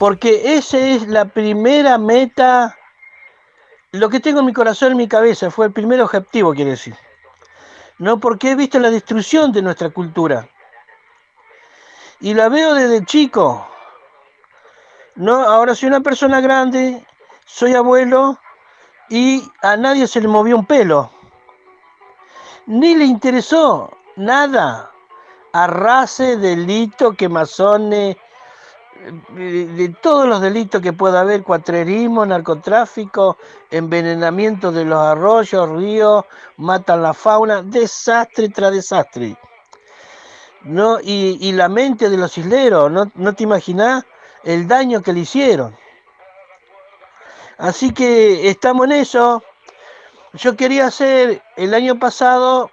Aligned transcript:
Porque 0.00 0.56
esa 0.56 0.78
es 0.78 1.06
la 1.08 1.26
primera 1.26 1.98
meta, 1.98 2.74
lo 3.92 4.08
que 4.08 4.18
tengo 4.18 4.40
en 4.40 4.46
mi 4.46 4.54
corazón, 4.54 4.92
en 4.92 4.96
mi 4.96 5.06
cabeza, 5.06 5.50
fue 5.50 5.66
el 5.66 5.72
primer 5.72 6.00
objetivo, 6.00 6.54
quiere 6.54 6.70
decir. 6.70 6.96
No 7.98 8.18
porque 8.18 8.52
he 8.52 8.54
visto 8.54 8.78
la 8.78 8.88
destrucción 8.88 9.52
de 9.52 9.60
nuestra 9.60 9.90
cultura. 9.90 10.48
Y 12.18 12.32
la 12.32 12.48
veo 12.48 12.72
desde 12.72 13.04
chico. 13.04 13.68
No, 15.16 15.34
ahora 15.34 15.74
soy 15.74 15.90
una 15.90 16.00
persona 16.00 16.40
grande, 16.40 17.06
soy 17.44 17.74
abuelo 17.74 18.38
y 19.10 19.46
a 19.60 19.76
nadie 19.76 20.06
se 20.06 20.22
le 20.22 20.28
movió 20.28 20.56
un 20.56 20.64
pelo. 20.64 21.10
Ni 22.64 22.94
le 22.94 23.04
interesó 23.04 23.94
nada. 24.16 24.92
Arrase, 25.52 26.38
delito, 26.38 27.12
quemazones, 27.12 28.16
de, 29.30 29.96
todos 30.00 30.26
los 30.26 30.40
delitos 30.40 30.82
que 30.82 30.92
pueda 30.92 31.20
haber, 31.20 31.42
cuatrerismo, 31.42 32.26
narcotráfico, 32.26 33.38
envenenamiento 33.70 34.70
de 34.72 34.84
los 34.84 34.98
arroyos, 34.98 35.70
ríos, 35.70 36.24
matan 36.56 37.02
la 37.02 37.14
fauna, 37.14 37.62
desastre 37.62 38.48
tras 38.48 38.72
desastre. 38.72 39.36
¿No? 40.62 40.98
Y, 41.00 41.52
la 41.52 41.68
mente 41.68 42.10
de 42.10 42.18
los 42.18 42.36
isleros, 42.36 42.90
¿no, 42.90 43.10
no 43.14 43.34
te 43.34 43.44
imaginas 43.44 44.04
el 44.44 44.68
daño 44.68 45.00
que 45.00 45.12
le 45.12 45.20
hicieron? 45.20 45.74
Así 47.56 47.92
que 47.92 48.48
estamos 48.48 48.86
en 48.86 48.92
eso. 48.92 49.42
Yo 50.34 50.56
quería 50.56 50.86
hacer 50.86 51.42
el 51.56 51.74
año 51.74 51.98
pasado 51.98 52.70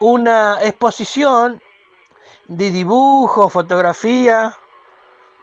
una 0.00 0.58
exposición 0.62 1.62
de 2.48 2.70
dibujo, 2.70 3.48
fotografía 3.48 4.56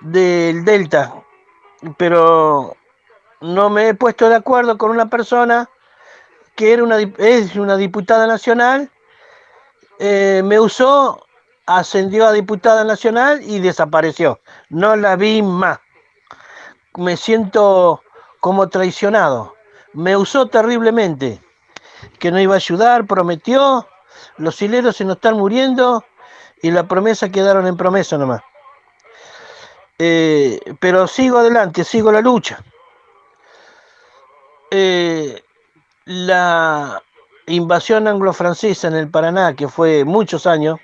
del 0.02 0.64
Delta, 0.66 1.14
pero 1.98 2.76
no 3.42 3.70
me 3.70 3.90
he 3.90 3.94
puesto 3.94 4.30
de 4.30 4.36
acuerdo 4.36 4.78
con 4.78 4.92
una 4.92 5.10
persona 5.10 5.70
que 6.56 6.74
era 6.74 6.84
una, 6.84 6.98
es 7.00 7.56
una 7.56 7.78
diputada 7.78 8.28
nacional, 8.28 8.92
eh, 9.98 10.42
me 10.44 10.60
usó, 10.60 11.26
ascendió 11.66 12.28
a 12.28 12.34
diputada 12.34 12.84
nacional 12.84 13.42
y 13.44 13.60
desapareció. 13.60 14.40
No 14.70 14.96
la 14.96 15.16
vi 15.16 15.42
más. 15.42 15.80
Me 16.98 17.16
siento 17.16 18.02
como 18.42 18.68
traicionado. 18.68 19.56
Me 19.94 20.18
usó 20.18 20.48
terriblemente, 20.48 21.42
que 22.20 22.32
no 22.32 22.40
iba 22.40 22.56
a 22.56 22.58
ayudar, 22.58 23.06
prometió, 23.06 23.88
los 24.38 24.62
hileros 24.62 24.98
se 24.98 25.06
nos 25.06 25.16
están 25.16 25.38
muriendo 25.38 26.04
y 26.62 26.72
la 26.72 26.88
promesa 26.88 27.30
quedaron 27.30 27.68
en 27.68 27.78
promesa 27.78 28.18
nomás. 28.18 28.42
Eh, 29.98 30.60
pero 30.80 31.08
sigo 31.08 31.40
adelante, 31.40 31.84
sigo 31.84 32.12
la 32.12 32.22
lucha. 32.22 32.64
Eh, 34.72 35.44
la 36.06 37.02
invasión 37.48 38.08
anglo-francesa 38.08 38.88
en 38.88 38.96
el 38.96 39.10
Paraná, 39.10 39.56
que 39.56 39.68
fue 39.68 40.06
muchos 40.06 40.48
años, 40.48 40.80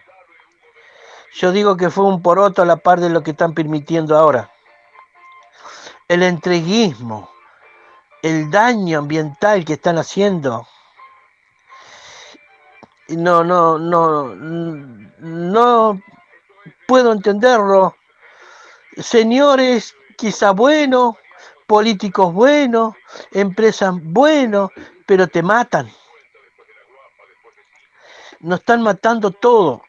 yo 1.33 1.51
digo 1.51 1.77
que 1.77 1.89
fue 1.89 2.05
un 2.05 2.21
poroto 2.21 2.61
a 2.61 2.65
la 2.65 2.77
par 2.77 2.99
de 2.99 3.09
lo 3.09 3.21
que 3.21 3.31
están 3.31 3.53
permitiendo 3.53 4.17
ahora. 4.17 4.51
El 6.07 6.23
entreguismo, 6.23 7.29
el 8.21 8.49
daño 8.49 8.99
ambiental 8.99 9.65
que 9.65 9.73
están 9.73 9.97
haciendo, 9.97 10.67
no, 13.09 13.43
no, 13.43 13.77
no, 13.77 14.35
no 15.19 16.01
puedo 16.87 17.11
entenderlo. 17.11 17.95
Señores 18.97 19.95
quizá 20.17 20.51
buenos, 20.51 21.15
políticos 21.67 22.33
buenos, 22.33 22.95
empresas 23.31 23.93
buenos, 24.01 24.71
pero 25.05 25.27
te 25.27 25.43
matan. 25.43 25.91
Nos 28.39 28.59
están 28.59 28.81
matando 28.81 29.31
todo. 29.31 29.83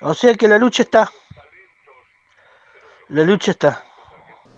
O 0.00 0.14
sea 0.14 0.34
que 0.34 0.48
la 0.48 0.58
lucha 0.58 0.82
está. 0.82 1.10
La 3.08 3.22
lucha 3.22 3.50
está. 3.50 3.84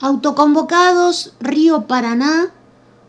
Autoconvocados 0.00 1.36
Río 1.40 1.86
Paraná 1.86 2.52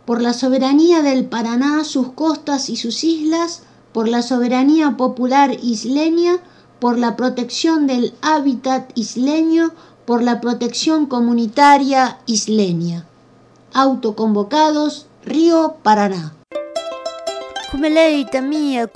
por 0.05 0.21
la 0.21 0.33
soberanía 0.33 1.01
del 1.01 1.25
Paraná, 1.25 1.83
sus 1.83 2.11
costas 2.11 2.69
y 2.69 2.75
sus 2.75 3.03
islas, 3.03 3.63
por 3.93 4.07
la 4.07 4.21
soberanía 4.21 4.97
popular 4.97 5.55
isleña, 5.61 6.39
por 6.79 6.97
la 6.97 7.15
protección 7.15 7.87
del 7.87 8.13
hábitat 8.21 8.91
isleño, 8.95 9.71
por 10.05 10.21
la 10.21 10.41
protección 10.41 11.05
comunitaria 11.05 12.19
isleña. 12.25 13.05
Autoconvocados, 13.73 15.07
Río 15.23 15.75
Paraná. 15.83 16.35
Kumeleita 17.71 18.41
mía, 18.41 18.89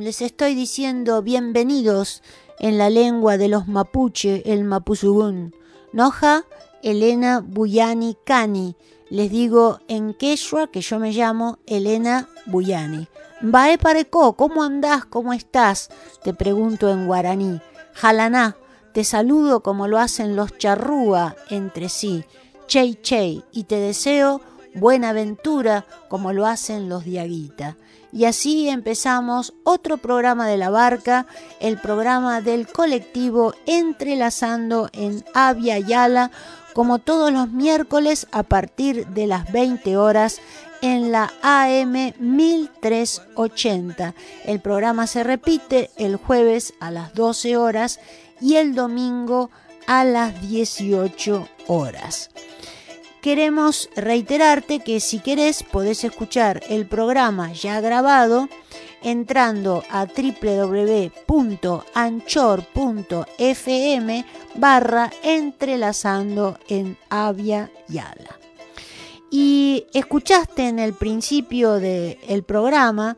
les 0.00 0.22
estoy 0.22 0.54
diciendo 0.54 1.22
bienvenidos 1.22 2.22
en 2.58 2.78
la 2.78 2.90
lengua 2.90 3.36
de 3.36 3.48
los 3.48 3.68
mapuche, 3.68 4.42
el 4.52 4.64
mapuzugún. 4.64 5.54
Noja, 5.92 6.44
Elena 6.82 7.44
Buyani 7.46 8.16
Cani 8.24 8.74
les 9.10 9.30
digo 9.30 9.80
en 9.88 10.14
quechua 10.14 10.68
que 10.68 10.80
yo 10.80 10.98
me 10.98 11.12
llamo 11.12 11.58
Elena 11.66 12.28
Buyani. 12.46 13.08
Bae 13.42 13.76
pareco, 13.76 14.34
¿cómo 14.34 14.62
andás? 14.62 15.04
¿Cómo 15.04 15.32
estás? 15.32 15.90
Te 16.22 16.32
pregunto 16.32 16.88
en 16.90 17.06
guaraní. 17.06 17.60
Jalaná, 17.92 18.56
te 18.92 19.02
saludo 19.04 19.62
como 19.62 19.88
lo 19.88 19.98
hacen 19.98 20.36
los 20.36 20.56
charrúa 20.56 21.36
entre 21.48 21.88
sí. 21.88 22.24
Chey 22.66 22.94
chey, 23.02 23.44
y 23.50 23.64
te 23.64 23.76
deseo 23.76 24.40
buena 24.74 25.08
aventura 25.08 25.86
como 26.08 26.32
lo 26.32 26.46
hacen 26.46 26.88
los 26.88 27.04
diaguita. 27.04 27.76
Y 28.12 28.24
así 28.24 28.68
empezamos 28.68 29.54
otro 29.64 29.96
programa 29.96 30.46
de 30.46 30.56
la 30.56 30.70
barca, 30.70 31.26
el 31.60 31.78
programa 31.78 32.40
del 32.40 32.66
colectivo 32.66 33.54
Entrelazando 33.66 34.88
en 34.92 35.24
Avia 35.34 35.78
Yala 35.78 36.30
como 36.74 36.98
todos 36.98 37.32
los 37.32 37.50
miércoles 37.50 38.26
a 38.32 38.42
partir 38.42 39.06
de 39.08 39.26
las 39.26 39.50
20 39.52 39.96
horas 39.96 40.40
en 40.82 41.12
la 41.12 41.32
AM 41.42 42.14
1380. 42.18 44.14
El 44.44 44.60
programa 44.60 45.06
se 45.06 45.22
repite 45.24 45.90
el 45.96 46.16
jueves 46.16 46.74
a 46.80 46.90
las 46.90 47.14
12 47.14 47.56
horas 47.56 48.00
y 48.40 48.56
el 48.56 48.74
domingo 48.74 49.50
a 49.86 50.04
las 50.04 50.40
18 50.48 51.48
horas. 51.66 52.30
Queremos 53.20 53.90
reiterarte 53.96 54.80
que 54.80 54.98
si 55.00 55.18
querés 55.18 55.62
podés 55.62 56.04
escuchar 56.04 56.62
el 56.70 56.86
programa 56.86 57.52
ya 57.52 57.80
grabado 57.82 58.48
entrando 59.02 59.82
a 59.90 60.06
www.anchor.fm 60.06 60.64
barra 64.54 65.10
entrelazando 65.22 66.58
en 66.68 66.96
Avia 67.08 67.70
Yala. 67.88 68.38
Y 69.30 69.86
escuchaste 69.94 70.68
en 70.68 70.78
el 70.78 70.92
principio 70.92 71.74
del 71.74 72.42
programa 72.42 73.16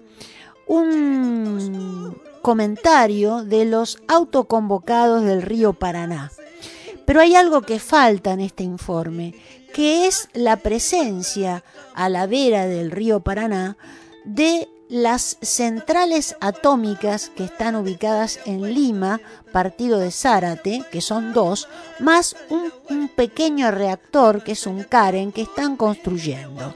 un 0.67 2.21
comentario 2.43 3.45
de 3.45 3.65
los 3.65 3.99
autoconvocados 4.09 5.25
del 5.25 5.43
río 5.43 5.73
Paraná. 5.73 6.31
Pero 7.07 7.21
hay 7.21 7.35
algo 7.35 7.63
que 7.63 7.79
falta 7.79 8.33
en 8.33 8.41
este 8.41 8.63
informe, 8.63 9.35
que 9.73 10.07
es 10.07 10.29
la 10.35 10.57
presencia 10.57 11.65
a 11.95 12.09
la 12.09 12.27
vera 12.27 12.67
del 12.67 12.91
río 12.91 13.21
Paraná 13.21 13.77
de 14.25 14.69
las 14.93 15.39
centrales 15.41 16.37
atómicas 16.43 17.31
que 17.35 17.45
están 17.45 17.77
ubicadas 17.77 18.39
en 18.45 18.75
Lima, 18.75 19.23
partido 19.51 19.99
de 19.99 20.11
Zárate, 20.11 20.85
que 20.93 21.01
son 21.01 21.33
dos, 21.33 21.67
más 21.99 22.37
un, 22.51 23.09
pequeño 23.09 23.71
reactor, 23.71 24.45
que 24.45 24.53
es 24.53 24.67
un 24.67 24.83
Karen, 24.83 25.33
que 25.33 25.43
están 25.43 25.77
construyendo. 25.77 26.75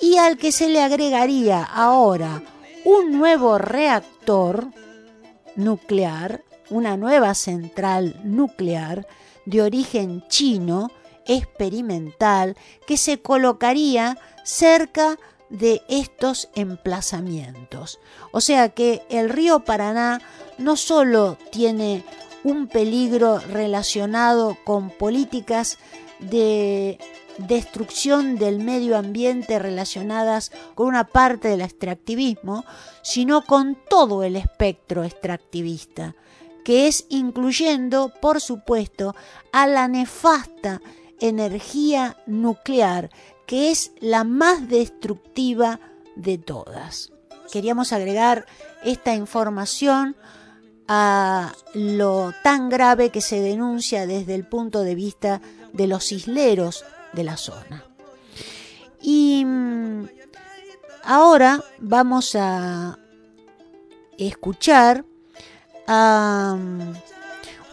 Y 0.00 0.16
al 0.16 0.38
que 0.38 0.50
se 0.50 0.70
le 0.70 0.80
agregaría 0.80 1.62
ahora 1.62 2.42
un 2.86 3.12
nuevo 3.12 3.58
reactor 3.58 4.68
nuclear, 5.54 6.42
una 6.70 6.96
nueva 6.96 7.34
central 7.34 8.18
nuclear 8.24 9.06
de 9.44 9.60
origen 9.60 10.24
chino 10.28 10.90
experimental 11.26 12.56
que 12.86 12.96
se 12.96 13.20
colocaría 13.20 14.16
cerca 14.42 15.10
de 15.10 15.31
estos 15.88 16.48
emplazamientos. 16.54 18.00
O 18.32 18.40
sea 18.40 18.70
que 18.70 19.02
el 19.10 19.28
río 19.28 19.60
Paraná 19.60 20.20
no 20.58 20.76
solo 20.76 21.36
tiene 21.50 22.04
un 22.44 22.66
peligro 22.66 23.38
relacionado 23.38 24.56
con 24.64 24.90
políticas 24.90 25.78
de 26.18 26.98
destrucción 27.38 28.36
del 28.36 28.58
medio 28.58 28.96
ambiente 28.96 29.58
relacionadas 29.58 30.52
con 30.74 30.86
una 30.86 31.04
parte 31.04 31.48
del 31.48 31.62
extractivismo, 31.62 32.64
sino 33.02 33.44
con 33.44 33.76
todo 33.88 34.22
el 34.22 34.36
espectro 34.36 35.04
extractivista, 35.04 36.14
que 36.64 36.86
es 36.86 37.06
incluyendo, 37.08 38.12
por 38.20 38.40
supuesto, 38.40 39.14
a 39.52 39.66
la 39.66 39.88
nefasta 39.88 40.80
energía 41.20 42.16
nuclear, 42.26 43.10
que 43.52 43.70
es 43.70 43.92
la 44.00 44.24
más 44.24 44.66
destructiva 44.66 45.78
de 46.16 46.38
todas. 46.38 47.12
Queríamos 47.52 47.92
agregar 47.92 48.46
esta 48.82 49.14
información 49.14 50.16
a 50.88 51.52
lo 51.74 52.32
tan 52.42 52.70
grave 52.70 53.10
que 53.10 53.20
se 53.20 53.42
denuncia 53.42 54.06
desde 54.06 54.36
el 54.36 54.46
punto 54.46 54.80
de 54.80 54.94
vista 54.94 55.42
de 55.74 55.86
los 55.86 56.12
isleros 56.12 56.86
de 57.12 57.24
la 57.24 57.36
zona. 57.36 57.84
Y 59.02 59.44
mm, 59.44 60.08
ahora 61.04 61.62
vamos 61.78 62.34
a 62.34 62.98
escuchar 64.16 65.04
a 65.86 66.56
mm, 66.58 66.94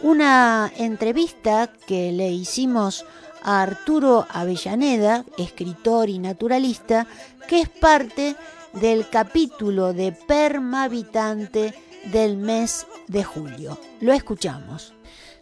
una 0.02 0.70
entrevista 0.76 1.72
que 1.86 2.12
le 2.12 2.30
hicimos 2.32 3.06
a 3.42 3.62
Arturo 3.62 4.26
Avellaneda, 4.30 5.24
escritor 5.38 6.08
y 6.08 6.18
naturalista, 6.18 7.06
que 7.48 7.60
es 7.60 7.68
parte 7.68 8.36
del 8.72 9.08
capítulo 9.08 9.92
de 9.92 10.12
Permavitante 10.12 11.74
del 12.12 12.36
mes 12.36 12.86
de 13.08 13.24
julio. 13.24 13.78
Lo 14.00 14.12
escuchamos. 14.12 14.94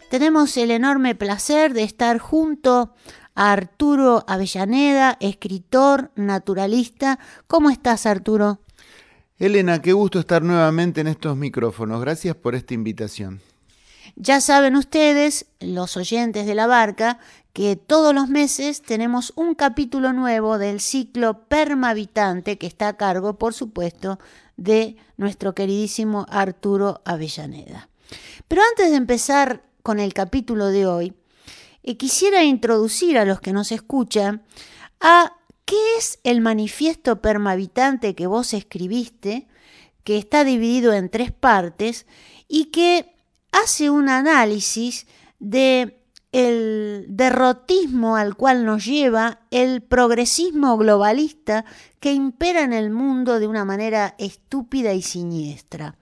Tenemos 0.09 0.57
el 0.57 0.71
enorme 0.71 1.15
placer 1.15 1.73
de 1.73 1.83
estar 1.83 2.17
junto 2.17 2.95
a 3.35 3.51
Arturo 3.51 4.25
Avellaneda, 4.27 5.17
escritor, 5.19 6.11
naturalista. 6.15 7.19
¿Cómo 7.47 7.69
estás, 7.69 8.05
Arturo? 8.05 8.59
Elena, 9.37 9.81
qué 9.81 9.93
gusto 9.93 10.19
estar 10.19 10.41
nuevamente 10.41 11.01
en 11.01 11.07
estos 11.07 11.37
micrófonos. 11.37 12.01
Gracias 12.01 12.35
por 12.35 12.55
esta 12.55 12.73
invitación. 12.73 13.39
Ya 14.15 14.41
saben 14.41 14.75
ustedes, 14.75 15.45
los 15.61 15.95
oyentes 15.95 16.45
de 16.45 16.55
la 16.55 16.67
barca, 16.67 17.19
que 17.53 17.75
todos 17.75 18.13
los 18.13 18.29
meses 18.29 18.81
tenemos 18.81 19.33
un 19.35 19.55
capítulo 19.55 20.13
nuevo 20.13 20.57
del 20.57 20.79
ciclo 20.79 21.47
Permavitante 21.47 22.57
que 22.57 22.67
está 22.67 22.89
a 22.89 22.97
cargo, 22.97 23.37
por 23.37 23.53
supuesto, 23.53 24.19
de 24.57 24.97
nuestro 25.17 25.55
queridísimo 25.55 26.25
Arturo 26.29 27.01
Avellaneda. 27.05 27.89
Pero 28.47 28.61
antes 28.69 28.91
de 28.91 28.97
empezar 28.97 29.63
con 29.83 29.99
el 29.99 30.13
capítulo 30.13 30.67
de 30.67 30.85
hoy, 30.85 31.13
eh, 31.83 31.97
quisiera 31.97 32.43
introducir 32.43 33.17
a 33.17 33.25
los 33.25 33.39
que 33.39 33.53
nos 33.53 33.71
escuchan 33.71 34.43
a 34.99 35.35
qué 35.65 35.77
es 35.97 36.19
el 36.23 36.41
manifiesto 36.41 37.21
permavitante 37.21 38.15
que 38.15 38.27
vos 38.27 38.53
escribiste, 38.53 39.47
que 40.03 40.17
está 40.17 40.43
dividido 40.43 40.93
en 40.93 41.09
tres 41.09 41.31
partes 41.31 42.05
y 42.47 42.65
que 42.65 43.15
hace 43.51 43.89
un 43.89 44.09
análisis 44.09 45.07
de 45.39 45.98
el 46.31 47.05
derrotismo 47.09 48.15
al 48.15 48.35
cual 48.35 48.65
nos 48.65 48.85
lleva 48.85 49.41
el 49.49 49.81
progresismo 49.81 50.77
globalista 50.77 51.65
que 51.99 52.13
impera 52.13 52.61
en 52.61 52.73
el 52.73 52.91
mundo 52.91 53.39
de 53.39 53.47
una 53.47 53.65
manera 53.65 54.15
estúpida 54.19 54.93
y 54.93 55.01
siniestra. 55.01 55.97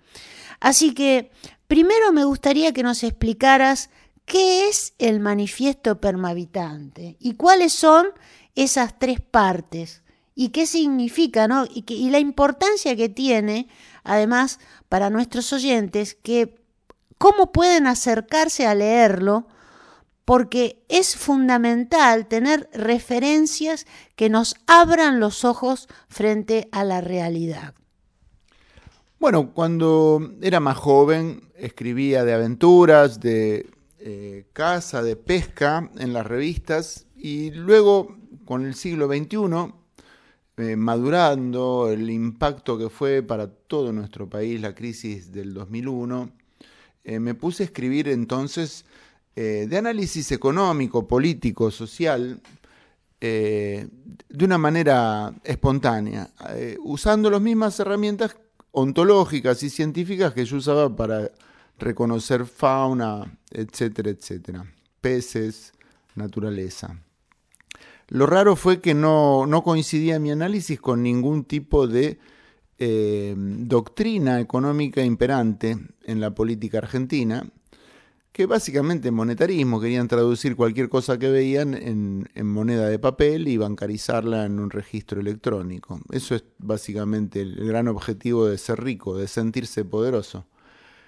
Así 0.60 0.94
que 0.94 1.32
primero 1.68 2.12
me 2.12 2.26
gustaría 2.26 2.74
que 2.74 2.84
nos 2.84 3.04
explicaras 3.04 3.90
qué 4.26 4.68
es 4.68 4.94
el 5.00 5.20
manifiesto 5.20 6.02
permavitante 6.02 7.16
y 7.20 7.36
cuáles 7.36 7.72
son 7.72 8.08
esas 8.56 9.00
tres 9.00 9.22
partes 9.22 10.02
y 10.36 10.50
qué 10.50 10.68
significa. 10.68 11.48
Y, 11.74 11.86
y 11.88 12.10
la 12.10 12.20
importancia 12.20 12.96
que 12.96 13.08
tiene, 13.08 13.70
además, 14.04 14.60
para 14.90 15.10
nuestros 15.10 15.54
oyentes, 15.54 16.16
que 16.16 16.62
cómo 17.18 17.52
pueden 17.52 17.88
acercarse 17.88 18.68
a 18.68 18.76
leerlo, 18.76 19.48
porque 20.28 20.84
es 20.90 21.16
fundamental 21.16 22.28
tener 22.28 22.70
referencias 22.74 23.88
que 24.18 24.30
nos 24.30 24.56
abran 24.68 25.22
los 25.22 25.46
ojos 25.46 25.88
frente 26.10 26.68
a 26.74 26.84
la 26.84 27.00
realidad. 27.00 27.76
Bueno, 29.22 29.54
cuando 29.54 30.34
era 30.42 30.60
más 30.60 30.76
joven 30.76 31.44
escribía 31.56 32.26
de 32.26 32.34
aventuras, 32.34 33.22
de 33.22 33.70
eh, 34.00 34.48
caza, 34.52 35.02
de 35.02 35.16
pesca 35.16 35.90
en 35.98 36.12
las 36.12 36.28
revistas 36.28 37.08
y 37.16 37.52
luego 37.52 38.18
con 38.44 38.66
el 38.66 38.76
siglo 38.76 39.08
XXI, 39.08 39.74
eh, 40.58 40.76
madurando 40.76 41.90
el 41.90 42.10
impacto 42.10 42.78
que 42.78 42.90
fue 42.90 43.24
para 43.24 43.48
todo 43.48 43.94
nuestro 43.94 44.30
país 44.30 44.60
la 44.60 44.76
crisis 44.76 45.32
del 45.32 45.54
2001, 45.54 46.32
eh, 47.06 47.22
me 47.22 47.34
puse 47.34 47.64
a 47.64 47.68
escribir 47.68 48.10
entonces 48.10 48.84
de 49.38 49.78
análisis 49.78 50.32
económico, 50.32 51.08
político, 51.08 51.70
social, 51.70 52.42
de 53.20 53.90
una 54.42 54.58
manera 54.58 55.34
espontánea, 55.44 56.32
usando 56.84 57.30
las 57.30 57.42
mismas 57.42 57.80
herramientas 57.80 58.36
ontológicas 58.72 59.64
y 59.64 59.70
científicas 59.70 60.34
que 60.34 60.46
yo 60.46 60.58
usaba 60.58 60.96
para 60.96 61.32
reconocer 61.80 62.46
fauna, 62.46 63.38
etcétera, 63.52 64.10
etcétera, 64.10 64.66
peces, 65.02 65.74
naturaleza. 66.16 67.00
Lo 68.10 68.26
raro 68.26 68.56
fue 68.56 68.80
que 68.80 68.94
no, 68.94 69.48
coincidía 69.64 70.20
mi 70.20 70.32
análisis 70.32 70.80
con 70.80 71.04
ningún 71.04 71.44
tipo 71.44 71.88
de 71.88 72.20
eh, 72.80 73.36
doctrina 73.38 74.40
económica 74.40 75.04
imperante 75.04 75.78
en 76.04 76.20
la 76.22 76.34
política 76.34 76.78
argentina, 76.78 77.50
que 78.38 78.46
básicamente 78.46 79.10
monetarismo, 79.10 79.82
querían 79.82 80.08
traducir 80.08 80.56
cualquier 80.56 80.90
cosa 80.90 81.18
que 81.18 81.28
veían 81.28 81.74
en, 81.74 82.28
moneda 82.46 82.88
de 82.88 83.00
papel 83.00 83.48
y 83.48 83.58
bancarizarla 83.58 84.46
en 84.46 84.60
un 84.60 84.70
registro 84.70 85.20
electrónico. 85.20 86.00
Eso 86.12 86.36
es 86.36 86.44
básicamente 86.60 87.42
el 87.42 87.56
gran 87.66 87.88
objetivo 87.88 88.46
de 88.46 88.60
ser 88.60 88.84
rico, 88.84 89.18
de 89.18 89.28
sentirse 89.28 89.86
poderoso. 89.86 90.46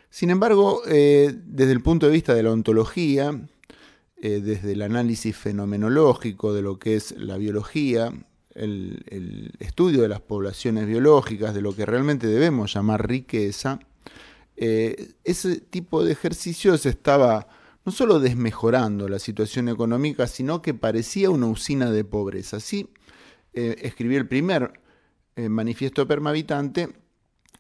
Sin 0.10 0.32
embargo, 0.32 0.82
eh, 0.88 1.32
desde 1.46 1.72
el 1.72 1.84
punto 1.84 2.08
de 2.08 2.14
vista 2.14 2.34
de 2.34 2.42
la 2.42 2.52
ontología, 2.52 3.40
eh, 4.18 4.42
desde 4.44 4.72
el 4.72 4.82
análisis 4.82 5.38
fenomenológico 5.38 6.52
de 6.56 6.64
lo 6.64 6.80
que 6.80 6.96
es 6.96 7.12
la 7.12 7.38
biología, 7.38 8.12
el, 8.56 9.54
estudio 9.60 10.02
de 10.02 10.08
las 10.08 10.22
poblaciones 10.22 10.88
biológicas, 10.88 11.54
de 11.54 11.62
lo 11.62 11.76
que 11.76 11.86
realmente 11.86 12.26
debemos 12.26 12.74
llamar 12.74 13.08
riqueza, 13.08 13.80
eh, 14.60 15.14
ese 15.24 15.62
tipo 15.62 16.04
de 16.04 16.12
ejercicios 16.12 16.86
estaba 16.86 17.48
no 17.86 17.92
solo 17.92 18.20
desmejorando 18.20 19.08
la 19.08 19.20
situación 19.20 19.70
económica, 19.70 20.28
sino 20.28 20.62
que 20.62 20.74
parecía 20.74 21.30
una 21.30 21.48
usina 21.48 21.92
de 21.92 22.04
pobreza. 22.04 22.58
Así 22.58 22.90
escribí 23.52 24.16
el 24.16 24.28
primer 24.28 24.80
manifiesto 25.36 26.08
permavitante 26.08 26.90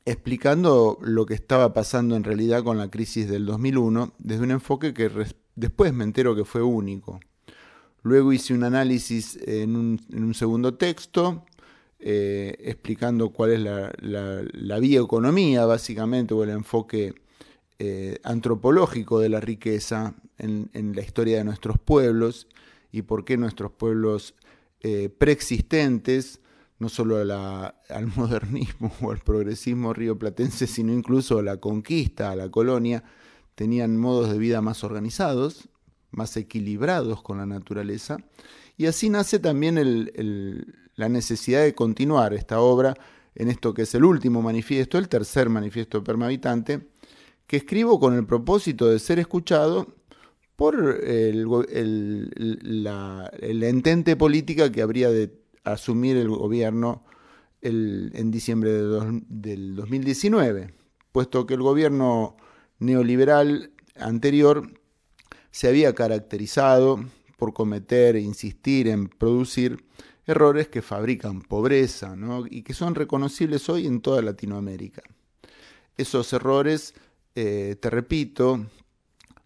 explicando 0.06 0.98
lo 1.02 1.26
que 1.26 1.36
estaba 1.36 1.74
pasando 1.74 2.16
en 2.16 2.24
realidad 2.24 2.64
con 2.64 2.78
la 2.78 2.90
crisis 2.90 3.30
del 3.30 3.46
2001 3.46 4.14
desde 4.18 4.44
un 4.44 4.52
enfoque 4.52 4.94
que 4.94 5.12
después 5.56 5.94
me 5.94 6.04
entero 6.04 6.36
que 6.36 6.46
fue 6.46 6.64
único. 6.64 7.20
Luego 8.02 8.34
hice 8.34 8.54
un 8.54 8.64
análisis 8.64 9.38
en 9.46 9.76
un, 9.76 10.34
segundo 10.34 10.76
texto 10.76 11.46
eh, 12.02 12.56
explicando 12.60 13.32
cuál 13.32 13.52
es 13.52 13.60
la, 13.60 14.80
bioeconomía 14.80 15.66
básicamente 15.66 16.34
o 16.34 16.44
el 16.44 16.50
enfoque 16.52 17.14
eh, 17.78 18.20
antropológico 18.24 19.20
de 19.20 19.28
la 19.28 19.42
riqueza 19.42 20.16
en, 20.38 20.70
la 20.96 21.02
historia 21.02 21.38
de 21.38 21.44
nuestros 21.44 21.78
pueblos 21.78 22.48
y 22.94 23.02
por 23.02 23.26
qué 23.26 23.36
nuestros 23.36 23.72
pueblos 23.74 24.36
eh, 24.80 25.10
preexistentes 25.10 26.40
no 26.80 26.88
solo 26.88 27.18
al 27.18 28.08
modernismo 28.16 28.94
o 29.02 29.12
al 29.12 29.20
progresismo 29.20 29.94
rioplatense, 29.94 30.68
sino 30.68 30.94
incluso 30.94 31.40
a 31.40 31.44
la 31.44 31.58
conquista, 31.58 32.32
a 32.32 32.36
la 32.38 32.50
colonia, 32.50 33.04
tenían 33.56 33.98
modos 33.98 34.32
de 34.32 34.38
vida 34.38 34.62
más 34.62 34.86
organizados, 34.86 35.68
más 36.12 36.38
equilibrados 36.38 37.22
con 37.22 37.40
la 37.40 37.46
naturaleza, 37.46 38.20
y 38.78 38.86
así 38.86 39.10
nace 39.10 39.40
también 39.40 39.78
la 41.00 41.08
necesidad 41.08 41.64
de 41.64 41.74
continuar 41.74 42.34
esta 42.34 42.60
obra 42.60 42.94
en 43.34 43.48
esto 43.48 43.74
que 43.74 43.84
es 43.84 43.96
el 43.96 44.04
último 44.04 44.42
manifiesto, 44.42 44.98
el 44.98 45.08
tercer 45.08 45.48
manifiesto 45.48 46.04
permavitante, 46.04 46.90
que 47.48 47.56
escribo 47.56 48.02
con 48.02 48.16
el 48.16 48.26
propósito 48.26 48.88
de 48.88 49.00
ser 49.00 49.18
escuchado 49.18 49.96
por 50.58 50.76
el, 50.76 51.48
la, 52.84 53.32
entente 53.42 54.18
política 54.18 54.74
que 54.74 54.82
habría 54.82 55.10
de 55.10 55.32
asumir 55.64 56.18
el 56.18 56.28
gobierno 56.28 57.06
en 57.62 58.30
diciembre 58.30 58.72
del 59.30 59.76
2019, 59.78 60.74
puesto 61.14 61.46
que 61.46 61.54
el 61.54 61.62
gobierno 61.62 62.36
neoliberal 62.80 63.72
anterior 63.96 64.70
se 65.52 65.70
había 65.70 65.96
caracterizado 65.96 67.00
por 67.38 67.54
cometer 67.54 68.18
e 68.18 68.22
insistir 68.22 68.90
en 68.90 69.08
producir 69.08 69.86
errores 70.30 70.68
que 70.68 70.82
fabrican 70.82 71.42
pobreza 71.42 72.16
y 72.50 72.62
que 72.62 72.74
son 72.74 72.94
reconocibles 72.96 73.68
hoy 73.68 73.88
en 73.88 74.02
toda 74.02 74.22
Latinoamérica. 74.22 75.02
Esos 75.98 76.32
errores, 76.34 76.94
eh, 77.36 77.76
te 77.80 77.90
repito, 77.90 78.66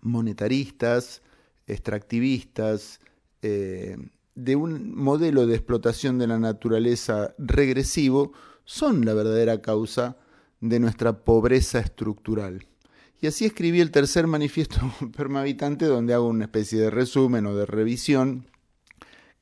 monetaristas, 0.01 1.21
extractivistas, 1.67 2.99
eh, 3.41 3.97
de 4.35 4.55
un 4.55 4.95
modelo 4.95 5.47
de 5.47 5.55
explotación 5.55 6.17
de 6.17 6.27
la 6.27 6.37
naturaleza 6.37 7.33
regresivo, 7.37 8.33
son 8.65 9.05
la 9.05 9.13
verdadera 9.13 9.61
causa 9.61 10.17
de 10.59 10.79
nuestra 10.79 11.23
pobreza 11.23 11.79
estructural. 11.79 12.67
Y 13.21 13.27
así 13.27 13.45
escribí 13.45 13.79
el 13.79 13.91
tercer 13.91 14.27
manifiesto 14.27 14.81
permavitante 15.15 15.85
donde 15.85 16.13
hago 16.13 16.27
una 16.27 16.45
especie 16.45 16.79
de 16.79 16.89
resumen 16.89 17.45
o 17.45 17.55
de 17.55 17.65
revisión 17.65 18.47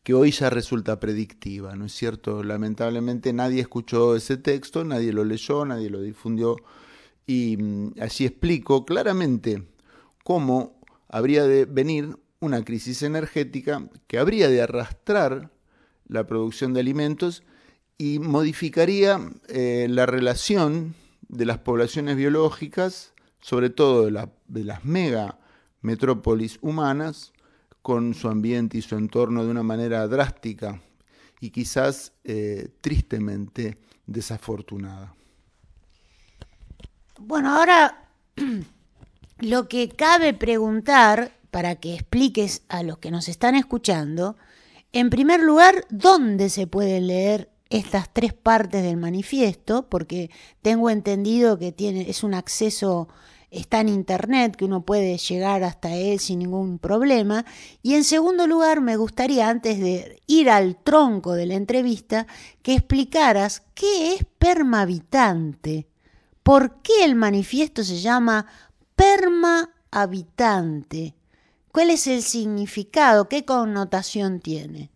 que 0.04 0.14
hoy 0.14 0.32
ya 0.32 0.50
resulta 0.50 1.00
predictiva, 1.00 1.76
¿no 1.76 1.86
es 1.86 1.94
cierto? 1.94 2.44
Lamentablemente 2.44 3.34
nadie 3.34 3.62
escuchó 3.62 4.16
ese 4.16 4.38
texto, 4.38 4.84
nadie 4.84 5.14
lo 5.14 5.24
leyó, 5.24 5.66
nadie 5.66 5.90
lo 5.90 6.02
difundió 6.02 6.58
y 7.28 7.58
mm, 7.58 7.94
allí 8.02 8.26
explico 8.26 8.86
claramente 8.86 9.68
cómo 10.24 10.80
habría 11.08 11.44
de 11.44 11.66
venir 11.66 12.18
una 12.40 12.64
crisis 12.64 13.04
energética 13.04 13.88
que 14.08 14.18
habría 14.18 14.50
de 14.50 14.62
arrastrar 14.62 15.52
la 16.08 16.26
producción 16.26 16.74
de 16.74 16.80
alimentos 16.80 17.44
y 17.98 18.20
modificaría 18.20 19.20
eh, 19.48 19.88
la 19.90 20.08
relación 20.08 20.96
de 21.30 21.46
las 21.46 21.60
poblaciones 21.60 22.18
biológicas 22.18 23.14
sobre 23.42 23.70
todo 23.70 24.06
de, 24.06 24.64
las 24.64 24.86
mega 24.86 25.40
metrópolis 25.82 26.60
humanas, 26.62 27.34
con 27.82 28.14
su 28.14 28.28
ambiente 28.28 28.78
y 28.78 28.82
su 28.82 28.96
entorno 28.96 29.44
de 29.44 29.52
una 29.52 29.64
manera 29.64 30.08
drástica 30.08 30.82
y 31.40 31.50
quizás 31.50 32.14
eh, 32.24 32.70
tristemente 32.82 33.78
desafortunada. 34.06 35.16
Bueno, 37.18 37.56
ahora 37.56 38.10
lo 39.40 39.68
que 39.68 39.90
cabe 39.90 40.34
preguntar 40.34 41.32
para 41.50 41.76
que 41.76 41.96
expliques 41.96 42.64
a 42.70 42.84
los 42.84 43.00
que 43.00 43.12
nos 43.12 43.28
están 43.28 43.56
escuchando, 43.56 44.38
en 44.94 45.10
primer 45.10 45.42
lugar, 45.42 45.86
¿dónde 45.90 46.50
se 46.50 46.68
puede 46.68 47.02
leer 47.02 47.50
estas 47.70 48.14
tres 48.14 48.34
partes 48.34 48.84
del 48.84 48.98
manifiesto? 48.98 49.90
Porque 49.90 50.30
tengo 50.62 50.90
entendido 50.90 51.58
que 51.58 51.72
tiene, 51.72 52.10
es 52.10 52.24
un 52.24 52.34
acceso 52.34 53.08
está 53.52 53.82
en 53.82 53.90
internet, 53.90 54.56
que 54.56 54.66
uno 54.66 54.82
puede 54.82 55.18
llegar 55.18 55.64
hasta 55.64 55.94
él 55.94 56.20
sin 56.20 56.40
ningún 56.40 56.80
problema. 56.80 57.46
Y 57.84 57.94
en 57.96 58.06
segundo 58.06 58.48
lugar, 58.48 58.82
me 58.82 58.96
gustaría, 58.96 59.50
antes 59.50 59.80
de 59.80 60.22
ir 60.26 60.50
al 60.50 60.78
tronco 60.78 61.34
de 61.34 61.46
la 61.46 61.54
entrevista, 61.56 62.26
que 62.64 62.74
explicaras 62.74 63.62
qué 63.76 64.16
es 64.16 64.26
permahabitante. 64.40 65.88
¿Por 66.42 66.82
qué 66.82 67.04
el 67.04 67.14
manifiesto 67.16 67.84
se 67.84 68.00
llama 68.00 68.48
permahabitante? 68.96 71.14
¿Cuál 71.72 71.92
es 71.92 72.08
el 72.08 72.24
significado? 72.24 73.30
¿Qué 73.30 73.46
connotación 73.46 74.40
tiene? 74.40 74.90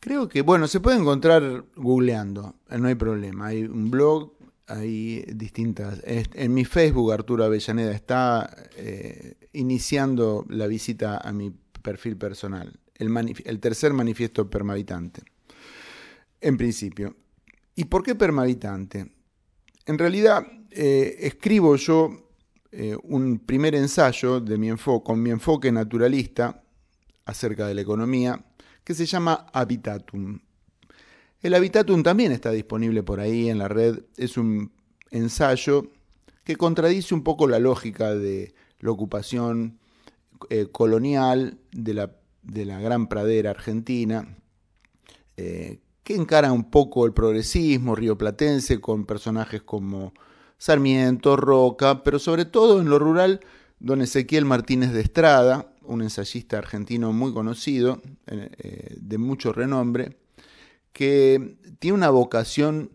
Creo 0.00 0.28
que, 0.28 0.42
bueno, 0.42 0.68
se 0.68 0.80
puede 0.80 0.98
encontrar 0.98 1.64
googleando, 1.76 2.56
no 2.68 2.88
hay 2.88 2.94
problema. 2.94 3.46
Hay 3.46 3.64
un 3.64 3.90
blog 3.90 4.33
hay 4.66 5.24
distintas. 5.34 6.00
En 6.04 6.54
mi 6.54 6.64
Facebook, 6.64 7.12
Arturo 7.12 7.44
Avellaneda 7.44 7.92
está 7.92 8.54
eh, 8.76 9.34
iniciando 9.52 10.44
la 10.48 10.66
visita 10.66 11.18
a 11.18 11.32
mi 11.32 11.50
perfil 11.82 12.16
personal, 12.16 12.78
el, 12.96 13.60
tercer 13.60 13.92
manifiesto 13.92 14.48
permavitante. 14.48 15.22
En 16.40 16.56
principio. 16.56 17.16
¿Y 17.76 17.84
por 17.84 18.02
qué 18.02 18.14
permavitante? 18.14 19.12
En 19.86 19.98
realidad, 19.98 20.46
eh, 20.70 21.16
escribo 21.20 21.76
yo 21.76 22.30
eh, 22.70 22.96
un 23.02 23.38
primer 23.40 23.74
ensayo 23.74 24.40
de 24.40 24.56
mi 24.58 24.70
con 25.04 25.22
mi 25.22 25.30
enfoque 25.30 25.70
naturalista 25.72 26.62
acerca 27.24 27.66
de 27.66 27.74
la 27.74 27.80
economía, 27.80 28.44
que 28.82 28.94
se 28.94 29.06
llama 29.06 29.46
Habitatum. 29.52 30.40
El 31.44 31.52
Habitatum 31.52 32.02
también 32.02 32.32
está 32.32 32.52
disponible 32.52 33.02
por 33.02 33.20
ahí 33.20 33.50
en 33.50 33.58
la 33.58 33.68
red. 33.68 34.00
Es 34.16 34.38
un 34.38 34.72
ensayo 35.10 35.90
que 36.42 36.56
contradice 36.56 37.14
un 37.14 37.22
poco 37.22 37.46
la 37.46 37.58
lógica 37.58 38.14
de 38.14 38.54
la 38.80 38.90
ocupación 38.90 39.78
eh, 40.48 40.68
colonial 40.72 41.58
de 41.70 41.92
la, 41.92 42.80
gran 42.80 43.08
pradera 43.08 43.50
argentina, 43.50 44.38
eh, 45.36 45.80
que 46.02 46.14
encara 46.14 46.50
un 46.50 46.70
poco 46.70 47.04
el 47.04 47.12
progresismo 47.12 47.94
rioplatense 47.94 48.80
con 48.80 49.04
personajes 49.04 49.60
como 49.60 50.14
Sarmiento, 50.56 51.36
Roca, 51.36 52.02
pero 52.02 52.18
sobre 52.18 52.46
todo 52.46 52.80
en 52.80 52.88
lo 52.88 52.98
rural, 52.98 53.40
don 53.80 54.00
Ezequiel 54.00 54.46
Martínez 54.46 54.94
de 54.94 55.02
Estrada, 55.02 55.74
un 55.82 56.00
ensayista 56.00 56.56
argentino 56.56 57.12
muy 57.12 57.34
conocido, 57.34 58.00
eh, 58.28 58.96
de 58.96 59.18
mucho 59.18 59.52
renombre, 59.52 60.23
que 60.94 61.58
tiene 61.80 61.98
una 61.98 62.08
vocación 62.08 62.92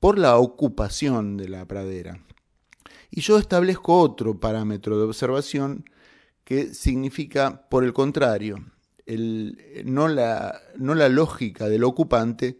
por 0.00 0.18
la 0.18 0.36
ocupación 0.36 1.38
de 1.38 1.48
la 1.48 1.64
pradera. 1.64 2.22
Y 3.10 3.22
yo 3.22 3.38
establezco 3.38 3.98
otro 3.98 4.38
parámetro 4.38 4.98
de 4.98 5.04
observación 5.04 5.84
que 6.44 6.74
significa, 6.74 7.68
por 7.70 7.84
el 7.84 7.92
contrario, 7.92 8.58
no, 9.84 10.08
la, 10.08 10.60
no 10.76 10.94
la 10.94 11.08
lógica 11.08 11.68
del 11.68 11.84
ocupante, 11.84 12.58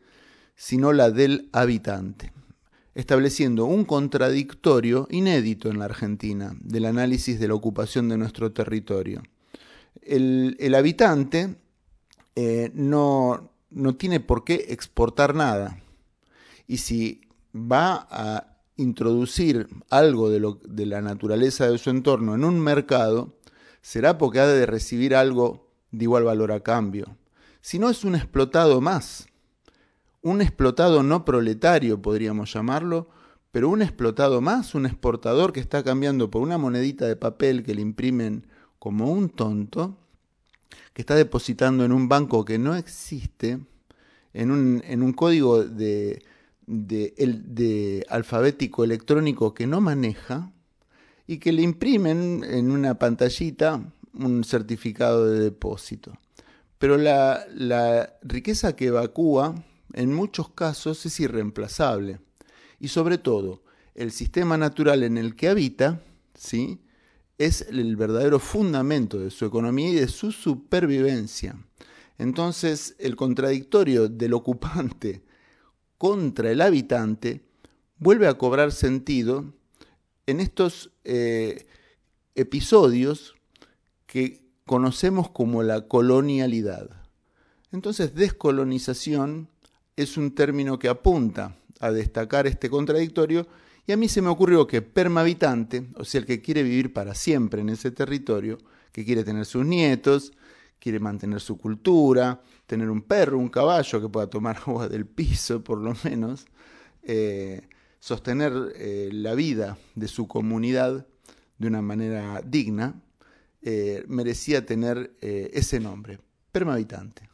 sino 0.55 0.93
la 0.93 1.11
del 1.11 1.49
habitante, 1.53 2.33
estableciendo 2.95 3.65
un 3.65 3.85
contradictorio 3.85 5.09
inédito 5.11 5.69
en 5.69 5.81
la 5.81 5.87
Argentina 5.87 6.55
del 6.61 6.87
análisis 6.87 7.41
de 7.41 7.49
la 7.49 7.55
ocupación 7.55 8.09
de 8.09 8.19
nuestro 8.19 8.53
territorio. 8.53 9.23
El, 10.03 10.75
habitante 10.77 11.57
eh, 12.37 12.71
no, 12.75 13.50
no 13.71 13.97
tiene 13.97 14.21
por 14.21 14.45
qué 14.45 14.67
exportar 14.69 15.35
nada. 15.35 15.81
Y 16.67 16.79
si 16.79 17.23
va 17.55 18.07
a 18.11 18.59
introducir 18.77 19.69
algo 19.91 20.31
de, 20.31 20.41
lo, 20.41 20.61
de 20.65 20.87
la 20.87 21.03
naturaleza 21.03 21.69
de 21.69 21.79
su 21.79 21.91
entorno 21.91 22.35
en 22.35 22.45
un 22.45 22.61
mercado, 22.61 23.37
será 23.83 24.19
porque 24.19 24.41
ha 24.41 24.47
de 24.47 24.67
recibir 24.67 25.15
algo 25.15 25.71
de 25.91 26.05
igual 26.05 26.25
valor 26.25 26.53
a 26.53 26.61
cambio. 26.61 27.17
Si 27.61 27.79
no 27.79 27.91
es 27.91 28.05
un 28.05 28.15
explotado 28.15 28.81
más, 28.81 29.27
un 30.23 30.41
explotado 30.41 31.03
no 31.03 31.25
proletario 31.25 32.01
podríamos 32.01 32.53
llamarlo, 32.53 33.09
pero 33.51 33.69
un 33.69 33.83
explotado 33.83 34.41
más, 34.41 34.75
un 34.75 34.87
exportador 34.87 35.53
que 35.53 35.61
está 35.61 35.83
cambiando 35.83 36.31
por 36.31 36.43
una 36.43 36.59
monedita 36.59 37.07
de 37.07 37.17
papel 37.17 37.65
que 37.65 37.75
le 37.75 37.83
imprimen 37.83 38.47
como 38.79 39.11
un 39.11 39.29
tonto, 39.29 39.99
que 40.93 41.03
está 41.03 41.15
depositando 41.15 41.85
en 41.85 41.93
un 41.93 42.09
banco 42.09 42.45
que 42.45 42.59
no 42.59 42.77
existe, 42.77 43.59
en 44.33 44.51
un, 44.51 44.83
en 44.87 45.03
un 45.03 45.13
código 45.13 45.65
de, 45.65 46.23
de, 46.67 48.07
alfabético 48.09 48.85
electrónico 48.85 49.55
que 49.55 49.67
no 49.67 49.81
maneja, 49.81 50.53
y 51.27 51.39
que 51.39 51.53
le 51.53 51.63
imprimen 51.63 52.45
en 52.45 52.71
una 52.71 52.99
pantallita 52.99 53.81
un 54.15 54.43
certificado 54.43 55.31
de 55.31 55.39
depósito. 55.39 56.19
Pero 56.79 56.97
la, 56.97 57.47
la, 57.55 58.15
riqueza 58.23 58.75
que 58.75 58.87
evacúa 58.87 59.55
en 59.93 60.13
muchos 60.13 60.49
casos 60.51 61.07
es 61.07 61.21
irreemplazable. 61.21 62.19
Y 62.81 62.89
sobre 62.89 63.19
todo, 63.19 63.63
el 63.95 64.11
sistema 64.11 64.57
natural 64.57 65.03
en 65.03 65.19
el 65.19 65.37
que 65.37 65.49
habita, 65.49 66.01
¿sí? 66.35 66.81
Es 67.41 67.63
el 67.71 67.97
verdadero 67.97 68.39
fundamento 68.39 69.19
de 69.19 69.31
su 69.31 69.47
economía 69.47 69.89
y 69.89 69.95
de 69.95 70.09
su 70.09 70.31
supervivencia. 70.31 71.57
Entonces, 72.19 72.95
el 72.99 73.17
contradictorio 73.17 74.11
del 74.11 74.35
ocupante 74.35 75.23
contra 75.97 76.51
el 76.51 76.61
habitante 76.61 77.41
vuelve 77.97 78.27
a 78.29 78.37
cobrar 78.37 78.73
sentido 78.73 79.55
en 80.27 80.41
estos 80.41 80.91
eh, 81.05 81.67
episodios 82.35 83.37
que 84.07 84.45
conocemos 84.67 85.31
como 85.31 85.63
la 85.63 85.89
colonialidad. 85.89 86.91
Entonces, 87.73 88.15
descolonización 88.15 89.49
es 89.97 90.19
un 90.19 90.35
término 90.35 90.79
que 90.79 90.91
apunta 90.91 91.57
a 91.81 91.91
destacar 91.91 92.47
este 92.47 92.69
contradictorio 92.69 93.47
Y 93.91 93.93
a 93.93 93.97
mí 93.97 94.09
se 94.09 94.23
me 94.23 94.29
ocurrió 94.29 94.69
que 94.69 94.83
permavitante, 94.83 95.89
o 95.97 96.05
sea, 96.05 96.21
el 96.21 96.25
que 96.25 96.41
quiere 96.41 96.63
vivir 96.63 96.93
para 96.93 97.13
siempre 97.13 97.61
en 97.61 97.71
ese 97.71 97.91
territorio, 97.91 98.57
que 98.93 99.05
quiere 99.05 99.25
tener 99.25 99.45
sus 99.45 99.67
nietos, 99.67 100.33
quiere 100.79 101.01
mantener 101.01 101.41
su 101.41 101.59
cultura, 101.59 102.41
tener 102.67 102.89
un 102.89 103.03
perro, 103.03 103.37
un 103.37 103.49
caballo 103.49 104.01
que 104.01 104.09
pueda 104.09 104.31
tomar 104.31 104.59
agua 104.65 104.89
del 104.89 105.07
piso 105.07 105.65
por 105.65 105.79
lo 105.79 105.93
menos, 106.05 106.47
eh, 107.03 107.63
sostener 107.99 108.53
eh, 108.77 109.11
la 109.13 109.35
vida 109.35 109.77
de 109.97 110.07
su 110.07 110.29
comunidad 110.29 111.05
de 111.59 111.67
una 111.67 111.83
manera 111.83 112.43
digna, 112.47 112.95
eh, 113.61 114.05
merecía 114.07 114.65
tener 114.65 115.17
ese 115.21 115.81
nombre, 115.81 116.21
permavitante. 116.53 117.29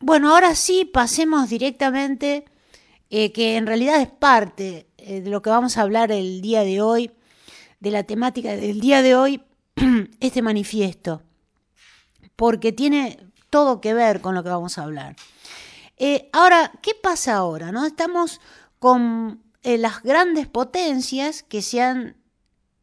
Bueno, 0.00 0.34
ahora 0.34 0.56
sí 0.56 0.90
pasemos 0.92 1.48
directamente, 1.50 2.46
que 3.08 3.56
en 3.56 3.66
realidad 3.66 4.00
es 4.00 4.08
parte 4.08 4.88
de 4.96 5.30
lo 5.30 5.42
que 5.42 5.50
vamos 5.50 5.76
a 5.76 5.82
hablar 5.82 6.10
el 6.12 6.40
día 6.40 6.62
de 6.62 6.80
hoy, 6.82 7.10
de 7.80 7.90
la 7.90 8.02
temática 8.02 8.56
del 8.56 8.80
día 8.80 9.02
de 9.02 9.14
hoy, 9.14 9.42
este 10.20 10.42
manifiesto, 10.42 11.22
porque 12.34 12.72
tiene 12.72 13.18
todo 13.50 13.80
que 13.80 13.94
ver 13.94 14.20
con 14.20 14.34
lo 14.34 14.42
que 14.42 14.50
vamos 14.50 14.78
a 14.78 14.82
hablar. 14.82 15.16
Eh, 15.98 16.28
ahora, 16.32 16.72
¿qué 16.82 16.92
pasa 16.94 17.36
ahora? 17.36 17.72
No? 17.72 17.86
Estamos 17.86 18.40
con 18.78 19.42
eh, 19.62 19.78
las 19.78 20.02
grandes 20.02 20.46
potencias 20.46 21.42
que 21.42 21.62
se 21.62 21.80
han 21.80 22.16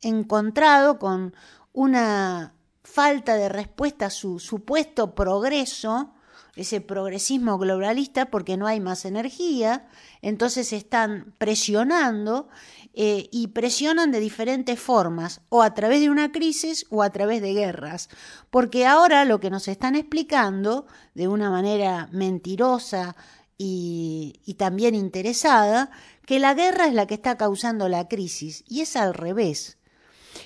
encontrado 0.01 0.99
con 0.99 1.35
una 1.73 2.55
falta 2.83 3.35
de 3.35 3.49
respuesta 3.49 4.07
a 4.07 4.09
su 4.09 4.39
supuesto 4.39 5.15
progreso, 5.15 6.13
ese 6.55 6.81
progresismo 6.81 7.57
globalista, 7.57 8.27
porque 8.27 8.57
no 8.57 8.67
hay 8.67 8.79
más 8.79 9.05
energía, 9.05 9.87
entonces 10.21 10.71
están 10.71 11.33
presionando 11.39 12.47
eh, 12.93 13.27
y 13.31 13.47
presionan 13.47 14.11
de 14.11 14.19
diferentes 14.19 14.79
formas, 14.79 15.41
o 15.49 15.63
a 15.63 15.73
través 15.73 16.01
de 16.01 16.11
una 16.11 16.31
crisis 16.31 16.85
o 16.89 17.01
a 17.01 17.09
través 17.09 17.41
de 17.41 17.53
guerras. 17.53 18.09
Porque 18.51 18.85
ahora 18.85 19.25
lo 19.25 19.39
que 19.39 19.49
nos 19.49 19.67
están 19.67 19.95
explicando, 19.95 20.85
de 21.15 21.27
una 21.27 21.49
manera 21.49 22.07
mentirosa 22.11 23.15
y, 23.57 24.39
y 24.45 24.53
también 24.53 24.93
interesada, 24.93 25.89
que 26.27 26.39
la 26.39 26.53
guerra 26.53 26.87
es 26.87 26.93
la 26.93 27.07
que 27.07 27.15
está 27.15 27.35
causando 27.35 27.89
la 27.89 28.07
crisis, 28.07 28.63
y 28.67 28.81
es 28.81 28.95
al 28.95 29.15
revés. 29.15 29.79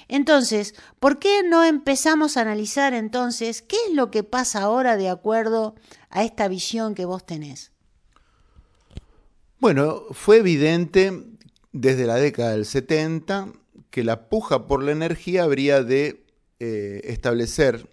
Entonces, 0.07 0.75
¿por 0.99 1.19
qué 1.19 1.43
no 1.43 1.63
empezamos 1.63 2.37
a 2.37 2.41
analizar 2.41 2.93
entonces 2.93 3.61
qué 3.61 3.77
es 3.87 3.93
lo 3.93 4.11
que 4.11 4.23
pasa 4.23 4.61
ahora 4.61 4.97
de 4.97 5.09
acuerdo 5.09 5.75
a 6.09 6.23
esta 6.23 6.47
visión 6.47 6.95
que 6.95 7.05
vos 7.05 7.25
tenés? 7.25 7.71
Bueno, 9.59 10.03
fue 10.11 10.37
evidente 10.37 11.11
desde 11.71 12.05
la 12.05 12.15
década 12.15 12.51
del 12.51 12.65
70 12.65 13.53
que 13.89 14.03
la 14.03 14.29
puja 14.29 14.67
por 14.67 14.83
la 14.83 14.91
energía 14.91 15.43
habría 15.43 15.83
de 15.83 16.23
eh, 16.59 17.01
establecer 17.05 17.89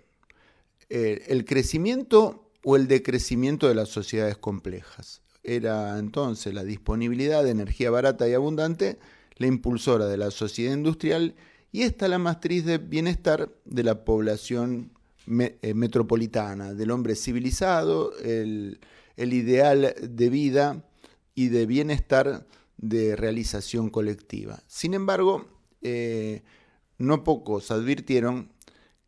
eh, 0.90 1.24
el 1.28 1.44
crecimiento 1.44 2.50
o 2.62 2.76
el 2.76 2.88
decrecimiento 2.88 3.68
de 3.68 3.74
las 3.74 3.88
sociedades 3.88 4.36
complejas. 4.36 5.22
Era 5.42 5.98
entonces 5.98 6.54
la 6.54 6.64
disponibilidad 6.64 7.44
de 7.44 7.50
energía 7.50 7.90
barata 7.90 8.28
y 8.28 8.34
abundante 8.34 8.98
la 9.36 9.46
impulsora 9.46 10.06
de 10.06 10.16
la 10.16 10.30
sociedad 10.30 10.74
industrial 10.74 11.34
y 11.72 11.82
esta 11.82 12.08
la 12.08 12.18
matriz 12.18 12.64
de 12.64 12.78
bienestar 12.78 13.50
de 13.64 13.82
la 13.82 14.04
población 14.04 14.92
eh, 15.26 15.74
metropolitana, 15.74 16.74
del 16.74 16.90
hombre 16.90 17.14
civilizado, 17.16 18.16
el, 18.18 18.78
ideal 19.16 19.94
de 20.00 20.28
vida 20.28 20.84
y 21.34 21.48
de 21.48 21.66
bienestar 21.66 22.46
de 22.76 23.16
realización 23.16 23.90
colectiva. 23.90 24.62
Sin 24.66 24.94
embargo, 24.94 25.46
eh, 25.82 26.42
no 26.98 27.24
pocos 27.24 27.70
advirtieron 27.70 28.52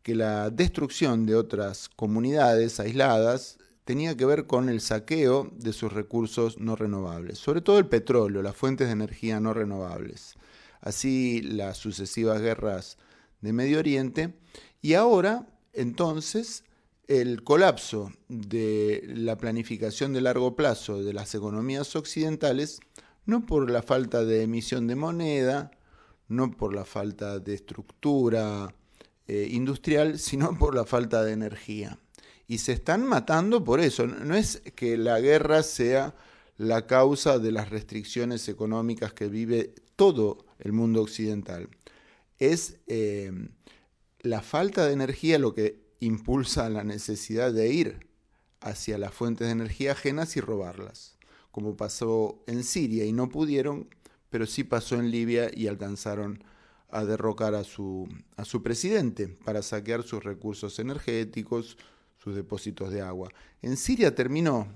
que 0.03 0.15
la 0.15 0.49
destrucción 0.49 1.25
de 1.25 1.35
otras 1.35 1.89
comunidades 1.89 2.79
aisladas 2.79 3.57
tenía 3.83 4.17
que 4.17 4.25
ver 4.25 4.47
con 4.47 4.69
el 4.69 4.81
saqueo 4.81 5.51
de 5.55 5.71
sus 5.73 5.93
recursos 5.93 6.59
no 6.59 6.75
renovables, 6.75 7.39
sobre 7.39 7.61
todo 7.61 7.77
el 7.79 7.87
petróleo, 7.87 8.41
las 8.41 8.55
fuentes 8.55 8.87
de 8.87 8.93
energía 8.93 9.39
no 9.39 9.53
renovables. 9.53 10.35
Así 10.81 11.41
las 11.41 11.77
sucesivas 11.77 12.41
guerras 12.41 12.97
de 13.41 13.53
Medio 13.53 13.79
Oriente 13.79 14.33
y 14.81 14.93
ahora, 14.93 15.47
entonces, 15.77 16.63
el 17.07 17.43
colapso 17.43 18.11
de 18.27 19.03
la 19.07 19.37
planificación 19.37 20.11
de 20.11 20.21
largo 20.21 20.55
plazo 20.55 21.03
de 21.03 21.13
las 21.13 21.33
economías 21.35 21.95
occidentales 21.95 22.79
no 23.27 23.45
por 23.45 23.69
la 23.69 23.83
falta 23.83 24.25
de 24.25 24.43
emisión 24.43 24.87
de 24.87 24.95
moneda, 24.95 25.71
no 26.27 26.49
por 26.51 26.73
la 26.73 26.85
falta 26.85 27.39
de 27.39 27.53
estructura 27.53 28.73
eh, 29.27 29.49
industrial, 29.51 30.17
sino 30.17 30.57
por 30.57 30.73
la 30.73 30.85
falta 30.85 31.23
de 31.23 31.33
energía. 31.33 31.99
Y 32.47 32.59
se 32.59 32.71
están 32.71 33.05
matando 33.05 33.63
por 33.63 33.81
eso. 33.81 34.07
No 34.07 34.35
es 34.35 34.61
que 34.75 34.97
la 34.97 35.19
guerra 35.19 35.61
sea 35.63 36.15
la 36.57 36.87
causa 36.87 37.37
de 37.37 37.51
las 37.51 37.69
restricciones 37.69 38.47
económicas 38.47 39.13
que 39.13 39.27
vive 39.27 39.75
todo 39.95 40.45
el 40.59 40.71
mundo 40.71 41.01
occidental. 41.01 41.69
Es 42.39 42.77
eh, 42.87 43.31
la 44.27 44.41
falta 44.41 44.85
de 44.85 44.93
energía 44.93 45.39
lo 45.39 45.53
que 45.53 45.81
impulsa 45.99 46.69
la 46.69 46.83
necesidad 46.83 47.51
de 47.51 47.69
ir 47.69 48.07
hacia 48.61 48.97
las 48.97 49.13
fuentes 49.13 49.47
de 49.47 49.53
energía 49.53 49.93
ajenas 49.93 50.37
y 50.37 50.41
robarlas 50.41 51.17
como 51.57 51.75
pasó 51.75 52.43
en 52.45 52.63
Siria 52.63 53.03
y 53.05 53.11
no 53.11 53.29
pudieron, 53.29 53.89
pero 54.29 54.45
sí 54.45 54.63
pasó 54.63 54.93
en 54.93 55.09
Libia 55.09 55.49
y 55.51 55.65
alcanzaron 55.65 56.43
a 56.91 57.03
derrocar 57.03 57.55
a 57.55 57.63
su, 57.63 58.07
a 58.35 58.45
su 58.45 58.61
presidente 58.61 59.27
para 59.27 59.63
saquear 59.63 60.03
sus 60.03 60.23
recursos 60.23 60.77
energéticos, 60.77 61.79
sus 62.19 62.35
depósitos 62.35 62.91
de 62.91 63.01
agua. 63.01 63.31
En 63.63 63.75
Siria 63.75 64.13
terminó 64.13 64.67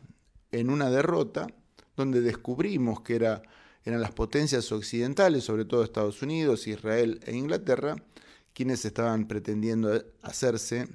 en 0.51 0.71
una 0.71 0.89
derrota 0.89 1.45
donde 1.95 2.21
descubrimos 2.21 3.01
que 3.01 3.13
era, 3.13 3.43
eran 3.85 4.01
las 4.01 4.13
potencias 4.13 4.71
occidentales, 4.71 5.43
sobre 5.43 5.65
todo 5.65 5.83
Estados 5.83 6.23
Unidos, 6.23 6.65
Israel 6.65 7.19
e 7.27 7.35
Inglaterra, 7.35 7.95
quienes 8.53 8.85
estaban 8.85 9.27
pretendiendo 9.27 10.03
hacerse 10.21 10.87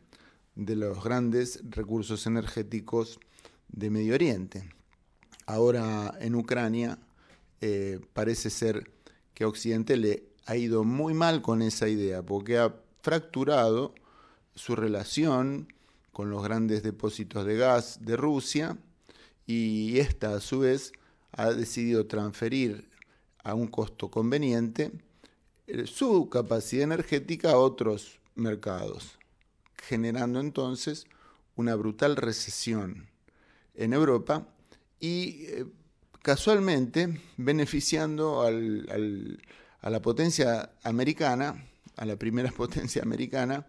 de 0.54 0.76
los 0.76 1.02
grandes 1.02 1.60
recursos 1.70 2.26
energéticos 2.26 3.20
de 3.68 3.90
Medio 3.90 4.14
Oriente. 4.14 4.68
Ahora 5.46 6.14
en 6.20 6.34
Ucrania, 6.34 6.98
eh, 7.60 8.00
parece 8.12 8.50
ser 8.50 8.90
que 9.34 9.44
a 9.44 9.48
Occidente 9.48 9.96
le 9.96 10.24
ha 10.46 10.56
ido 10.56 10.84
muy 10.84 11.14
mal 11.14 11.42
con 11.42 11.62
esa 11.62 11.88
idea, 11.88 12.22
porque 12.22 12.58
ha 12.58 12.74
fracturado 13.02 13.94
su 14.54 14.74
relación 14.74 15.72
con 16.12 16.30
los 16.30 16.42
grandes 16.42 16.82
depósitos 16.82 17.44
de 17.44 17.56
gas 17.56 17.98
de 18.00 18.16
Rusia 18.16 18.78
y 19.46 19.98
esta 19.98 20.34
a 20.34 20.40
su 20.40 20.60
vez 20.60 20.92
ha 21.32 21.50
decidido 21.50 22.06
transferir 22.06 22.88
a 23.44 23.54
un 23.54 23.66
costo 23.68 24.10
conveniente 24.10 24.92
su 25.86 26.28
capacidad 26.28 26.84
energética 26.84 27.52
a 27.52 27.58
otros 27.58 28.18
mercados, 28.34 29.18
generando 29.76 30.40
entonces 30.40 31.06
una 31.56 31.74
brutal 31.74 32.16
recesión 32.16 33.08
en 33.74 33.92
Europa 33.92 34.46
y 35.00 35.46
eh, 35.46 35.66
casualmente 36.22 37.20
beneficiando 37.36 38.42
a 38.42 38.50
la 39.90 40.02
potencia 40.02 40.70
americana, 40.82 41.66
a 41.96 42.04
la 42.04 42.16
primera 42.16 42.50
potencia 42.56 43.02
americana, 43.02 43.66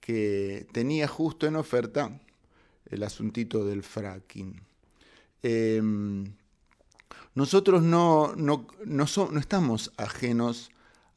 que 0.00 0.66
tenía 0.72 1.08
justo 1.08 1.46
en 1.46 1.56
oferta 1.56 2.20
el 2.90 3.02
asuntito 3.02 3.64
del 3.64 3.82
fracking. 3.82 4.60
Em, 5.42 6.34
nosotros 7.34 7.82
no, 7.82 8.34
no, 8.36 8.66
no, 8.84 9.04
estamos 9.38 9.92
ajenos 9.96 10.70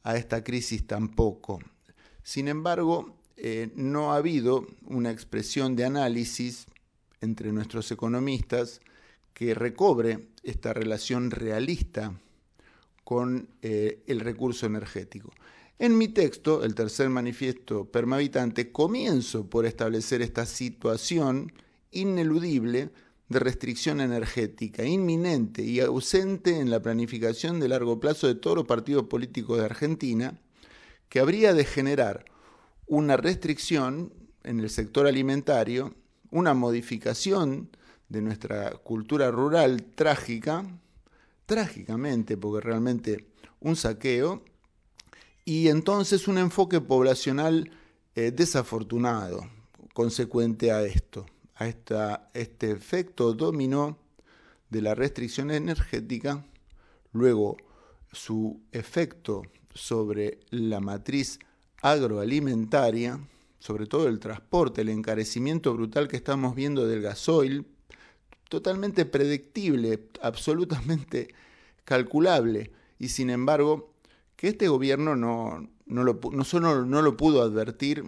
a 0.07 0.15
esta 0.15 0.41
crisis 0.41 0.87
tampoco. 0.87 1.59
Sin 2.23 2.47
embargo, 2.47 3.13
eh, 3.35 3.71
no 3.75 4.13
ha 4.13 4.15
habido 4.15 4.65
una 4.85 5.11
expresión 5.11 5.75
de 5.75 5.83
análisis 5.83 6.65
entre 7.19 7.51
nuestros 7.51 7.91
economistas 7.91 8.79
que 9.33 9.53
recobre 9.53 10.29
esta 10.43 10.71
relación 10.71 11.29
realista 11.29 12.17
con 13.03 13.49
eh, 13.61 14.01
el 14.07 14.21
recurso 14.21 14.65
energético. 14.65 15.33
En 15.77 15.97
mi 15.97 16.07
texto, 16.07 16.63
el 16.63 16.73
tercer 16.73 17.09
manifiesto 17.09 17.83
permavitante, 17.83 18.71
comienzo 18.71 19.49
por 19.49 19.65
establecer 19.65 20.21
esta 20.21 20.45
situación 20.45 21.51
ineludible 21.91 22.91
de 23.29 23.39
restricción 23.39 23.99
energética, 23.99 24.85
inminente 24.85 25.61
y 25.61 25.79
ausente 25.79 26.59
en 26.59 26.69
la 26.69 26.81
planificación 26.81 27.59
de 27.59 27.67
largo 27.67 27.99
plazo 27.99 28.27
de 28.27 28.35
todos 28.35 28.55
los 28.55 28.65
partidos 28.65 29.03
políticos 29.07 29.57
de 29.57 29.65
Argentina, 29.65 30.39
que 31.09 31.19
habría 31.19 31.53
de 31.53 31.65
generar 31.65 32.25
una 32.85 33.17
restricción 33.17 34.13
en 34.43 34.61
el 34.61 34.69
sector 34.69 35.07
alimentario, 35.07 35.93
una 36.31 36.53
modificación 36.53 37.69
de 38.07 38.21
nuestra 38.21 38.71
cultura 38.71 39.29
rural 39.29 39.83
trágica, 39.95 40.65
trágicamente, 41.45 42.37
porque 42.37 42.65
realmente 42.65 43.27
un 43.59 43.75
saqueo, 43.75 44.43
y 45.43 45.67
entonces 45.69 46.27
un 46.27 46.37
enfoque 46.37 46.81
poblacional 46.81 47.71
eh, 48.15 48.31
desafortunado, 48.31 49.49
consecuente 49.93 50.71
a 50.71 50.83
esto, 50.83 51.25
a 51.59 52.27
este 52.33 52.71
efecto 52.71 53.33
dominó 53.33 53.97
de 54.69 54.81
la 54.81 54.95
restricción 54.95 55.51
energética, 55.51 56.45
luego 57.13 57.57
su 58.11 58.61
efecto 58.71 59.43
sobre 59.73 60.39
la 60.49 60.79
matriz 60.79 61.39
agroalimentaria, 61.81 63.19
sobre 63.59 63.87
todo 63.87 64.07
el 64.07 64.19
transporte, 64.19 64.81
el 64.81 64.89
encarecimiento 64.89 65.73
brutal 65.73 66.07
que 66.07 66.17
estamos 66.17 66.55
viendo 66.55 66.87
del 66.87 67.01
gasoil, 67.01 67.65
totalmente 68.49 69.05
predictible, 69.05 70.07
absolutamente 70.21 71.33
calculable, 71.85 72.71
y 72.99 73.09
sin 73.09 73.29
embargo, 73.29 73.93
que 74.35 74.49
este 74.49 74.67
gobierno 74.67 75.15
no, 75.15 75.67
no, 75.85 76.03
no 76.03 76.43
solo 76.43 76.85
no 76.85 77.01
lo 77.01 77.17
pudo 77.17 77.41
advertir, 77.41 78.03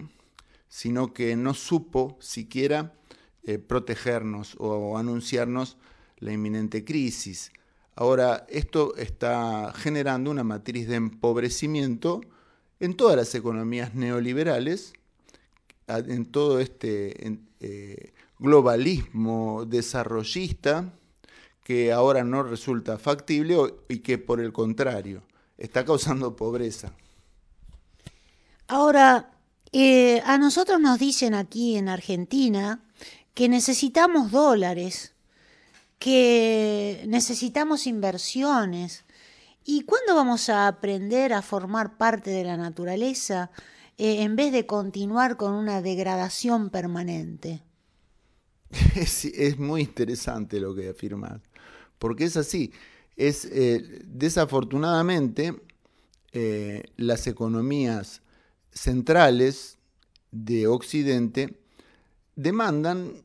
sino 0.68 1.12
que 1.12 1.36
no 1.36 1.54
supo 1.54 2.16
siquiera 2.20 2.94
eh, 3.44 3.58
protegernos 3.58 4.56
o 4.58 4.98
anunciarnos 4.98 5.76
la 6.18 6.32
inminente 6.32 6.84
crisis. 6.84 7.52
Ahora, 7.94 8.46
esto 8.48 8.96
está 8.96 9.72
generando 9.74 10.30
una 10.30 10.44
matriz 10.44 10.88
de 10.88 10.96
empobrecimiento 10.96 12.20
en 12.78 12.94
todas 12.94 13.16
las 13.16 13.34
economías 13.34 13.94
neoliberales, 13.94 14.92
en 15.86 16.24
todo 16.24 16.60
este 16.60 17.40
eh, 17.60 18.12
globalismo 18.38 19.66
desarrollista 19.66 20.92
que 21.62 21.92
ahora 21.92 22.24
no 22.24 22.42
resulta 22.42 22.98
factible 22.98 23.56
y 23.88 23.98
que 23.98 24.18
por 24.18 24.40
el 24.40 24.52
contrario 24.52 25.22
está 25.58 25.84
causando 25.84 26.34
pobreza. 26.34 26.92
Ahora, 28.66 29.30
eh, 29.72 30.22
a 30.24 30.38
nosotros 30.38 30.80
nos 30.80 30.98
dicen 30.98 31.34
aquí 31.34 31.76
en 31.76 31.88
Argentina 31.88 32.80
que 33.34 33.48
necesitamos 33.48 34.30
dólares, 34.30 35.14
que 35.98 37.04
necesitamos 37.06 37.86
inversiones. 37.86 39.04
¿Y 39.64 39.82
cuándo 39.82 40.14
vamos 40.14 40.48
a 40.48 40.66
aprender 40.66 41.32
a 41.32 41.42
formar 41.42 41.96
parte 41.96 42.30
de 42.30 42.44
la 42.44 42.56
naturaleza 42.56 43.50
eh, 43.98 44.22
en 44.22 44.34
vez 44.34 44.52
de 44.52 44.66
continuar 44.66 45.36
con 45.36 45.52
una 45.52 45.82
degradación 45.82 46.70
permanente? 46.70 47.62
Es, 48.96 49.58
muy 49.58 49.82
interesante 49.82 50.60
lo 50.60 50.74
que 50.74 50.88
afirmas, 50.88 51.40
porque 51.98 52.24
es 52.24 52.36
así. 52.36 52.72
Es 53.16 53.44
eh, 53.44 54.02
desafortunadamente 54.06 55.60
eh, 56.32 56.84
las 56.96 57.26
economías 57.26 58.22
centrales 58.72 59.78
de 60.30 60.66
Occidente 60.68 61.59
demandan 62.42 63.22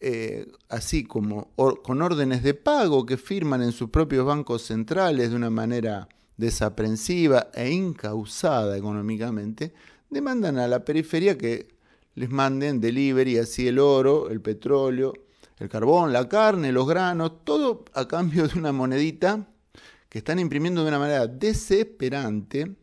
eh, 0.00 0.46
así 0.68 1.04
como 1.04 1.52
con 1.82 2.02
órdenes 2.02 2.42
de 2.42 2.54
pago 2.54 3.06
que 3.06 3.16
firman 3.16 3.62
en 3.62 3.72
sus 3.72 3.90
propios 3.90 4.26
bancos 4.26 4.62
centrales 4.62 5.30
de 5.30 5.36
una 5.36 5.50
manera 5.50 6.08
desaprensiva 6.36 7.48
e 7.54 7.70
incausada 7.70 8.76
económicamente, 8.76 9.72
demandan 10.10 10.58
a 10.58 10.68
la 10.68 10.84
periferia 10.84 11.38
que 11.38 11.68
les 12.14 12.30
manden 12.30 12.80
delivery 12.80 13.38
así 13.38 13.68
el 13.68 13.78
oro, 13.78 14.30
el 14.30 14.40
petróleo, 14.40 15.12
el 15.58 15.68
carbón, 15.68 16.12
la 16.12 16.28
carne, 16.28 16.72
los 16.72 16.86
granos, 16.86 17.44
todo 17.44 17.84
a 17.94 18.08
cambio 18.08 18.48
de 18.48 18.58
una 18.58 18.72
monedita 18.72 19.48
que 20.08 20.18
están 20.18 20.38
imprimiendo 20.38 20.82
de 20.82 20.88
una 20.88 20.98
manera 20.98 21.26
desesperante 21.26 22.76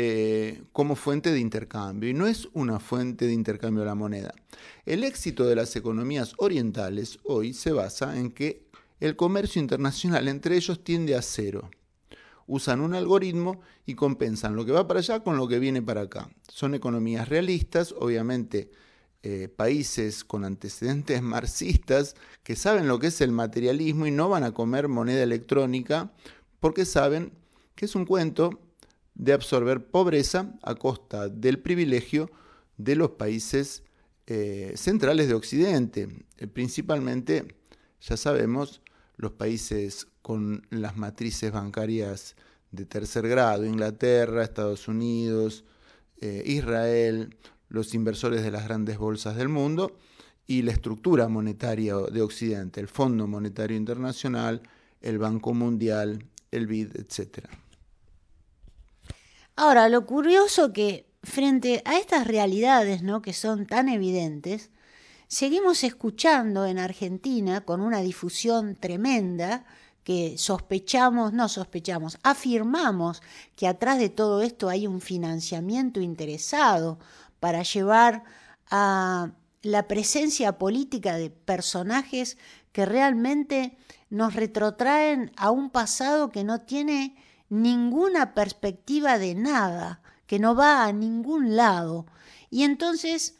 eh, 0.00 0.62
como 0.70 0.94
fuente 0.94 1.32
de 1.32 1.40
intercambio 1.40 2.08
y 2.08 2.14
no 2.14 2.28
es 2.28 2.48
una 2.52 2.78
fuente 2.78 3.26
de 3.26 3.32
intercambio 3.32 3.84
la 3.84 3.96
moneda. 3.96 4.32
El 4.86 5.02
éxito 5.02 5.44
de 5.44 5.56
las 5.56 5.74
economías 5.74 6.34
orientales 6.36 7.18
hoy 7.24 7.52
se 7.52 7.72
basa 7.72 8.16
en 8.16 8.30
que 8.30 8.68
el 9.00 9.16
comercio 9.16 9.60
internacional 9.60 10.28
entre 10.28 10.54
ellos 10.54 10.84
tiende 10.84 11.16
a 11.16 11.22
cero. 11.22 11.68
Usan 12.46 12.80
un 12.80 12.94
algoritmo 12.94 13.60
y 13.86 13.96
compensan 13.96 14.54
lo 14.54 14.64
que 14.64 14.70
va 14.70 14.86
para 14.86 15.00
allá 15.00 15.24
con 15.24 15.36
lo 15.36 15.48
que 15.48 15.58
viene 15.58 15.82
para 15.82 16.02
acá. 16.02 16.30
Son 16.46 16.76
economías 16.76 17.28
realistas, 17.28 17.92
obviamente 17.98 18.70
eh, 19.24 19.48
países 19.48 20.22
con 20.22 20.44
antecedentes 20.44 21.22
marxistas 21.22 22.14
que 22.44 22.54
saben 22.54 22.86
lo 22.86 23.00
que 23.00 23.08
es 23.08 23.20
el 23.20 23.32
materialismo 23.32 24.06
y 24.06 24.12
no 24.12 24.28
van 24.28 24.44
a 24.44 24.54
comer 24.54 24.86
moneda 24.86 25.24
electrónica 25.24 26.12
porque 26.60 26.84
saben 26.84 27.32
que 27.74 27.86
es 27.86 27.96
un 27.96 28.06
cuento 28.06 28.60
de 29.18 29.32
absorber 29.32 29.84
pobreza 29.84 30.54
a 30.62 30.74
costa 30.76 31.28
del 31.28 31.58
privilegio 31.58 32.30
de 32.78 32.96
los 32.96 33.10
países 33.10 33.82
eh, 34.26 34.72
centrales 34.76 35.28
de 35.28 35.34
Occidente, 35.34 36.08
eh, 36.38 36.46
principalmente, 36.46 37.56
ya 38.00 38.16
sabemos, 38.16 38.80
los 39.16 39.32
países 39.32 40.06
con 40.22 40.66
las 40.70 40.96
matrices 40.96 41.50
bancarias 41.50 42.36
de 42.70 42.84
tercer 42.84 43.26
grado, 43.28 43.66
Inglaterra, 43.66 44.44
Estados 44.44 44.86
Unidos, 44.86 45.64
eh, 46.20 46.42
Israel, 46.46 47.36
los 47.68 47.94
inversores 47.94 48.42
de 48.42 48.50
las 48.50 48.64
grandes 48.64 48.98
bolsas 48.98 49.36
del 49.36 49.48
mundo 49.48 49.98
y 50.46 50.62
la 50.62 50.72
estructura 50.72 51.28
monetaria 51.28 51.96
de 51.96 52.22
Occidente, 52.22 52.80
el 52.80 52.88
Fondo 52.88 53.26
Monetario 53.26 53.76
Internacional, 53.76 54.62
el 55.00 55.18
Banco 55.18 55.54
Mundial, 55.54 56.24
el 56.50 56.66
BID, 56.66 56.96
etcétera. 56.96 57.48
Ahora, 59.60 59.88
lo 59.88 60.06
curioso 60.06 60.72
que 60.72 61.10
frente 61.24 61.82
a 61.84 61.98
estas 61.98 62.28
realidades 62.28 63.02
¿no? 63.02 63.22
que 63.22 63.32
son 63.32 63.66
tan 63.66 63.88
evidentes, 63.88 64.70
seguimos 65.26 65.82
escuchando 65.82 66.64
en 66.64 66.78
Argentina 66.78 67.62
con 67.62 67.80
una 67.80 67.98
difusión 67.98 68.76
tremenda 68.76 69.64
que 70.04 70.38
sospechamos, 70.38 71.32
no 71.32 71.48
sospechamos, 71.48 72.20
afirmamos 72.22 73.20
que 73.56 73.66
atrás 73.66 73.98
de 73.98 74.10
todo 74.10 74.42
esto 74.42 74.68
hay 74.68 74.86
un 74.86 75.00
financiamiento 75.00 76.00
interesado 76.00 77.00
para 77.40 77.64
llevar 77.64 78.22
a 78.70 79.32
la 79.62 79.88
presencia 79.88 80.56
política 80.56 81.16
de 81.16 81.30
personajes 81.30 82.38
que 82.70 82.86
realmente 82.86 83.76
nos 84.08 84.34
retrotraen 84.34 85.32
a 85.36 85.50
un 85.50 85.70
pasado 85.70 86.30
que 86.30 86.44
no 86.44 86.60
tiene 86.60 87.16
ninguna 87.48 88.34
perspectiva 88.34 89.18
de 89.18 89.34
nada, 89.34 90.02
que 90.26 90.38
no 90.38 90.54
va 90.54 90.84
a 90.84 90.92
ningún 90.92 91.56
lado. 91.56 92.06
Y 92.50 92.64
entonces 92.64 93.36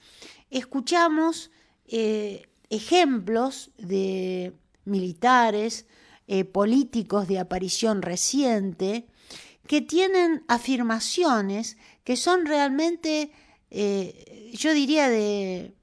escuchamos 0.50 1.50
eh, 1.86 2.48
ejemplos 2.70 3.70
de 3.78 4.54
militares, 4.84 5.86
eh, 6.26 6.44
políticos 6.44 7.28
de 7.28 7.38
aparición 7.38 8.02
reciente, 8.02 9.08
que 9.66 9.80
tienen 9.82 10.44
afirmaciones 10.48 11.76
que 12.04 12.16
son 12.16 12.46
realmente, 12.46 13.30
eh, 13.70 14.50
yo 14.54 14.72
diría, 14.72 15.08
de 15.08 15.74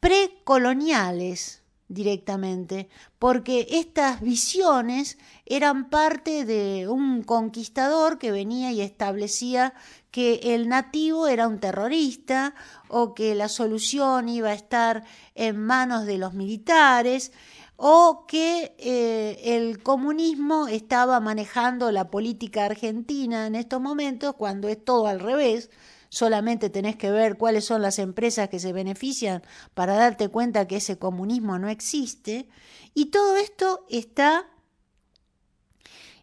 precoloniales, 0.00 1.62
directamente, 1.88 2.88
porque 3.18 3.66
estas 3.70 4.20
visiones 4.20 5.18
eran 5.46 5.90
parte 5.90 6.44
de 6.44 6.88
un 6.88 7.22
conquistador 7.22 8.18
que 8.18 8.32
venía 8.32 8.72
y 8.72 8.80
establecía 8.80 9.74
que 10.10 10.54
el 10.54 10.68
nativo 10.68 11.26
era 11.26 11.48
un 11.48 11.58
terrorista 11.60 12.54
o 12.88 13.14
que 13.14 13.34
la 13.34 13.48
solución 13.48 14.28
iba 14.28 14.50
a 14.50 14.54
estar 14.54 15.04
en 15.34 15.58
manos 15.58 16.06
de 16.06 16.18
los 16.18 16.34
militares 16.34 17.32
o 17.76 18.24
que 18.26 18.74
eh, 18.78 19.56
el 19.56 19.82
comunismo 19.82 20.68
estaba 20.68 21.18
manejando 21.20 21.90
la 21.90 22.10
política 22.10 22.66
argentina 22.66 23.46
en 23.46 23.56
estos 23.56 23.80
momentos 23.80 24.34
cuando 24.36 24.68
es 24.68 24.82
todo 24.82 25.06
al 25.06 25.20
revés, 25.20 25.70
solamente 26.14 26.70
tenés 26.70 26.94
que 26.94 27.10
ver 27.10 27.36
cuáles 27.36 27.64
son 27.64 27.82
las 27.82 27.98
empresas 27.98 28.48
que 28.48 28.60
se 28.60 28.72
benefician 28.72 29.42
para 29.74 29.96
darte 29.96 30.28
cuenta 30.28 30.68
que 30.68 30.76
ese 30.76 30.96
comunismo 30.96 31.58
no 31.58 31.68
existe. 31.68 32.48
Y 32.94 33.06
todo 33.06 33.36
esto 33.36 33.84
está 33.90 34.46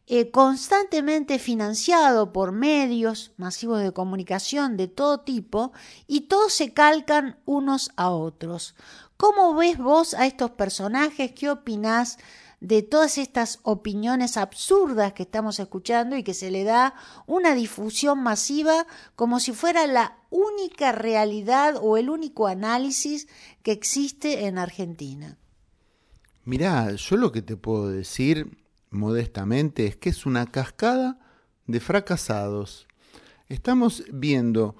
eh, 0.08 0.32
constantemente 0.32 1.40
financiado 1.40 2.32
por 2.32 2.54
medios 2.54 3.34
masivos 3.36 3.84
de 3.84 3.92
comunicación 3.92 4.78
de 4.78 4.88
todo 4.88 5.20
tipo 5.20 5.74
y 6.08 6.22
todos 6.22 6.54
se 6.54 6.74
calcan 6.74 7.38
unos 7.44 7.92
a 7.98 8.12
otros. 8.12 8.76
¿Cómo 9.18 9.54
ves 9.56 9.78
vos 9.78 10.14
a 10.14 10.26
estos 10.26 10.52
personajes? 10.52 11.34
¿Qué 11.34 11.50
opinás 11.50 12.18
de 12.62 12.84
todas 12.84 13.18
estas 13.18 13.60
opiniones 13.64 14.38
absurdas 14.38 15.14
que 15.14 15.24
estamos 15.24 15.60
escuchando 15.60 16.16
y 16.16 16.24
que 16.24 16.36
se 16.36 16.52
le 16.52 16.64
da 16.64 16.94
una 17.26 17.56
difusión 17.56 18.22
masiva 18.22 18.86
como 19.16 19.40
si 19.40 19.52
fuera 19.52 19.88
la 19.88 20.20
única 20.30 20.92
realidad 20.92 21.76
o 21.82 21.98
el 21.98 22.10
único 22.10 22.48
análisis 22.48 23.28
que 23.64 23.72
existe 23.72 24.46
en 24.46 24.60
Argentina. 24.60 25.38
Mirá, 26.46 26.94
yo 26.94 27.18
lo 27.18 27.32
que 27.32 27.42
te 27.42 27.58
puedo 27.58 27.90
decir, 27.90 28.58
modestamente, 28.92 29.88
es 29.88 29.96
que 29.96 30.10
es 30.10 30.28
una 30.28 30.46
cascada 30.46 31.18
de 31.66 31.80
fracasados. 31.80 32.88
Estamos 33.50 34.04
viendo 34.14 34.76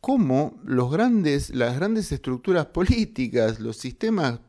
cómo 0.00 0.58
los 0.64 0.90
grandes, 0.90 1.50
las 1.50 1.76
grandes 1.76 2.10
estructuras 2.10 2.66
políticas, 2.66 3.60
los 3.60 3.76
sistemas 3.76 4.40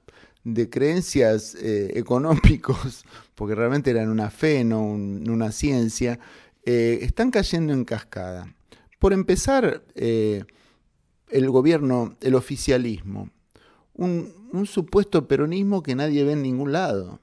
de 0.43 0.69
creencias 0.69 1.55
eh, 1.55 1.91
económicos, 1.95 3.05
porque 3.35 3.55
realmente 3.55 3.91
eran 3.91 4.09
una 4.09 4.29
fe, 4.29 4.63
no 4.63 4.81
una 4.81 5.51
ciencia, 5.51 6.19
eh, 6.65 6.99
están 7.01 7.31
cayendo 7.31 7.73
en 7.73 7.85
cascada. 7.85 8.53
Por 8.99 9.13
empezar, 9.13 9.83
eh, 9.95 10.43
el 11.29 11.49
gobierno, 11.49 12.15
el 12.21 12.35
oficialismo, 12.35 13.29
un, 13.93 14.41
supuesto 14.65 15.27
peronismo 15.27 15.81
que 15.81 15.95
nadie 15.95 16.23
ve 16.23 16.33
en 16.33 16.43
ningún 16.43 16.71
lado. 16.71 17.19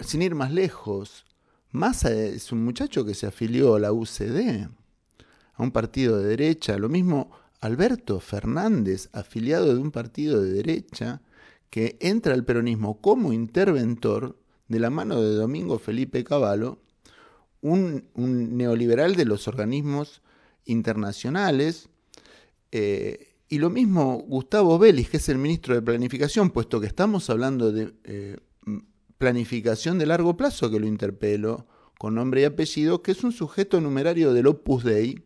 sin 0.00 0.22
ir 0.22 0.34
más 0.34 0.50
lejos, 0.50 1.26
Massa 1.70 2.10
es 2.10 2.50
un 2.50 2.64
muchacho 2.64 3.04
que 3.04 3.12
se 3.12 3.26
afilió 3.26 3.74
a 3.74 3.80
la 3.80 3.92
UCD, 3.92 4.68
a 5.54 5.62
un 5.62 5.70
partido 5.70 6.18
de 6.18 6.28
derecha. 6.28 6.78
Lo 6.78 6.88
mismo 6.88 7.30
Alberto 7.60 8.20
Fernández, 8.20 9.10
afiliado 9.12 9.74
de 9.74 9.80
un 9.80 9.90
partido 9.90 10.40
de 10.40 10.52
derecha, 10.52 11.20
que 11.70 11.96
entra 12.00 12.34
al 12.34 12.44
peronismo 12.44 13.00
como 13.00 13.32
interventor 13.32 14.38
de 14.68 14.80
la 14.80 14.90
mano 14.90 15.20
de 15.20 15.34
Domingo 15.34 15.78
Felipe 15.78 16.24
Cavallo, 16.24 16.78
un, 17.60 18.08
neoliberal 18.14 19.16
de 19.16 19.24
los 19.24 19.48
organismos 19.48 20.22
internacionales, 20.64 21.88
eh, 22.72 23.34
y 23.48 23.58
lo 23.58 23.70
mismo 23.70 24.24
Gustavo 24.26 24.78
Vélez, 24.78 25.08
que 25.08 25.18
es 25.18 25.28
el 25.28 25.38
ministro 25.38 25.74
de 25.74 25.82
Planificación, 25.82 26.50
puesto 26.50 26.80
que 26.80 26.86
estamos 26.86 27.30
hablando 27.30 27.70
de 27.70 27.94
eh, 28.04 28.36
planificación 29.18 29.98
de 29.98 30.06
largo 30.06 30.36
plazo 30.36 30.70
que 30.70 30.80
lo 30.80 30.86
interpelo 30.86 31.66
con 31.98 32.14
nombre 32.14 32.42
y 32.42 32.44
apellido, 32.44 33.02
que 33.02 33.12
es 33.12 33.24
un 33.24 33.32
sujeto 33.32 33.80
numerario 33.80 34.32
del 34.32 34.48
Opus 34.48 34.84
Dei, 34.84 35.22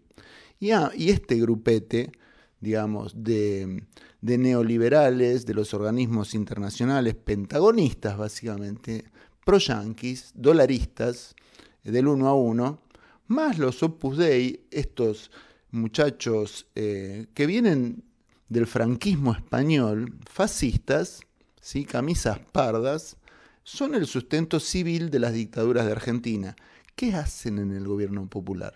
y, 0.61 0.70
ah, 0.70 0.92
y 0.94 1.11
este 1.11 1.37
grupete, 1.37 2.12
digamos, 2.61 3.14
de, 3.16 3.83
neoliberales, 4.20 5.46
de 5.46 5.55
los 5.55 5.75
organismos 5.75 6.35
internacionales, 6.35 7.14
pentagonistas 7.14 8.16
básicamente, 8.16 9.05
pro-yanquis, 9.44 10.33
dolaristas, 10.35 11.35
del 11.83 12.07
uno 12.07 12.29
a 12.29 12.35
uno, 12.35 12.83
más 13.27 13.59
los 13.59 13.83
Opus 13.83 14.18
Dei, 14.18 14.66
estos 14.70 15.31
muchachos 15.70 16.66
eh, 16.75 17.29
que 17.33 17.46
vienen 17.46 18.05
del 18.49 18.66
franquismo 18.66 19.33
español, 19.33 20.18
fascistas, 20.29 21.20
¿sí? 21.61 21.85
camisas 21.85 22.38
pardas, 22.53 23.16
son 23.62 23.94
el 23.94 24.07
sustento 24.07 24.59
civil 24.61 25.11
de 25.11 25.20
las 25.20 25.33
dictaduras 25.33 25.87
de 25.87 25.92
Argentina. 25.92 26.57
¿Qué 26.96 27.14
hacen 27.14 27.59
en 27.59 27.70
el 27.70 27.87
gobierno 27.87 28.29
popular? 28.29 28.75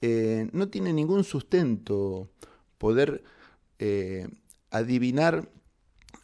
Eh, 0.00 0.48
no 0.52 0.68
tiene 0.68 0.92
ningún 0.92 1.24
sustento 1.24 2.30
poder 2.78 3.24
eh, 3.78 4.28
adivinar 4.70 5.50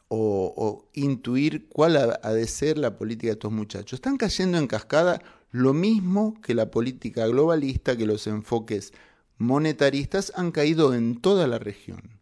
o, 0.08 0.88
intuir 0.92 1.68
cuál 1.68 1.96
ha, 1.96 2.32
de 2.32 2.46
ser 2.46 2.78
la 2.78 2.96
política 2.96 3.28
de 3.28 3.32
estos 3.32 3.50
muchachos. 3.50 3.94
Están 3.94 4.16
cayendo 4.16 4.58
en 4.58 4.68
cascada 4.68 5.20
lo 5.50 5.74
mismo 5.74 6.40
que 6.40 6.54
la 6.54 6.70
política 6.70 7.26
globalista, 7.26 7.96
que 7.96 8.06
los 8.06 8.28
enfoques 8.28 8.92
monetaristas 9.38 10.32
han 10.36 10.52
caído 10.52 10.94
en 10.94 11.20
toda 11.20 11.48
la 11.48 11.58
región. 11.58 12.20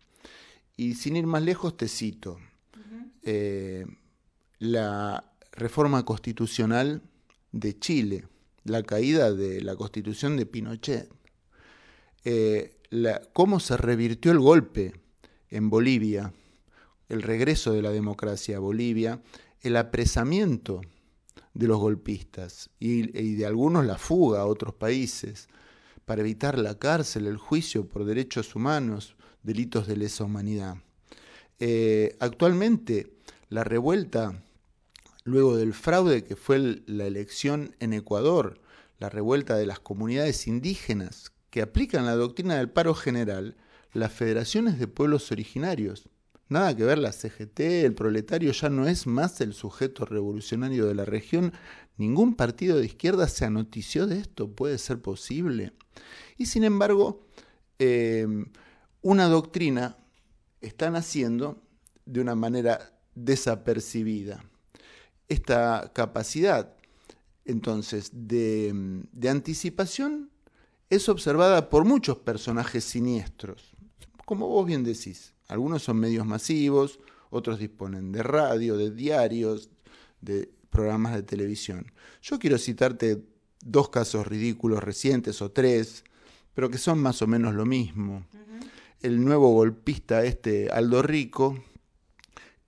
Y 0.75 0.95
sin 0.95 1.17
ir 1.17 1.27
más 1.27 1.43
lejos, 1.43 1.77
te 1.77 1.87
cito 1.89 2.39
la 4.59 5.25
reforma 5.53 6.05
constitucional 6.05 7.03
de 7.53 7.79
Chile, 7.79 8.27
la 8.65 8.83
caída 8.83 9.33
de 9.33 9.61
la 9.61 9.77
constitución 9.77 10.37
de 10.37 10.47
Pinochet, 10.47 11.11
eh, 12.25 12.77
cómo 13.33 13.61
se 13.61 13.77
revirtió 13.77 14.33
el 14.33 14.39
golpe 14.39 14.93
en 15.51 15.71
Bolivia, 15.71 16.33
el 17.09 17.23
regreso 17.23 17.73
de 17.73 17.83
la 17.83 17.91
democracia 17.91 18.57
a 18.57 18.61
Bolivia, 18.61 19.21
el 19.61 19.77
apresamiento 19.77 20.81
de 21.55 21.67
los 21.67 21.79
golpistas 21.79 22.71
y, 22.79 23.03
de 23.37 23.47
algunos 23.47 23.85
la 23.85 23.99
fuga 23.99 24.41
a 24.41 24.47
otros 24.47 24.75
países 24.75 25.49
para 26.05 26.23
evitar 26.23 26.59
la 26.59 26.79
cárcel, 26.79 27.27
el 27.27 27.37
juicio 27.37 27.87
por 27.87 28.05
derechos 28.05 28.55
humanos, 28.55 29.17
delitos 29.43 29.87
de 29.87 29.97
lesa 29.97 30.25
humanidad. 30.25 30.77
Eh, 31.59 32.17
actualmente 32.19 33.13
la 33.49 33.65
revuelta 33.65 34.43
luego 35.25 35.57
del 35.57 35.75
fraude 35.75 36.25
que 36.25 36.37
fue 36.37 36.83
la 36.87 37.07
elección 37.07 37.77
en 37.79 37.93
Ecuador, 37.93 38.61
la 38.99 39.09
revuelta 39.09 39.57
de 39.57 39.67
las 39.67 39.79
comunidades 39.79 40.47
indígenas 40.47 41.33
que 41.53 41.61
aplican 41.61 42.07
la 42.07 42.17
doctrina 42.17 42.57
del 42.57 42.71
paro 42.71 42.95
general, 42.95 43.57
las 43.93 44.11
federaciones 44.11 44.79
de 44.79 44.89
pueblos 44.89 45.31
originarios. 45.31 46.09
Nada 46.49 46.75
que 46.75 46.83
ver 46.83 46.97
la 46.97 47.13
CGT, 47.13 47.61
el 47.85 47.95
proletario 47.95 48.53
ya 48.53 48.71
no 48.71 48.89
es 48.89 49.07
más 49.07 49.39
el 49.43 49.53
sujeto 49.53 50.07
revolucionario 50.07 50.87
de 50.87 50.95
la 50.95 51.05
región. 51.05 51.53
Ningún 51.99 52.37
partido 52.37 52.79
de 52.79 52.87
izquierda 52.87 53.29
se 53.29 53.45
anotició 53.45 54.07
de 54.07 54.19
esto, 54.21 54.51
puede 54.51 54.79
ser 54.79 55.03
posible. 55.03 55.75
Y 56.39 56.47
sin 56.47 56.65
embargo, 56.65 57.27
eh, 57.79 58.27
una 59.03 59.27
doctrina 59.27 59.99
está 60.63 60.91
naciendo 60.91 61.63
de 62.07 62.23
una 62.23 62.35
manera 62.35 62.99
desapercibida 63.15 64.43
esta 65.29 65.93
capacidad 65.95 66.75
entonces 67.45 68.11
de, 68.13 69.05
anticipación 69.29 70.31
es 70.93 71.09
observada 71.09 71.71
por 71.71 71.87
muchos 71.87 72.19
personajes 72.19 72.85
siniestros. 72.85 73.73
Como 74.27 74.49
vos 74.49 74.67
bien 74.67 74.85
decís, 74.85 75.33
algunos 75.49 75.83
son 75.83 75.97
medios 75.97 76.27
masivos, 76.27 77.01
otros 77.31 77.59
disponen 77.59 78.13
de 78.13 78.23
radio, 78.23 78.77
de 78.77 78.91
diarios, 78.91 79.71
de 80.21 80.51
programas 80.69 81.15
de 81.15 81.23
televisión. 81.23 81.91
Yo 82.21 82.39
quiero 82.39 82.59
citarte 82.59 83.23
dos 83.65 83.89
casos 83.89 84.27
ridículos 84.27 84.85
recientes 84.85 85.41
o 85.41 85.51
tres, 85.51 86.05
pero 86.53 86.69
que 86.69 86.77
son 86.77 86.99
más 86.99 87.23
o 87.23 87.27
menos 87.27 87.55
lo 87.55 87.65
mismo. 87.65 88.27
El 89.01 89.25
nuevo 89.25 89.51
golpista 89.51 90.23
este 90.27 90.69
Aldo 90.71 91.01
Rico, 91.01 91.59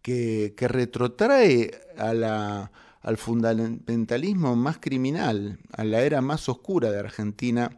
que, 0.01 0.55
retrotrae 0.59 1.73
al 1.99 3.17
fundamentalismo 3.19 4.57
más 4.57 4.79
criminal, 4.79 5.59
a 5.73 5.85
la 5.85 6.01
era 6.01 6.23
más 6.23 6.49
oscura 6.49 6.91
de 6.91 7.01
Argentina, 7.01 7.71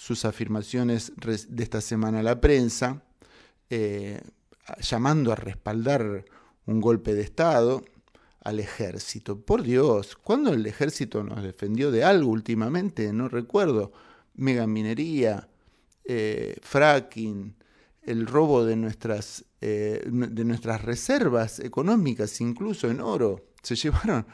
sus 0.00 0.24
afirmaciones 0.24 1.12
de 1.18 1.62
esta 1.62 1.82
semana 1.82 2.20
a 2.20 2.22
la 2.22 2.40
prensa, 2.40 3.02
eh, 3.68 4.18
llamando 4.80 5.30
a 5.30 5.34
respaldar 5.34 6.24
un 6.64 6.80
golpe 6.80 7.12
de 7.12 7.20
Estado 7.20 7.84
al 8.42 8.60
ejército. 8.60 9.38
Por 9.38 9.62
Dios, 9.62 10.16
¿cuándo 10.16 10.54
el 10.54 10.64
ejército 10.64 11.22
nos 11.22 11.42
defendió 11.42 11.90
de 11.90 12.02
algo 12.02 12.30
últimamente? 12.30 13.12
No 13.12 13.28
recuerdo. 13.28 13.92
Megaminería, 14.36 15.50
eh, 16.06 16.56
fracking, 16.62 17.54
el 18.02 18.26
robo 18.26 18.64
de 18.64 18.76
nuestras, 18.76 19.44
eh, 19.60 20.02
de 20.06 20.44
nuestras 20.46 20.82
reservas 20.82 21.60
económicas, 21.60 22.40
incluso 22.40 22.90
en 22.90 23.02
oro. 23.02 23.50
Se 23.62 23.76
llevaron 23.76 24.26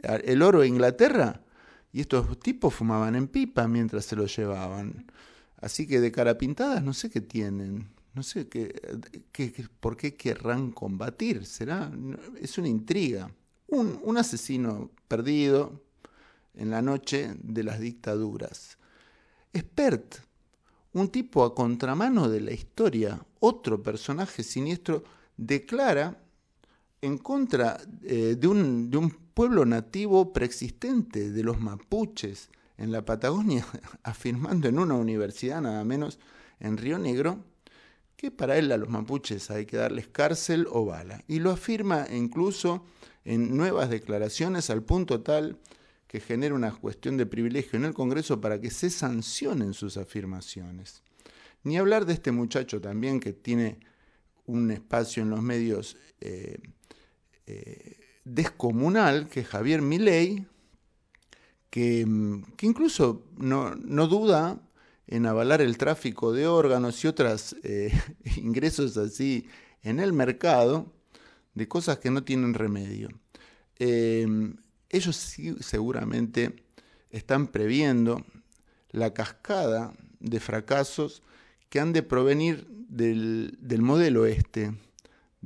el 0.00 0.42
oro 0.42 0.60
a 0.60 0.66
Inglaterra 0.66 1.42
y 1.92 2.00
estos 2.00 2.38
tipos 2.40 2.74
fumaban 2.74 3.14
en 3.14 3.28
pipa 3.28 3.66
mientras 3.68 4.04
se 4.04 4.16
lo 4.16 4.26
llevaban. 4.26 5.06
Así 5.60 5.86
que 5.86 6.00
de 6.00 6.12
cara 6.12 6.38
pintadas 6.38 6.82
no 6.82 6.92
sé 6.92 7.10
qué 7.10 7.20
tienen. 7.20 7.88
No 8.14 8.22
sé 8.22 8.48
qué, 8.48 8.74
por 9.80 9.96
qué 9.96 10.14
querrán 10.14 10.72
combatir. 10.72 11.46
Será, 11.46 11.90
es 12.40 12.58
una 12.58 12.68
intriga. 12.68 13.30
Un, 13.68 14.00
un 14.02 14.16
asesino 14.16 14.90
perdido 15.06 15.82
en 16.54 16.70
la 16.70 16.82
noche 16.82 17.34
de 17.40 17.62
las 17.62 17.78
dictaduras. 17.80 18.78
Expert 19.52 20.28
un 20.92 21.08
tipo 21.08 21.44
a 21.44 21.54
contramano 21.54 22.28
de 22.28 22.40
la 22.40 22.52
historia, 22.52 23.24
otro 23.40 23.82
personaje 23.82 24.42
siniestro, 24.42 25.04
declara 25.36 26.20
en 27.00 27.18
contra 27.18 27.78
eh, 28.02 28.36
de, 28.38 28.46
un, 28.48 29.16
pueblo 29.34 29.64
nativo 29.64 30.32
preexistente, 30.32 31.30
de 31.30 31.42
los 31.44 31.60
mapuches, 31.60 32.50
en 32.76 32.92
la 32.92 33.04
Patagonia, 33.04 33.66
afirmando 34.02 34.68
en 34.68 34.78
una 34.78 34.94
universidad 34.94 35.60
nada 35.60 35.84
menos 35.84 36.18
en 36.60 36.76
Río 36.76 36.98
Negro, 36.98 37.44
que 38.16 38.30
para 38.32 38.58
él 38.58 38.72
a 38.72 38.76
los 38.76 38.88
mapuches 38.88 39.50
hay 39.50 39.64
que 39.64 39.76
darles 39.76 40.08
cárcel 40.08 40.66
o 40.70 40.84
bala. 40.84 41.22
Y 41.28 41.38
lo 41.38 41.50
afirma 41.50 42.06
incluso 42.10 42.84
en 43.24 43.56
nuevas 43.56 43.90
declaraciones 43.90 44.70
al 44.70 44.82
punto 44.82 45.20
tal 45.22 45.58
que 46.08 46.20
genera 46.20 46.54
una 46.54 46.72
cuestión 46.72 47.16
de 47.16 47.26
privilegio 47.26 47.78
en 47.78 47.84
el 47.84 47.94
Congreso 47.94 48.40
para 48.40 48.60
que 48.60 48.70
se 48.70 48.90
sancionen 48.90 49.74
sus 49.74 49.96
afirmaciones. 49.96 51.02
Ni 51.62 51.76
hablar 51.76 52.06
de 52.06 52.14
este 52.14 52.32
muchacho 52.32 52.80
también 52.80 53.20
que 53.20 53.34
tiene 53.34 53.78
un 54.46 54.70
espacio 54.70 55.22
en 55.22 55.30
los 55.30 55.42
medios 55.42 55.96
eh, 56.20 56.58
eh, 57.50 57.96
descomunal 58.24 59.26
que 59.30 59.42
Javier 59.42 59.80
Milei, 59.80 60.46
que, 61.70 62.06
que 62.58 62.66
incluso 62.66 63.24
no, 63.38 63.74
duda 64.06 64.60
en 65.06 65.24
avalar 65.24 65.62
el 65.62 65.78
tráfico 65.78 66.34
de 66.34 66.46
órganos 66.46 67.02
y 67.02 67.08
otros 67.08 67.56
eh, 67.62 67.90
ingresos 68.36 68.98
así 68.98 69.48
en 69.82 69.98
el 69.98 70.12
mercado 70.12 70.92
de 71.54 71.66
cosas 71.66 71.98
que 72.00 72.10
no 72.10 72.22
tienen 72.22 72.52
remedio. 72.52 73.08
Eh, 73.78 74.26
ellos 74.90 75.16
seguramente 75.60 76.64
están 77.08 77.46
previendo 77.46 78.26
la 78.90 79.14
cascada 79.14 79.94
de 80.20 80.38
fracasos 80.38 81.22
que 81.70 81.80
han 81.80 81.94
de 81.94 82.02
provenir 82.02 82.66
del, 82.68 83.56
del 83.58 83.80
modelo 83.80 84.26
este 84.26 84.74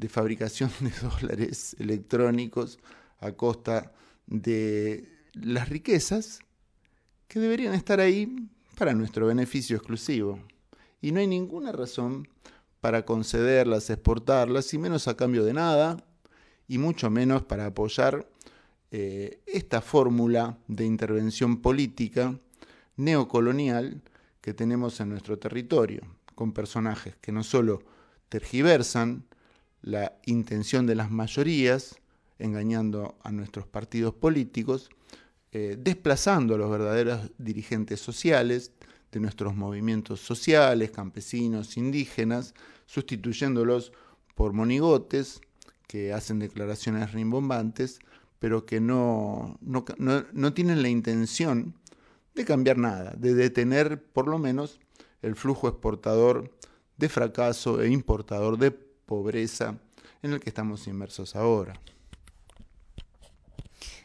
de 0.03 0.09
fabricación 0.09 0.71
de 0.81 0.91
dólares 1.09 1.77
electrónicos 1.79 2.81
a 3.21 3.33
costa 3.33 3.93
de 4.27 5.09
las 5.33 5.69
riquezas 5.69 6.41
que 7.29 7.39
deberían 7.39 7.73
estar 7.73 8.01
ahí 8.01 8.49
para 8.77 8.95
nuestro 8.95 9.27
beneficio 9.27 9.77
exclusivo. 9.77 10.41
Y 11.01 11.13
no 11.13 11.21
hay 11.21 11.29
ninguna 11.29 11.71
razón 11.71 12.29
para 12.81 13.05
concederlas, 13.05 13.91
exportarlas, 13.91 14.75
y 14.75 14.79
menos 14.79 15.07
a 15.07 15.17
cambio 15.17 15.45
de 15.45 15.55
nada, 15.55 16.05
y 16.67 16.79
mucho 16.79 17.09
menos 17.09 17.45
para 17.45 17.67
apoyar 17.67 18.29
eh, 18.91 19.41
esta 19.47 19.81
fórmula 19.81 20.59
de 20.67 20.85
intervención 20.85 21.63
política 21.63 22.37
neocolonial 22.97 24.03
que 24.41 24.53
tenemos 24.53 24.99
en 25.01 25.11
nuestro 25.11 25.39
territorio, 25.39 26.03
con 26.35 26.53
personajes 26.53 27.15
que 27.21 27.31
no 27.31 27.45
solo 27.45 27.83
tergiversan 28.29 29.25
la 29.83 30.17
intención 30.27 30.87
de 30.87 30.95
las 30.95 31.11
mayorías, 31.11 31.97
engañando 32.39 33.17
a 33.23 33.31
nuestros 33.33 33.67
partidos 33.67 34.15
políticos, 34.15 34.91
eh, 35.51 35.77
desplazando 35.79 36.55
a 36.55 36.59
los 36.59 36.71
verdaderos 36.71 37.31
dirigentes 37.39 38.01
sociales 38.01 38.73
de 39.11 39.21
nuestros 39.21 39.55
movimientos 39.55 40.21
sociales, 40.21 40.91
campesinos, 40.91 41.77
indígenas, 41.77 42.55
sustituyéndolos 42.87 43.93
por 44.35 44.55
monigotes 44.55 45.41
que 45.87 46.13
hacen 46.13 46.39
declaraciones 46.39 47.13
rimbombantes, 47.13 47.99
pero 48.39 48.65
que 48.65 48.81
no, 48.81 49.59
no, 49.61 49.85
no 50.33 50.55
tienen 50.55 50.81
la 50.83 50.89
intención 50.89 51.75
de 52.35 52.45
cambiar 52.45 52.79
nada, 52.79 53.15
de 53.19 53.35
detener 53.35 54.03
por 54.03 54.27
lo 54.27 54.39
menos 54.39 54.81
el 55.21 55.37
flujo 55.37 55.69
exportador 55.69 56.51
de 56.97 57.09
fracaso 57.09 57.83
e 57.83 57.91
importador 57.91 58.59
de 58.59 58.71
pobreza 59.13 59.77
en 60.23 60.33
el 60.33 60.41
que 60.41 60.49
estamos 60.49 60.87
inmersos 60.87 61.37
ahora. 61.37 61.75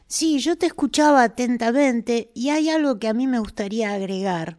Sí, 0.06 0.40
yo 0.40 0.58
te 0.58 0.66
escuchaba 0.66 1.24
atentamente 1.24 2.30
y 2.34 2.50
hay 2.50 2.70
algo 2.70 3.00
que 3.00 3.08
a 3.08 3.14
mí 3.14 3.26
me 3.26 3.40
gustaría 3.40 3.94
agregar, 3.94 4.58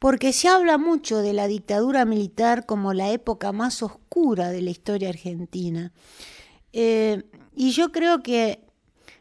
porque 0.00 0.32
se 0.32 0.48
habla 0.48 0.78
mucho 0.78 1.18
de 1.18 1.32
la 1.32 1.46
dictadura 1.46 2.04
militar 2.04 2.66
como 2.66 2.92
la 2.92 3.12
época 3.12 3.52
más 3.52 3.84
oscura 3.84 4.50
de 4.50 4.62
la 4.62 4.70
historia 4.70 5.10
argentina. 5.10 5.92
Eh, 6.72 7.22
y 7.54 7.70
yo 7.70 7.92
creo 7.92 8.20
que 8.20 8.64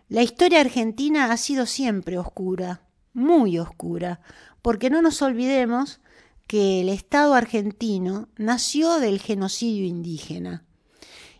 la 0.10 0.24
historia 0.24 0.62
argentina 0.62 1.32
ha 1.32 1.38
sido 1.38 1.68
siempre 1.68 2.18
oscura, 2.18 2.82
muy 3.14 3.60
oscura, 3.60 4.22
porque 4.64 4.90
no 4.90 5.04
nos 5.04 5.22
olvidemos 5.22 6.02
que 6.48 6.82
el 6.82 6.90
Estado 6.90 7.34
argentino 7.34 8.30
nació 8.38 9.00
del 9.00 9.20
genocidio 9.20 9.86
indígena. 9.86 10.64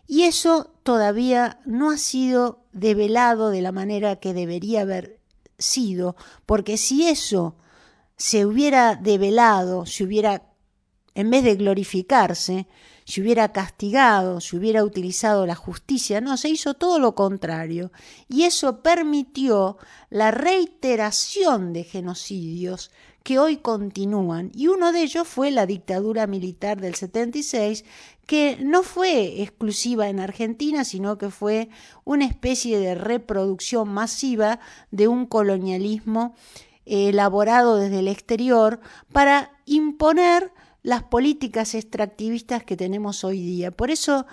Y 0.06 0.22
eso 0.22 0.70
todavía 0.82 1.60
no 1.66 1.90
ha 1.90 1.98
sido 1.98 2.64
develado 2.72 3.50
de 3.50 3.62
la 3.62 3.72
manera 3.72 4.16
que 4.16 4.32
debería 4.32 4.82
haber 4.82 5.18
sido, 5.58 6.16
porque 6.46 6.76
si 6.76 7.08
eso 7.08 7.56
se 8.16 8.46
hubiera 8.46 8.94
develado, 8.94 9.86
si 9.86 10.04
hubiera, 10.04 10.42
en 11.14 11.30
vez 11.30 11.44
de 11.44 11.56
glorificarse, 11.56 12.66
se 13.04 13.22
hubiera 13.22 13.52
castigado, 13.52 14.40
se 14.40 14.56
hubiera 14.56 14.84
utilizado 14.84 15.46
la 15.46 15.54
justicia, 15.54 16.20
no, 16.20 16.36
se 16.36 16.50
hizo 16.50 16.74
todo 16.74 16.98
lo 16.98 17.14
contrario. 17.14 17.90
Y 18.28 18.42
eso 18.42 18.82
permitió 18.82 19.78
la 20.10 20.30
reiteración 20.30 21.72
de 21.72 21.84
genocidios 21.84 22.90
que 23.28 23.38
hoy 23.38 23.58
continúan. 23.58 24.50
Y 24.54 24.68
uno 24.68 24.90
de 24.90 25.02
ellos 25.02 25.28
fue 25.28 25.50
la 25.50 25.66
dictadura 25.66 26.26
militar 26.26 26.80
del 26.80 26.94
76, 26.94 27.84
que 28.24 28.56
no 28.58 28.82
fue 28.82 29.42
exclusiva 29.42 30.08
en 30.08 30.18
Argentina, 30.18 30.82
sino 30.82 31.18
que 31.18 31.28
fue 31.28 31.68
una 32.04 32.24
especie 32.24 32.78
de 32.78 32.94
reproducción 32.94 33.90
masiva 33.90 34.60
de 34.90 35.08
un 35.08 35.26
colonialismo 35.26 36.36
elaborado 36.86 37.76
desde 37.76 37.98
el 37.98 38.08
exterior 38.08 38.80
para 39.12 39.52
imponer 39.66 40.50
las 40.82 41.02
políticas 41.02 41.74
extractivistas 41.74 42.64
que 42.64 42.78
tenemos 42.78 43.24
hoy 43.24 43.42
día. 43.42 43.70
Por 43.70 43.90
eso, 43.90 44.24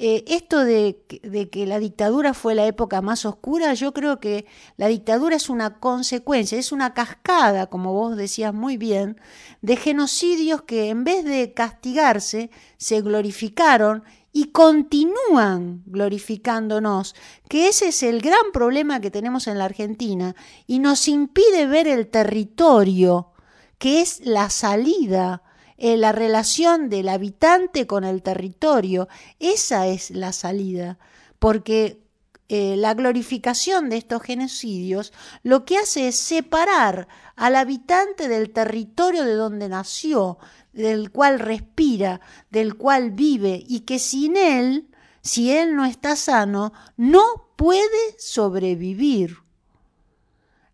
eh, 0.00 0.24
esto 0.28 0.64
de, 0.64 1.04
de, 1.24 1.50
que 1.50 1.66
la 1.66 1.80
dictadura 1.80 2.32
fue 2.32 2.54
la 2.54 2.66
época 2.66 3.02
más 3.02 3.26
oscura, 3.26 3.74
yo 3.74 3.92
creo 3.92 4.20
que 4.20 4.46
la 4.76 4.86
dictadura 4.86 5.34
es 5.34 5.48
una 5.48 5.80
consecuencia, 5.80 6.56
es 6.56 6.70
una 6.70 6.94
cascada, 6.94 7.66
como 7.66 7.92
vos 7.92 8.16
decías 8.16 8.54
muy 8.54 8.76
bien, 8.76 9.20
de 9.60 9.74
genocidios 9.74 10.62
que 10.62 10.90
en 10.90 11.02
vez 11.02 11.24
de 11.24 11.52
castigarse, 11.52 12.50
se 12.76 13.00
glorificaron 13.00 14.04
y 14.32 14.52
continúan 14.52 15.82
glorificándonos, 15.86 17.16
que 17.48 17.66
ese 17.66 17.88
es 17.88 18.04
el 18.04 18.20
gran 18.20 18.52
problema 18.52 19.00
que 19.00 19.10
tenemos 19.10 19.48
en 19.48 19.58
la 19.58 19.64
Argentina 19.64 20.36
y 20.68 20.78
nos 20.78 21.08
impide 21.08 21.66
ver 21.66 21.88
el 21.88 22.06
territorio, 22.06 23.32
que 23.78 24.00
es 24.00 24.24
la 24.24 24.48
salida 24.48 25.42
eh, 25.78 25.96
la 25.96 26.12
relación 26.12 26.90
del 26.90 27.08
habitante 27.08 27.86
con 27.86 28.04
el 28.04 28.22
territorio. 28.22 29.08
Esa 29.38 29.86
es 29.86 30.10
la 30.10 30.32
salida, 30.32 30.98
porque 31.38 32.02
eh, 32.48 32.76
la 32.76 32.94
glorificación 32.94 33.88
de 33.88 33.98
estos 33.98 34.22
genocidios 34.22 35.12
lo 35.42 35.64
que 35.64 35.76
hace 35.76 36.08
es 36.08 36.16
separar 36.16 37.06
al 37.36 37.56
habitante 37.56 38.26
del 38.26 38.50
territorio 38.50 39.24
de 39.24 39.34
donde 39.34 39.68
nació, 39.68 40.38
del 40.72 41.10
cual 41.12 41.38
respira, 41.38 42.20
del 42.50 42.76
cual 42.76 43.10
vive, 43.10 43.62
y 43.68 43.80
que 43.80 43.98
sin 43.98 44.36
él, 44.36 44.88
si 45.20 45.52
él 45.52 45.76
no 45.76 45.84
está 45.84 46.16
sano, 46.16 46.72
no 46.96 47.50
puede 47.56 48.16
sobrevivir. 48.18 49.47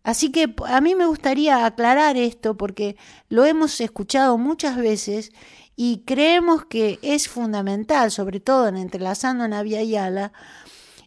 Así 0.05 0.31
que 0.31 0.53
a 0.67 0.81
mí 0.81 0.93
me 0.93 1.07
gustaría 1.07 1.65
aclarar 1.65 2.15
esto 2.15 2.55
porque 2.55 2.95
lo 3.27 3.43
hemos 3.43 3.81
escuchado 3.81 4.37
muchas 4.37 4.77
veces 4.77 5.31
y 5.75 6.03
creemos 6.05 6.63
que 6.65 6.99
es 7.01 7.27
fundamental, 7.27 8.11
sobre 8.11 8.39
todo 8.39 8.67
en 8.67 8.77
entrelazando 8.77 9.47
Navia 9.47 9.81
y 9.81 9.95
Ala, 9.95 10.31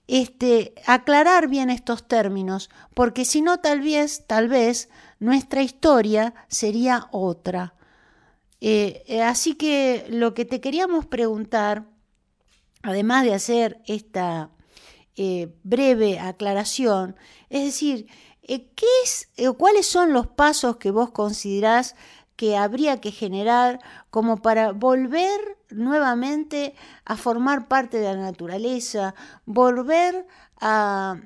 este, 0.08 0.74
aclarar 0.84 1.46
bien 1.46 1.70
estos 1.70 2.08
términos, 2.08 2.70
porque 2.92 3.24
si 3.24 3.40
no, 3.40 3.61
tal 3.61 3.82
vez, 3.82 4.24
tal 4.26 4.48
vez, 4.48 4.88
nuestra 5.20 5.62
historia 5.62 6.34
sería 6.48 7.06
otra. 7.12 7.74
Eh, 8.61 9.04
eh, 9.06 9.22
así 9.22 9.54
que 9.54 10.06
lo 10.08 10.34
que 10.34 10.44
te 10.44 10.61
queríamos 10.61 11.06
preguntar, 11.06 11.84
además 12.82 13.22
de 13.22 13.34
hacer 13.34 13.80
esta 13.87 14.50
eh, 15.14 15.54
breve 15.62 16.18
aclaración, 16.18 17.14
es 17.48 17.62
decir, 17.64 18.08
¿qué 18.48 18.87
es, 19.04 19.28
eh, 19.37 19.50
¿cuáles 19.50 19.87
son 19.87 20.12
los 20.12 20.26
pasos 20.26 20.76
que 20.78 20.90
vos 20.90 21.11
considerás 21.11 21.94
que 22.38 22.56
habría 22.56 23.00
que 23.00 23.11
generar 23.11 23.80
como 24.11 24.40
para 24.40 24.70
volver 24.70 25.58
nuevamente 25.70 26.74
a 27.04 27.16
formar 27.16 27.66
parte 27.66 27.98
de 27.98 28.14
la 28.14 28.20
naturaleza, 28.20 29.14
volver 29.44 30.24
a, 30.61 31.16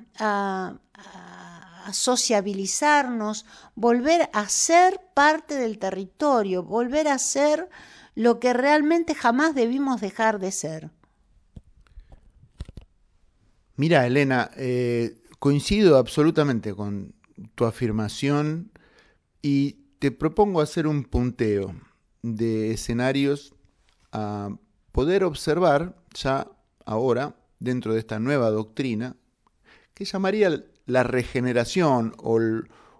sociabilizarnos, 1.91 3.45
volver 3.75 4.29
a 4.33 4.49
ser 4.49 5.01
parte 5.13 5.53
del 5.55 5.77
territorio, 5.77 6.63
volver 6.63 7.07
a 7.09 7.19
ser 7.19 7.69
lo 8.15 8.39
que 8.39 8.53
realmente 8.53 9.13
jamás 9.13 9.53
debimos 9.53 10.01
dejar 10.01 10.39
de 10.39 10.51
ser. 10.51 10.89
Mira, 13.75 14.07
Elena, 14.07 14.49
eh, 14.55 15.22
Coincido 15.43 15.97
absolutamente 15.97 16.73
con 16.73 17.15
tu 17.55 17.65
afirmación 17.65 18.71
y 19.41 19.73
te 19.99 20.09
propongo 20.09 20.61
hacer 20.61 20.87
un 20.87 21.03
punteo 21.03 21.75
de 22.21 22.71
escenarios 22.71 23.53
a 24.13 24.55
poder 24.93 25.25
observar 25.25 26.01
ya 26.13 26.49
ahora 26.85 27.35
dentro 27.59 27.91
de 27.91 27.99
esta 27.99 28.19
nueva 28.19 28.51
doctrina 28.51 29.17
que 29.93 30.05
llamaría 30.05 30.63
la 30.85 31.03
regeneración 31.03 32.13
o, 32.19 32.39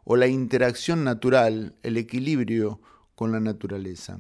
o 0.04 0.16
la 0.18 0.28
interacción 0.28 1.06
natural, 1.06 1.78
el 1.82 1.96
equilibrio 1.96 2.82
con 3.16 3.32
la 3.32 3.40
naturaleza. 3.40 4.20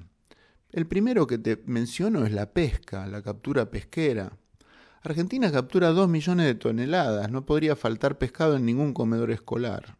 El 0.71 0.88
primero 0.88 1.28
que 1.28 1.39
te 1.39 1.61
menciono 1.65 2.26
es 2.26 2.32
la 2.32 2.53
pesca, 2.53 3.05
la 3.05 3.21
captura 3.21 3.69
pesquera. 3.69 4.38
Argentina 5.04 5.51
captura 5.51 5.89
2 5.89 6.08
millones 6.08 6.45
de 6.45 6.56
toneladas, 6.56 7.30
no 7.30 7.45
podría 7.45 7.76
faltar 7.76 8.18
pescado 8.18 8.56
en 8.56 8.66
ningún 8.66 8.93
comedor 8.93 9.32
escolar, 9.32 9.97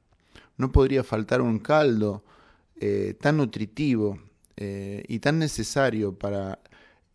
no 0.56 0.72
podría 0.72 1.04
faltar 1.04 1.41
un 1.41 1.60
caldo 1.60 2.24
eh, 2.80 3.14
tan 3.20 3.36
nutritivo 3.36 4.18
eh, 4.56 5.04
y 5.10 5.20
tan 5.20 5.39
necesario 5.39 6.18
para 6.18 6.60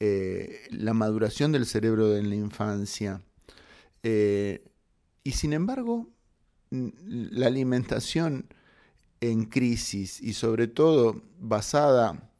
eh, 0.01 0.67
la 0.71 0.93
maduración 0.93 1.51
del 1.51 1.65
cerebro 1.65 2.15
en 2.15 2.29
la 2.29 2.37
infancia. 2.37 3.23
y 4.03 5.33
sin 5.33 5.53
embargo, 5.55 6.09
la 6.71 7.47
alimentación 7.47 8.49
en 9.21 9.47
crisis 9.47 10.21
y 10.21 10.35
sobre 10.35 10.69
todo 10.69 11.23
basada 11.41 12.31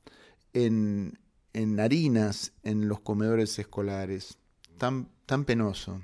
en, 0.53 1.19
en 1.55 1.81
harinas 1.81 2.53
en 2.65 2.87
los 2.89 3.01
comedores 3.01 3.59
escolares, 3.59 4.39
tan, 4.79 5.09
tan 5.29 5.45
penoso. 5.45 6.01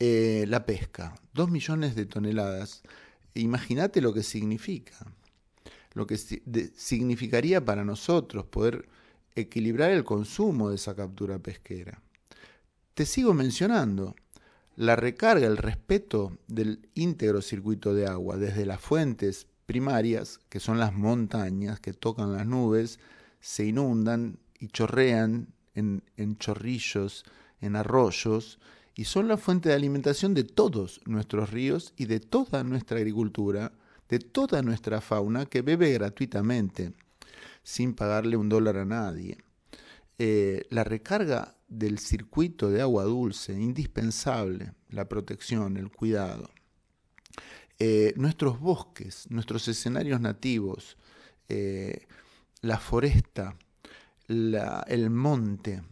Eh, 0.00 0.44
la 0.48 0.66
pesca, 0.66 1.14
dos 1.32 1.50
millones 1.50 1.94
de 1.94 2.04
toneladas. 2.04 2.82
Imagínate 3.34 4.00
lo 4.00 4.12
que 4.12 4.24
significa, 4.24 4.96
lo 5.94 6.04
que 6.04 6.18
significaría 6.18 7.64
para 7.64 7.84
nosotros 7.84 8.44
poder 8.46 8.88
equilibrar 9.36 9.92
el 9.92 10.02
consumo 10.02 10.68
de 10.68 10.74
esa 10.74 10.96
captura 10.96 11.38
pesquera. 11.38 12.02
Te 12.94 13.06
sigo 13.06 13.34
mencionando, 13.34 14.16
la 14.74 14.96
recarga, 14.96 15.46
el 15.46 15.56
respeto 15.56 16.38
del 16.48 16.88
íntegro 16.94 17.40
circuito 17.40 17.94
de 17.94 18.06
agua, 18.06 18.36
desde 18.36 18.66
las 18.66 18.80
fuentes 18.80 19.46
primarias, 19.64 20.40
que 20.48 20.58
son 20.58 20.80
las 20.80 20.92
montañas 20.92 21.78
que 21.78 21.92
tocan 21.92 22.32
las 22.32 22.46
nubes, 22.46 22.98
se 23.40 23.64
inundan 23.66 24.40
y 24.58 24.68
chorrean 24.68 25.52
en, 25.74 26.02
chorrillos, 26.38 27.24
en 27.60 27.76
arroyos, 27.76 28.58
y 28.94 29.04
son 29.04 29.28
la 29.28 29.36
fuente 29.36 29.68
de 29.68 29.76
alimentación 29.76 30.34
de 30.34 30.44
todos 30.44 31.00
nuestros 31.06 31.50
ríos 31.50 31.94
y 31.96 32.06
de 32.06 32.18
toda 32.18 32.64
nuestra 32.64 32.98
agricultura, 32.98 33.72
de 34.08 34.18
toda 34.18 34.60
nuestra 34.62 35.00
fauna 35.00 35.46
que 35.46 35.62
bebe 35.62 35.92
gratuitamente, 35.92 36.92
sin 37.62 37.94
pagarle 37.94 38.36
un 38.36 38.48
dólar 38.48 38.76
a 38.78 38.84
nadie. 38.84 39.38
Eh, 40.18 40.66
la 40.70 40.82
recarga 40.82 41.54
del 41.68 41.98
circuito 41.98 42.70
de 42.70 42.80
agua 42.80 43.04
dulce, 43.04 43.52
indispensable, 43.52 44.72
la 44.88 45.08
protección, 45.08 45.76
el 45.76 45.90
cuidado. 45.90 46.50
Eh, 47.78 48.14
nuestros 48.16 48.58
bosques, 48.58 49.30
nuestros 49.30 49.68
escenarios 49.68 50.20
nativos, 50.20 50.96
eh, 51.48 52.08
la 52.62 52.78
foresta, 52.78 53.56
el 54.26 55.10
monte, 55.10 55.82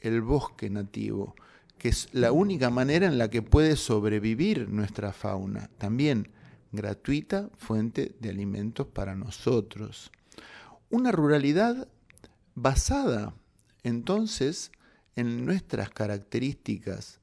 el 0.00 0.20
bosque 0.22 0.70
nativo, 0.70 1.34
que 1.78 1.88
es 1.88 2.08
la 2.12 2.32
única 2.32 2.70
manera 2.70 3.06
en 3.06 3.18
la 3.18 3.30
que 3.30 3.42
puede 3.42 3.76
sobrevivir 3.76 4.68
nuestra 4.68 5.12
fauna. 5.12 5.70
También 5.78 6.30
gratuita 6.72 7.50
fuente 7.56 8.16
de 8.20 8.30
alimentos 8.30 8.86
para 8.86 9.14
nosotros. 9.14 10.10
Una 10.90 11.12
ruralidad 11.12 11.88
basada 12.54 13.34
entonces 13.82 14.72
en 15.16 15.44
nuestras 15.44 15.90
características, 15.90 17.20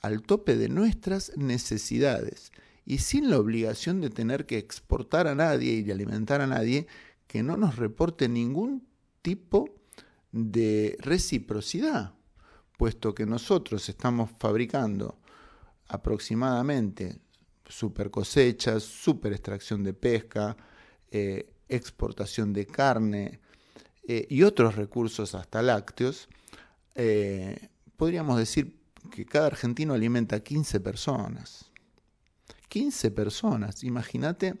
al 0.00 0.22
tope 0.22 0.56
de 0.56 0.68
nuestras 0.68 1.32
necesidades 1.36 2.52
y 2.84 2.98
sin 2.98 3.30
la 3.30 3.38
obligación 3.38 4.00
de 4.00 4.10
tener 4.10 4.46
que 4.46 4.58
exportar 4.58 5.26
a 5.26 5.34
nadie 5.34 5.72
y 5.72 5.82
de 5.82 5.92
alimentar 5.92 6.40
a 6.40 6.46
nadie 6.46 6.86
que 7.26 7.42
no 7.42 7.56
nos 7.56 7.76
reporte 7.76 8.28
ningún 8.28 8.86
tipo 9.22 9.74
de 10.34 10.96
reciprocidad, 10.98 12.12
puesto 12.76 13.14
que 13.14 13.24
nosotros 13.24 13.88
estamos 13.88 14.30
fabricando 14.40 15.16
aproximadamente 15.86 17.20
super 17.68 18.10
cosechas, 18.10 18.82
super 18.82 19.32
extracción 19.32 19.84
de 19.84 19.94
pesca, 19.94 20.56
eh, 21.12 21.52
exportación 21.68 22.52
de 22.52 22.66
carne 22.66 23.38
eh, 24.08 24.26
y 24.28 24.42
otros 24.42 24.74
recursos 24.74 25.36
hasta 25.36 25.62
lácteos, 25.62 26.28
eh, 26.96 27.68
podríamos 27.96 28.36
decir 28.36 28.76
que 29.12 29.24
cada 29.24 29.46
argentino 29.46 29.94
alimenta 29.94 30.40
15 30.40 30.80
personas. 30.80 31.70
15 32.70 33.12
personas, 33.12 33.84
imagínate 33.84 34.56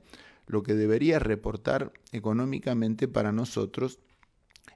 lo 0.46 0.62
que 0.62 0.74
debería 0.74 1.18
reportar 1.18 1.92
económicamente 2.12 3.08
para 3.08 3.32
nosotros 3.32 3.98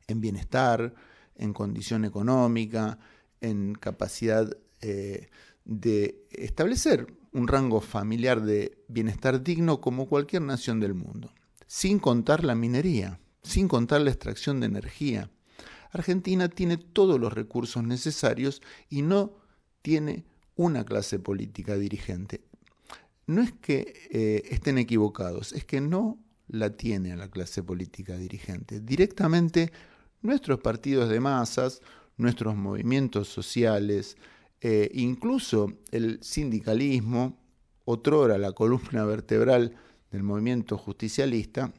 en 0.08 0.20
bienestar, 0.20 0.94
en 1.36 1.52
condición 1.52 2.04
económica, 2.04 2.98
en 3.40 3.74
capacidad 3.74 4.50
eh, 4.80 5.28
de 5.64 6.26
establecer 6.30 7.06
un 7.32 7.46
rango 7.46 7.80
familiar 7.80 8.42
de 8.42 8.82
bienestar 8.88 9.42
digno 9.42 9.80
como 9.80 10.08
cualquier 10.08 10.42
nación 10.42 10.80
del 10.80 10.94
mundo, 10.94 11.32
sin 11.66 11.98
contar 11.98 12.42
la 12.42 12.54
minería, 12.54 13.20
sin 13.42 13.68
contar 13.68 14.00
la 14.00 14.10
extracción 14.10 14.60
de 14.60 14.66
energía. 14.66 15.30
Argentina 15.90 16.48
tiene 16.48 16.76
todos 16.78 17.20
los 17.20 17.32
recursos 17.32 17.84
necesarios 17.84 18.62
y 18.88 19.02
no 19.02 19.34
tiene 19.82 20.24
una 20.56 20.84
clase 20.84 21.18
política 21.18 21.76
dirigente. 21.76 22.42
No 23.26 23.42
es 23.42 23.52
que 23.52 23.94
eh, 24.10 24.42
estén 24.50 24.78
equivocados, 24.78 25.52
es 25.52 25.64
que 25.64 25.80
no 25.80 26.18
la 26.48 26.70
tiene 26.70 27.12
a 27.12 27.16
la 27.16 27.30
clase 27.30 27.62
política 27.62 28.16
dirigente. 28.16 28.80
Directamente 28.80 29.70
nuestros 30.22 30.60
partidos 30.60 31.08
de 31.08 31.20
masas, 31.20 31.80
nuestros 32.16 32.56
movimientos 32.56 33.28
sociales, 33.28 34.16
eh, 34.60 34.90
incluso 34.94 35.72
el 35.90 36.18
sindicalismo, 36.22 37.38
otrora 37.84 38.36
la 38.38 38.52
columna 38.52 39.04
vertebral 39.04 39.76
del 40.10 40.22
movimiento 40.22 40.76
justicialista, 40.76 41.72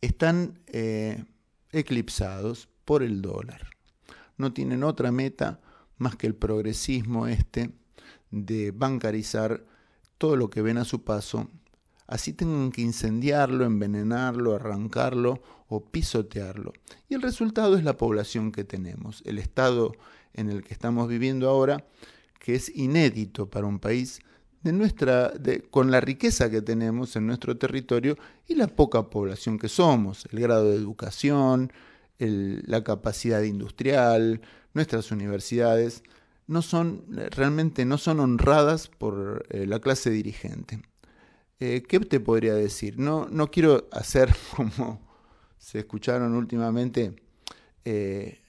están 0.00 0.60
eh, 0.66 1.24
eclipsados 1.72 2.68
por 2.84 3.02
el 3.02 3.22
dólar. 3.22 3.70
No 4.36 4.52
tienen 4.52 4.84
otra 4.84 5.10
meta 5.12 5.60
más 5.96 6.16
que 6.16 6.26
el 6.26 6.34
progresismo 6.34 7.26
este 7.26 7.70
de 8.30 8.72
bancarizar 8.72 9.64
todo 10.18 10.36
lo 10.36 10.50
que 10.50 10.62
ven 10.62 10.78
a 10.78 10.84
su 10.84 11.04
paso 11.04 11.48
así 12.06 12.32
tengan 12.32 12.70
que 12.70 12.82
incendiarlo, 12.82 13.64
envenenarlo, 13.64 14.54
arrancarlo 14.54 15.40
o 15.68 15.84
pisotearlo. 15.84 16.72
Y 17.08 17.14
el 17.14 17.22
resultado 17.22 17.76
es 17.76 17.84
la 17.84 17.96
población 17.96 18.52
que 18.52 18.64
tenemos, 18.64 19.22
el 19.26 19.38
estado 19.38 19.92
en 20.34 20.50
el 20.50 20.62
que 20.62 20.74
estamos 20.74 21.08
viviendo 21.08 21.48
ahora, 21.48 21.84
que 22.38 22.54
es 22.54 22.74
inédito 22.74 23.50
para 23.50 23.66
un 23.66 23.78
país 23.78 24.20
de 24.62 24.72
nuestra, 24.72 25.32
con 25.70 25.90
la 25.90 26.00
riqueza 26.00 26.50
que 26.50 26.62
tenemos 26.62 27.16
en 27.16 27.26
nuestro 27.26 27.56
territorio 27.56 28.16
y 28.46 28.54
la 28.54 28.66
poca 28.66 29.02
población 29.10 29.58
que 29.58 29.68
somos, 29.68 30.26
el 30.32 30.40
grado 30.40 30.70
de 30.70 30.76
educación, 30.76 31.72
la 32.18 32.82
capacidad 32.82 33.42
industrial, 33.42 34.40
nuestras 34.74 35.10
universidades, 35.10 36.02
no 36.46 36.62
son, 36.62 37.04
realmente 37.30 37.84
no 37.84 37.98
son 37.98 38.20
honradas 38.20 38.88
por 38.88 39.46
eh, 39.50 39.66
la 39.66 39.80
clase 39.80 40.10
dirigente. 40.10 40.80
Eh, 41.58 41.82
¿qué 41.88 42.00
te 42.00 42.20
podría 42.20 42.54
decir? 42.54 42.98
No, 42.98 43.28
no 43.30 43.50
quiero 43.50 43.88
hacer 43.90 44.34
como 44.56 45.00
se 45.56 45.80
escucharon 45.80 46.34
últimamente 46.34 47.16
eh, 47.84 48.42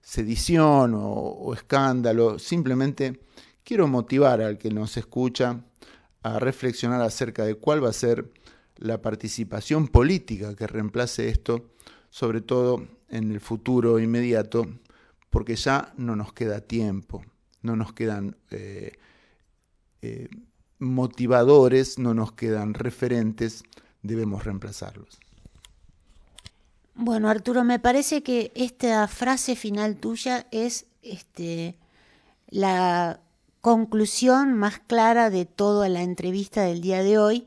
sedición 0.00 0.92
o, 0.94 1.52
escándalo, 1.54 2.38
simplemente 2.38 3.20
quiero 3.64 3.88
motivar 3.88 4.40
al 4.40 4.58
que 4.58 4.70
nos 4.70 4.96
escucha 4.96 5.64
a 6.22 6.38
reflexionar 6.38 7.02
acerca 7.02 7.44
de 7.44 7.56
cuál 7.56 7.84
va 7.84 7.88
a 7.88 7.92
ser 7.92 8.32
la 8.76 9.02
participación 9.02 9.88
política 9.88 10.54
que 10.54 10.66
reemplace 10.66 11.28
esto, 11.28 11.72
sobre 12.10 12.40
todo 12.40 12.86
en 13.08 13.32
el 13.32 13.40
futuro 13.40 13.98
inmediato, 13.98 14.66
porque 15.30 15.56
ya 15.56 15.92
no 15.96 16.14
nos 16.14 16.32
queda 16.32 16.60
tiempo, 16.60 17.24
no 17.60 17.74
nos 17.74 17.92
quedan 17.92 18.36
eh, 18.50 18.92
motivadores, 20.82 21.98
no 21.98 22.12
nos 22.12 22.32
quedan 22.32 22.74
referentes, 22.74 23.64
debemos 24.02 24.44
reemplazarlos. 24.44 25.18
Bueno, 26.94 27.30
Arturo, 27.30 27.64
me 27.64 27.78
parece 27.78 28.22
que 28.22 28.52
esta 28.54 29.06
frase 29.08 29.56
final 29.56 29.96
tuya 29.96 30.46
es 30.50 30.86
este, 31.02 31.78
la 32.48 33.20
conclusión 33.60 34.54
más 34.54 34.80
clara 34.80 35.30
de 35.30 35.46
toda 35.46 35.88
la 35.88 36.02
entrevista 36.02 36.62
del 36.62 36.80
día 36.80 37.02
de 37.02 37.18
hoy, 37.18 37.46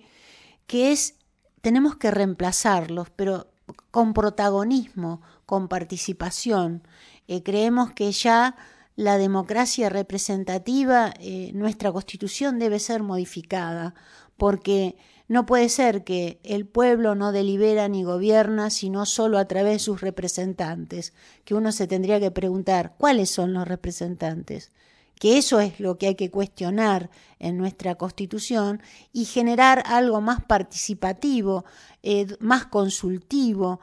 que 0.66 0.92
es, 0.92 1.16
tenemos 1.62 1.98
que 1.98 2.10
reemplazarlos, 2.10 3.10
pero 3.12 3.48
con 3.92 4.14
protagonismo, 4.14 5.22
con 5.46 5.68
participación. 5.68 6.84
Eh, 7.28 7.44
creemos 7.44 7.92
que 7.92 8.12
ya 8.12 8.56
la 8.96 9.18
democracia 9.18 9.90
representativa, 9.90 11.14
eh, 11.20 11.52
nuestra 11.54 11.92
constitución 11.92 12.60
debe 12.60 12.80
ser 12.80 13.04
modificada, 13.04 13.94
porque 14.38 14.96
no 15.28 15.46
puede 15.46 15.70
ser 15.70 16.04
que 16.04 16.40
el 16.44 16.66
pueblo 16.66 17.16
no 17.16 17.32
delibera 17.32 17.88
ni 17.88 18.04
gobierna 18.04 18.70
sino 18.70 19.06
solo 19.06 19.38
a 19.38 19.46
través 19.46 19.74
de 19.74 19.80
sus 19.80 20.02
representantes, 20.02 21.14
que 21.44 21.56
uno 21.56 21.72
se 21.72 21.88
tendría 21.88 22.20
que 22.20 22.32
preguntar 22.32 22.96
cuáles 22.98 23.30
son 23.30 23.54
los 23.54 23.68
representantes, 23.68 24.72
que 25.20 25.38
eso 25.38 25.60
es 25.60 25.80
lo 25.80 25.98
que 25.98 26.08
hay 26.08 26.16
que 26.16 26.32
cuestionar 26.32 27.10
en 27.40 27.58
nuestra 27.58 27.96
constitución 27.96 28.82
y 29.12 29.26
generar 29.26 29.84
algo 29.88 30.22
más 30.22 30.44
participativo, 30.44 31.66
eh, 32.04 32.28
más 32.40 32.66
consultivo, 32.68 33.80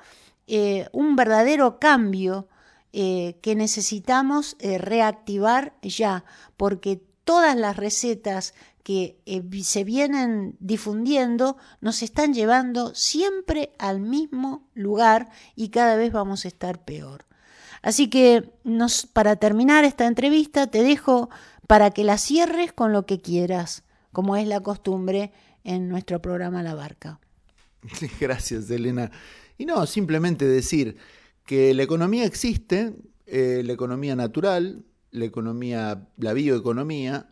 eh, 0.46 0.88
un 0.92 1.16
verdadero 1.16 1.78
cambio 1.78 2.46
eh, 2.92 3.38
que 3.42 3.54
necesitamos 3.54 4.56
reactivar 4.60 5.74
ya, 5.82 6.24
porque 6.56 7.00
todas 7.24 7.56
las 7.56 7.76
recetas 7.76 8.54
que 8.82 9.16
se 9.62 9.84
vienen 9.84 10.56
difundiendo 10.58 11.56
nos 11.80 12.02
están 12.02 12.34
llevando 12.34 12.94
siempre 12.94 13.72
al 13.78 14.00
mismo 14.00 14.68
lugar 14.74 15.30
y 15.54 15.68
cada 15.68 15.96
vez 15.96 16.12
vamos 16.12 16.44
a 16.44 16.48
estar 16.48 16.84
peor. 16.84 17.26
Así 17.82 18.08
que 18.08 18.52
nos, 18.64 19.06
para 19.06 19.36
terminar 19.36 19.84
esta 19.84 20.06
entrevista 20.06 20.68
te 20.68 20.82
dejo 20.82 21.30
para 21.66 21.90
que 21.90 22.04
la 22.04 22.18
cierres 22.18 22.72
con 22.72 22.92
lo 22.92 23.06
que 23.06 23.20
quieras, 23.20 23.82
como 24.12 24.36
es 24.36 24.46
la 24.46 24.60
costumbre 24.60 25.32
en 25.64 25.88
nuestro 25.88 26.20
programa 26.20 26.62
La 26.62 26.74
Barca. 26.74 27.20
Gracias, 28.20 28.70
Elena. 28.70 29.10
Y 29.58 29.66
no, 29.66 29.86
simplemente 29.86 30.46
decir 30.46 30.96
que 31.44 31.74
la 31.74 31.82
economía 31.82 32.24
existe, 32.24 32.94
eh, 33.26 33.62
la 33.64 33.72
economía 33.72 34.16
natural, 34.16 34.84
la 35.10 35.24
economía, 35.24 36.08
la 36.16 36.32
bioeconomía, 36.32 37.30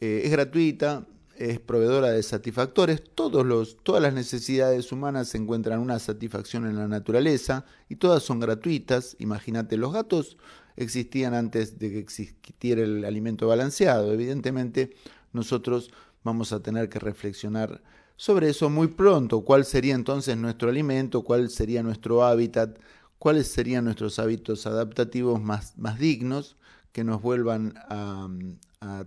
eh, 0.00 0.22
es 0.24 0.30
gratuita, 0.30 1.06
es 1.36 1.60
proveedora 1.60 2.10
de 2.10 2.22
satisfactores. 2.22 3.02
Todos 3.14 3.44
los, 3.44 3.76
todas 3.82 4.02
las 4.02 4.14
necesidades 4.14 4.92
humanas 4.92 5.34
encuentran 5.34 5.80
una 5.80 5.98
satisfacción 5.98 6.66
en 6.66 6.76
la 6.76 6.88
naturaleza 6.88 7.64
y 7.88 7.96
todas 7.96 8.22
son 8.22 8.40
gratuitas. 8.40 9.16
Imagínate, 9.18 9.76
los 9.76 9.92
gatos 9.92 10.36
existían 10.76 11.34
antes 11.34 11.78
de 11.78 11.90
que 11.90 11.98
existiera 11.98 12.82
el 12.82 13.04
alimento 13.04 13.46
balanceado. 13.46 14.12
Evidentemente, 14.12 14.94
nosotros 15.32 15.90
vamos 16.24 16.52
a 16.52 16.62
tener 16.62 16.88
que 16.88 16.98
reflexionar 16.98 17.82
sobre 18.16 18.50
eso 18.50 18.70
muy 18.70 18.88
pronto. 18.88 19.40
¿Cuál 19.40 19.64
sería 19.64 19.94
entonces 19.94 20.36
nuestro 20.36 20.68
alimento? 20.68 21.22
¿Cuál 21.22 21.50
sería 21.50 21.82
nuestro 21.82 22.24
hábitat? 22.24 22.78
¿Cuáles 23.22 23.46
serían 23.46 23.84
nuestros 23.84 24.18
hábitos 24.18 24.66
adaptativos 24.66 25.40
más, 25.40 25.78
más 25.78 25.96
dignos 25.96 26.56
que 26.90 27.04
nos 27.04 27.22
vuelvan 27.22 27.72
a, 27.88 28.28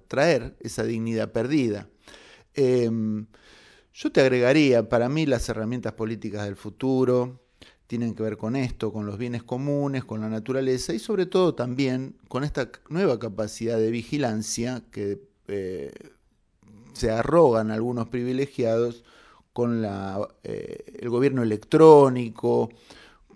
traer 0.08 0.56
esa 0.62 0.86
dignidad 0.86 1.34
perdida? 1.34 1.90
Em, 2.54 3.26
yo 3.94 4.14
te 4.14 4.22
agregaría, 4.22 4.88
para 4.88 5.10
mí 5.10 5.26
las 5.26 5.50
herramientas 5.50 5.92
políticas 5.96 6.46
del 6.46 6.56
futuro 6.56 7.42
tienen 7.88 8.16
que 8.16 8.24
ver 8.24 8.38
con 8.38 8.56
esto, 8.56 8.94
con 8.94 9.06
los 9.06 9.18
bienes 9.18 9.44
comunes, 9.44 10.06
con 10.06 10.22
la 10.22 10.30
naturaleza 10.30 10.94
y 10.94 11.00
sobre 11.00 11.26
todo 11.26 11.54
también 11.54 12.16
con 12.30 12.46
esta 12.46 12.72
nueva 12.88 13.20
capacidad 13.20 13.78
de 13.78 13.92
vigilancia 13.92 14.82
que 14.92 15.20
eh, 15.50 15.92
se 16.94 17.12
arrogan 17.12 17.70
algunos 17.70 18.08
privilegiados 18.08 19.04
con 19.52 19.84
eh, 20.44 21.00
el 21.00 21.10
gobierno 21.10 21.44
electrónico, 21.44 22.70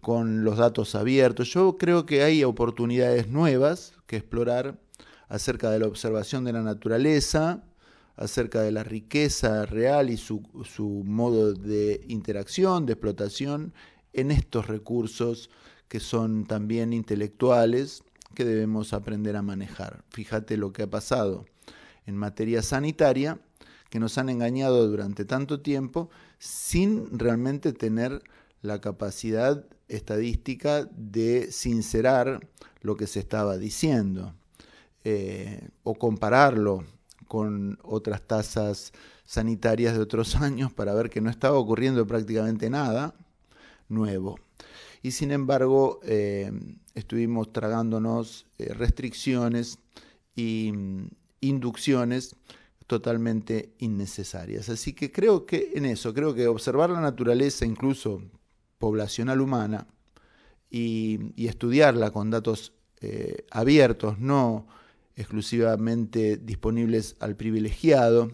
con 0.02 0.44
los 0.44 0.58
datos 0.58 0.96
abiertos. 0.96 1.50
Yo 1.50 1.78
creo 1.78 2.06
que 2.06 2.24
hay 2.24 2.44
oportunidades 2.44 3.28
nuevas 3.28 3.94
que 4.08 4.18
explorar 4.18 4.80
acerca 5.28 5.70
de 5.70 5.80
la 5.80 5.88
observación 5.88 6.44
de 6.44 6.54
la 6.54 6.64
naturaleza, 6.64 7.64
acerca 8.18 8.62
de 8.62 8.72
la 8.72 8.84
riqueza 8.84 9.66
real 9.66 10.10
y 10.10 10.18
su, 10.18 10.42
modo 11.06 11.54
de 11.54 12.04
interacción, 12.10 12.86
de 12.86 12.94
explotación 12.94 13.74
en 14.12 14.32
estos 14.32 14.68
recursos 14.68 15.50
que 15.88 16.00
son 16.00 16.46
también 16.46 16.92
intelectuales 16.92 18.04
que 18.36 18.44
debemos 18.44 18.94
aprender 18.94 19.36
a 19.36 19.42
manejar. 19.42 20.04
Fíjate 20.10 20.58
lo 20.58 20.74
que 20.74 20.84
ha 20.84 20.90
pasado 20.90 21.46
en 22.06 22.18
materia 22.18 22.62
sanitaria, 22.62 23.40
que 23.90 24.00
nos 24.00 24.18
han 24.18 24.30
engañado 24.30 24.88
durante 24.88 25.26
tanto 25.26 25.62
tiempo 25.62 26.10
sin 26.38 27.18
realmente 27.18 27.74
tener 27.74 28.22
la 28.62 28.82
capacidad 28.82 29.66
estadística 29.88 30.86
de 30.96 31.52
sincerar 31.52 32.48
lo 32.82 32.96
que 32.96 33.08
se 33.08 33.20
estaba 33.20 33.58
diciendo 33.58 34.34
eh, 35.04 35.70
o 35.84 35.96
compararlo 35.96 36.84
con 37.28 37.78
otras 37.84 38.22
tasas 38.22 38.92
sanitarias 39.26 39.94
de 39.94 40.02
otros 40.02 40.36
años 40.42 40.74
para 40.74 40.94
ver 40.94 41.10
que 41.10 41.22
no 41.22 41.30
estaba 41.30 41.58
ocurriendo 41.58 42.06
prácticamente 42.06 42.70
nada 42.70 43.14
nuevo. 43.88 44.40
Y 45.02 45.12
sin 45.12 45.32
embargo, 45.32 46.00
eh, 46.04 46.52
estuvimos 46.94 47.54
tragándonos 47.54 48.46
eh, 48.58 48.74
restricciones 48.74 49.80
e 50.36 50.74
inducciones 51.42 52.36
totalmente 52.88 53.74
innecesarias. 53.78 54.68
Así 54.70 54.94
que 54.94 55.12
creo 55.12 55.46
que 55.46 55.72
en 55.76 55.86
eso, 55.86 56.14
creo 56.14 56.34
que 56.34 56.48
observar 56.48 56.90
la 56.90 57.00
naturaleza, 57.00 57.66
incluso 57.66 58.22
poblacional 58.80 59.42
humana, 59.42 59.88
y, 60.70 61.48
estudiarla 61.48 62.12
con 62.12 62.30
datos 62.30 62.74
eh, 63.02 63.46
abiertos, 63.52 64.20
no 64.20 64.68
exclusivamente 65.16 66.38
disponibles 66.38 67.16
al 67.20 67.36
privilegiado, 67.36 68.32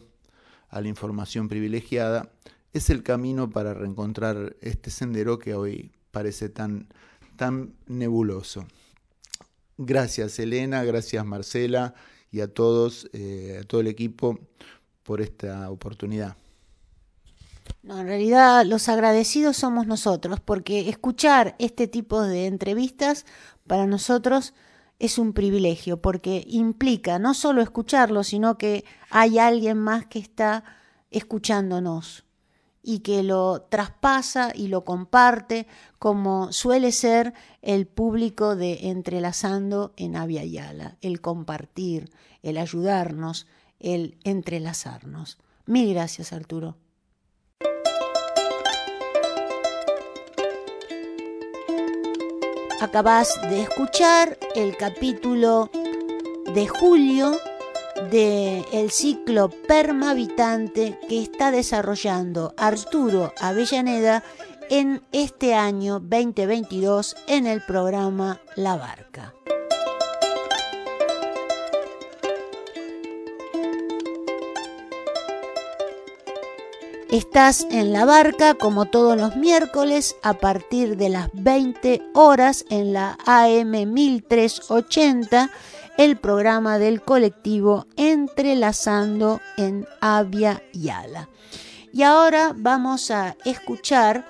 a 0.70 0.82
la 0.82 0.88
información 0.88 1.48
privilegiada, 1.48 2.32
es 2.74 2.90
el 2.90 3.04
camino 3.04 3.50
para 3.50 3.74
reencontrar 3.74 4.56
este 4.62 4.92
sendero 4.92 5.40
que 5.40 5.54
hoy 5.56 5.92
parece 6.12 6.50
tan, 6.50 6.90
tan 7.38 7.74
nebuloso. 7.88 8.68
Gracias 9.78 10.40
Elena, 10.40 10.84
gracias 10.84 11.26
Marcela 11.26 11.96
y 12.32 12.42
a 12.42 12.48
todos, 12.48 13.10
eh, 13.14 13.60
a 13.62 13.64
todo 13.64 13.82
el 13.82 13.88
equipo 13.88 14.40
por 15.04 15.22
esta 15.22 15.70
oportunidad. 15.70 16.38
No, 17.84 18.00
en 18.00 18.08
realidad 18.08 18.66
los 18.66 18.90
agradecidos 18.90 19.58
somos 19.58 19.88
nosotros, 19.88 20.40
porque 20.40 20.90
escuchar 20.90 21.56
este 21.60 21.88
tipo 21.88 22.22
de 22.22 22.48
entrevistas 22.48 23.26
para 23.68 23.86
nosotros 23.86 24.54
es 25.00 25.18
un 25.18 25.34
privilegio 25.34 26.02
porque 26.02 26.44
implica 26.48 27.20
no 27.20 27.34
solo 27.34 27.62
escucharlo, 27.62 28.24
sino 28.24 28.58
que 28.58 28.86
hay 29.10 29.40
alguien 29.40 29.78
más 29.78 30.06
que 30.06 30.20
está 30.20 30.64
escuchándonos 31.12 32.26
y 32.82 33.00
que 33.00 33.24
lo 33.24 33.64
traspasa 33.64 34.52
y 34.54 34.68
lo 34.68 34.86
comparte 34.86 35.68
como 35.98 36.52
suele 36.52 36.92
ser 36.92 37.34
el 37.62 37.88
público 37.88 38.56
de 38.56 38.90
Entrelazando 38.90 39.94
en 39.98 40.16
Avia 40.16 40.46
Yala, 40.46 40.98
el 41.02 41.20
compartir, 41.20 42.12
el 42.44 42.58
ayudarnos, 42.58 43.48
el 43.80 44.18
entrelazarnos. 44.24 45.40
Mil 45.66 45.92
gracias, 45.94 46.32
Arturo. 46.32 46.78
Acabas 52.82 53.40
de 53.50 53.62
escuchar 53.62 54.38
el 54.54 54.76
capítulo 54.76 55.70
de 56.54 56.68
julio 56.68 57.38
del 58.12 58.66
el 58.74 58.92
ciclo 58.92 59.50
permavitante 59.50 61.00
que 61.08 61.22
está 61.22 61.52
desarrollando 61.52 62.54
Arturo 62.58 63.34
Avellaneda 63.40 64.24
en 64.70 65.02
este 65.14 65.54
año 65.54 66.00
2022 66.02 67.16
en 67.28 67.48
el 67.48 67.62
programa 67.62 68.42
La 68.56 68.76
Barca. 68.76 69.35
Estás 77.16 77.66
en 77.72 77.94
la 77.94 78.04
barca 78.04 78.56
como 78.56 78.88
todos 78.88 79.16
los 79.16 79.38
miércoles 79.38 80.18
a 80.22 80.34
partir 80.34 80.98
de 80.98 81.08
las 81.08 81.30
20 81.32 82.02
horas 82.14 82.66
en 82.70 82.92
la 82.92 83.18
AM 83.26 83.72
1380, 83.94 85.50
el 85.98 86.18
programa 86.18 86.78
del 86.78 87.02
colectivo 87.02 87.88
Entrelazando 87.96 89.40
en 89.56 89.88
Avia 90.02 90.62
Yala. 90.74 91.30
Y 91.94 92.04
ahora 92.04 92.52
vamos 92.54 93.10
a 93.12 93.38
escuchar 93.46 94.26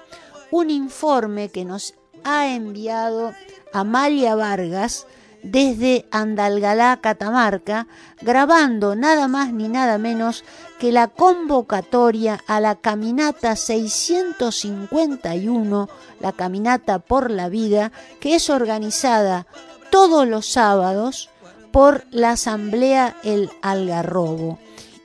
un 0.52 0.70
informe 0.70 1.50
que 1.50 1.66
nos 1.66 1.96
ha 2.24 2.54
enviado 2.54 3.34
Amalia 3.74 4.36
Vargas 4.36 5.08
desde 5.46 6.06
Andalgalá, 6.12 7.00
Catamarca, 7.02 7.88
grabando 8.22 8.96
nada 8.96 9.28
más 9.28 9.52
ni 9.54 9.68
nada 9.68 9.98
menos 10.00 10.44
que 10.80 10.92
la 10.92 11.08
convocatoria 11.08 12.40
a 12.48 12.60
la 12.60 12.74
caminata 12.76 13.56
651, 13.56 15.90
la 16.20 16.32
caminata 16.32 16.98
por 17.00 17.30
la 17.30 17.50
vida, 17.50 17.92
que 18.20 18.34
es 18.36 18.50
organizada 18.50 19.46
todos 19.92 20.28
los 20.28 20.48
sábados 20.48 21.30
por 21.72 22.06
la 22.10 22.32
Asamblea 22.32 23.16
El 23.24 23.52
Algarrobo 23.62 24.58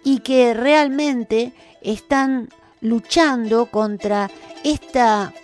y 0.02 0.20
que 0.20 0.54
realmente 0.54 1.52
están 1.82 2.48
luchando 2.80 3.66
contra 3.66 4.30
esta, 4.64 5.34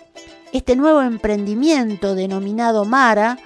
este 0.53 0.75
nuevo 0.75 1.03
emprendimiento 1.03 2.15
denominado 2.15 2.83
Mara, 2.83 3.37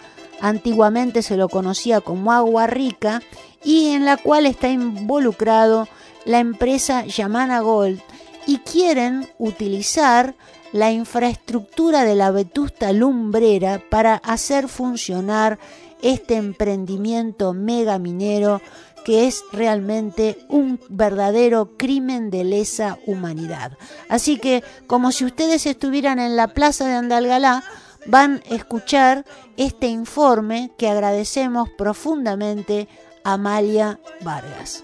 antiguamente 0.42 1.22
se 1.22 1.38
lo 1.38 1.50
conocía 1.50 2.02
como 2.02 2.32
Agua 2.32 2.68
Rica, 2.68 3.22
y 3.64 3.90
en 3.90 4.06
la 4.06 4.18
cual 4.18 4.46
está 4.46 4.70
involucrado 4.70 5.88
la 6.26 6.40
empresa 6.40 7.06
Yamana 7.06 7.60
Gold 7.60 8.02
y 8.48 8.58
quieren 8.58 9.28
utilizar 9.38 10.36
la 10.72 10.92
infraestructura 10.92 12.04
de 12.04 12.16
la 12.16 12.32
vetusta 12.32 12.92
lumbrera 12.94 13.82
para 13.90 14.16
hacer 14.16 14.68
funcionar 14.68 15.60
este 16.02 16.36
emprendimiento 16.36 17.54
mega 17.54 18.00
minero 18.00 18.62
que 19.04 19.28
es 19.28 19.44
realmente 19.52 20.38
un 20.48 20.80
verdadero 20.90 21.76
crimen 21.78 22.30
de 22.30 22.44
lesa 22.44 23.00
humanidad. 23.08 23.78
Así 24.10 24.38
que, 24.38 24.64
como 24.88 25.12
si 25.12 25.26
ustedes 25.26 25.66
estuvieran 25.66 26.20
en 26.20 26.36
la 26.36 26.50
plaza 26.50 26.88
de 26.88 26.94
Andalgalá, 26.94 27.64
van 28.06 28.42
a 28.50 28.56
escuchar 28.56 29.26
este 29.58 29.88
informe 29.88 30.72
que 30.78 30.90
agradecemos 30.90 31.70
profundamente 31.78 32.88
a 33.24 33.34
Amalia 33.34 34.00
Vargas. 34.22 34.84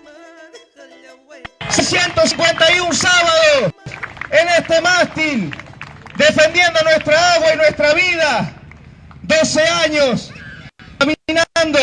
651 1.70 2.94
sábados 2.94 3.74
en 4.32 4.48
este 4.58 4.82
mástil, 4.82 5.52
defendiendo 6.18 6.80
nuestra 6.84 7.34
agua 7.34 7.54
y 7.54 7.58
nuestra 7.58 7.94
vida. 7.94 8.54
12 9.24 9.62
años 9.62 10.32
caminando, 10.98 11.80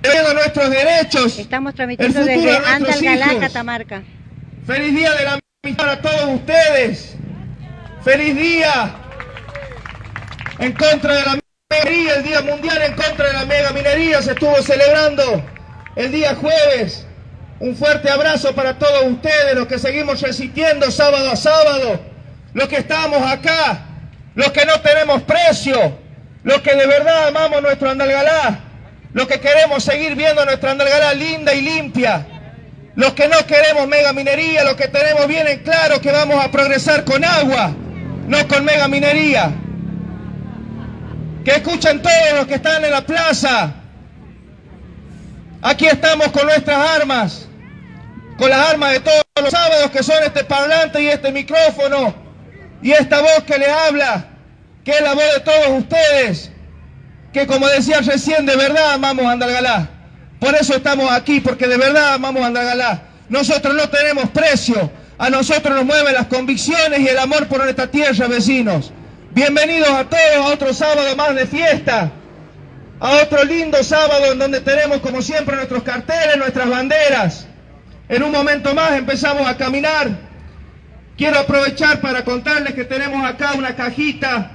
defendiendo 0.00 0.34
nuestros 0.34 0.70
derechos. 0.70 1.38
Estamos 1.38 1.74
transmitiendo 1.74 2.24
desde 2.24 2.56
Andalgalá, 2.56 3.38
Catamarca. 3.40 4.02
Feliz 4.66 4.94
día 4.94 5.12
de 5.14 5.24
la 5.24 5.38
amistad 5.62 5.84
para 5.84 6.00
todos 6.00 6.36
ustedes. 6.36 7.16
Feliz 8.02 8.34
día 8.34 9.09
en 10.60 10.72
contra 10.72 11.14
de 11.14 11.24
la 11.24 11.38
minería, 11.70 12.14
el 12.16 12.22
Día 12.22 12.42
Mundial 12.42 12.82
en 12.82 12.94
contra 12.94 13.28
de 13.28 13.32
la 13.32 13.44
mega 13.46 13.70
minería 13.72 14.20
se 14.20 14.32
estuvo 14.32 14.54
celebrando 14.62 15.42
el 15.96 16.12
día 16.12 16.34
jueves. 16.34 17.06
Un 17.60 17.74
fuerte 17.74 18.10
abrazo 18.10 18.54
para 18.54 18.78
todos 18.78 19.04
ustedes, 19.04 19.54
los 19.54 19.66
que 19.66 19.78
seguimos 19.78 20.20
resistiendo 20.20 20.90
sábado 20.90 21.30
a 21.30 21.36
sábado, 21.36 22.00
los 22.52 22.68
que 22.68 22.76
estamos 22.76 23.22
acá, 23.22 23.86
los 24.34 24.52
que 24.52 24.66
no 24.66 24.80
tenemos 24.80 25.22
precio, 25.22 25.98
los 26.42 26.60
que 26.60 26.74
de 26.74 26.86
verdad 26.86 27.28
amamos 27.28 27.62
nuestro 27.62 27.90
Andalgalá, 27.90 28.60
los 29.14 29.26
que 29.26 29.40
queremos 29.40 29.82
seguir 29.82 30.14
viendo 30.14 30.44
nuestra 30.44 30.72
Andalgalá 30.72 31.14
linda 31.14 31.54
y 31.54 31.62
limpia, 31.62 32.26
los 32.96 33.14
que 33.14 33.28
no 33.28 33.46
queremos 33.46 33.88
mega 33.88 34.12
minería, 34.12 34.64
los 34.64 34.74
que 34.74 34.88
tenemos 34.88 35.26
bien 35.26 35.48
en 35.48 35.60
claro 35.60 36.02
que 36.02 36.12
vamos 36.12 36.42
a 36.44 36.50
progresar 36.50 37.04
con 37.04 37.24
agua, 37.24 37.74
no 38.26 38.46
con 38.46 38.64
mega 38.64 38.88
minería. 38.88 39.54
Que 41.44 41.52
escuchen 41.52 42.02
todos 42.02 42.32
los 42.36 42.46
que 42.46 42.54
están 42.54 42.84
en 42.84 42.90
la 42.90 43.00
plaza. 43.00 43.72
Aquí 45.62 45.86
estamos 45.86 46.28
con 46.28 46.46
nuestras 46.46 47.00
armas, 47.00 47.46
con 48.38 48.48
las 48.50 48.70
armas 48.70 48.92
de 48.92 49.00
todos 49.00 49.22
los 49.42 49.50
sábados 49.50 49.90
que 49.90 50.02
son 50.02 50.22
este 50.24 50.44
parlante 50.44 51.02
y 51.02 51.08
este 51.08 51.32
micrófono 51.32 52.14
y 52.82 52.92
esta 52.92 53.20
voz 53.20 53.44
que 53.46 53.58
le 53.58 53.70
habla, 53.70 54.26
que 54.84 54.92
es 54.92 55.00
la 55.02 55.14
voz 55.14 55.34
de 55.34 55.40
todos 55.40 55.68
ustedes, 55.78 56.50
que 57.32 57.46
como 57.46 57.68
decía 57.68 58.00
recién, 58.00 58.46
de 58.46 58.56
verdad 58.56 58.94
amamos 58.94 59.26
a 59.26 59.32
Andalgalá. 59.32 59.88
Por 60.38 60.54
eso 60.54 60.74
estamos 60.74 61.10
aquí, 61.12 61.40
porque 61.40 61.68
de 61.68 61.76
verdad 61.76 62.14
amamos 62.14 62.42
a 62.42 62.46
Andalgalá. 62.46 63.02
Nosotros 63.28 63.74
no 63.74 63.88
tenemos 63.90 64.30
precio, 64.30 64.90
a 65.18 65.28
nosotros 65.28 65.74
nos 65.74 65.84
mueven 65.84 66.14
las 66.14 66.26
convicciones 66.26 67.00
y 67.00 67.08
el 67.08 67.18
amor 67.18 67.46
por 67.48 67.62
nuestra 67.62 67.86
tierra, 67.86 68.26
vecinos. 68.26 68.92
Bienvenidos 69.32 69.90
a 69.90 70.08
todos 70.08 70.36
a 70.36 70.52
otro 70.52 70.74
sábado 70.74 71.14
más 71.14 71.36
de 71.36 71.46
fiesta, 71.46 72.10
a 72.98 73.10
otro 73.22 73.44
lindo 73.44 73.80
sábado 73.84 74.32
en 74.32 74.40
donde 74.40 74.60
tenemos 74.60 74.98
como 74.98 75.22
siempre 75.22 75.54
nuestros 75.54 75.84
carteles, 75.84 76.36
nuestras 76.36 76.68
banderas. 76.68 77.46
En 78.08 78.24
un 78.24 78.32
momento 78.32 78.74
más 78.74 78.98
empezamos 78.98 79.46
a 79.46 79.56
caminar. 79.56 80.08
Quiero 81.16 81.38
aprovechar 81.38 82.00
para 82.00 82.24
contarles 82.24 82.74
que 82.74 82.84
tenemos 82.84 83.24
acá 83.24 83.52
una 83.56 83.76
cajita 83.76 84.50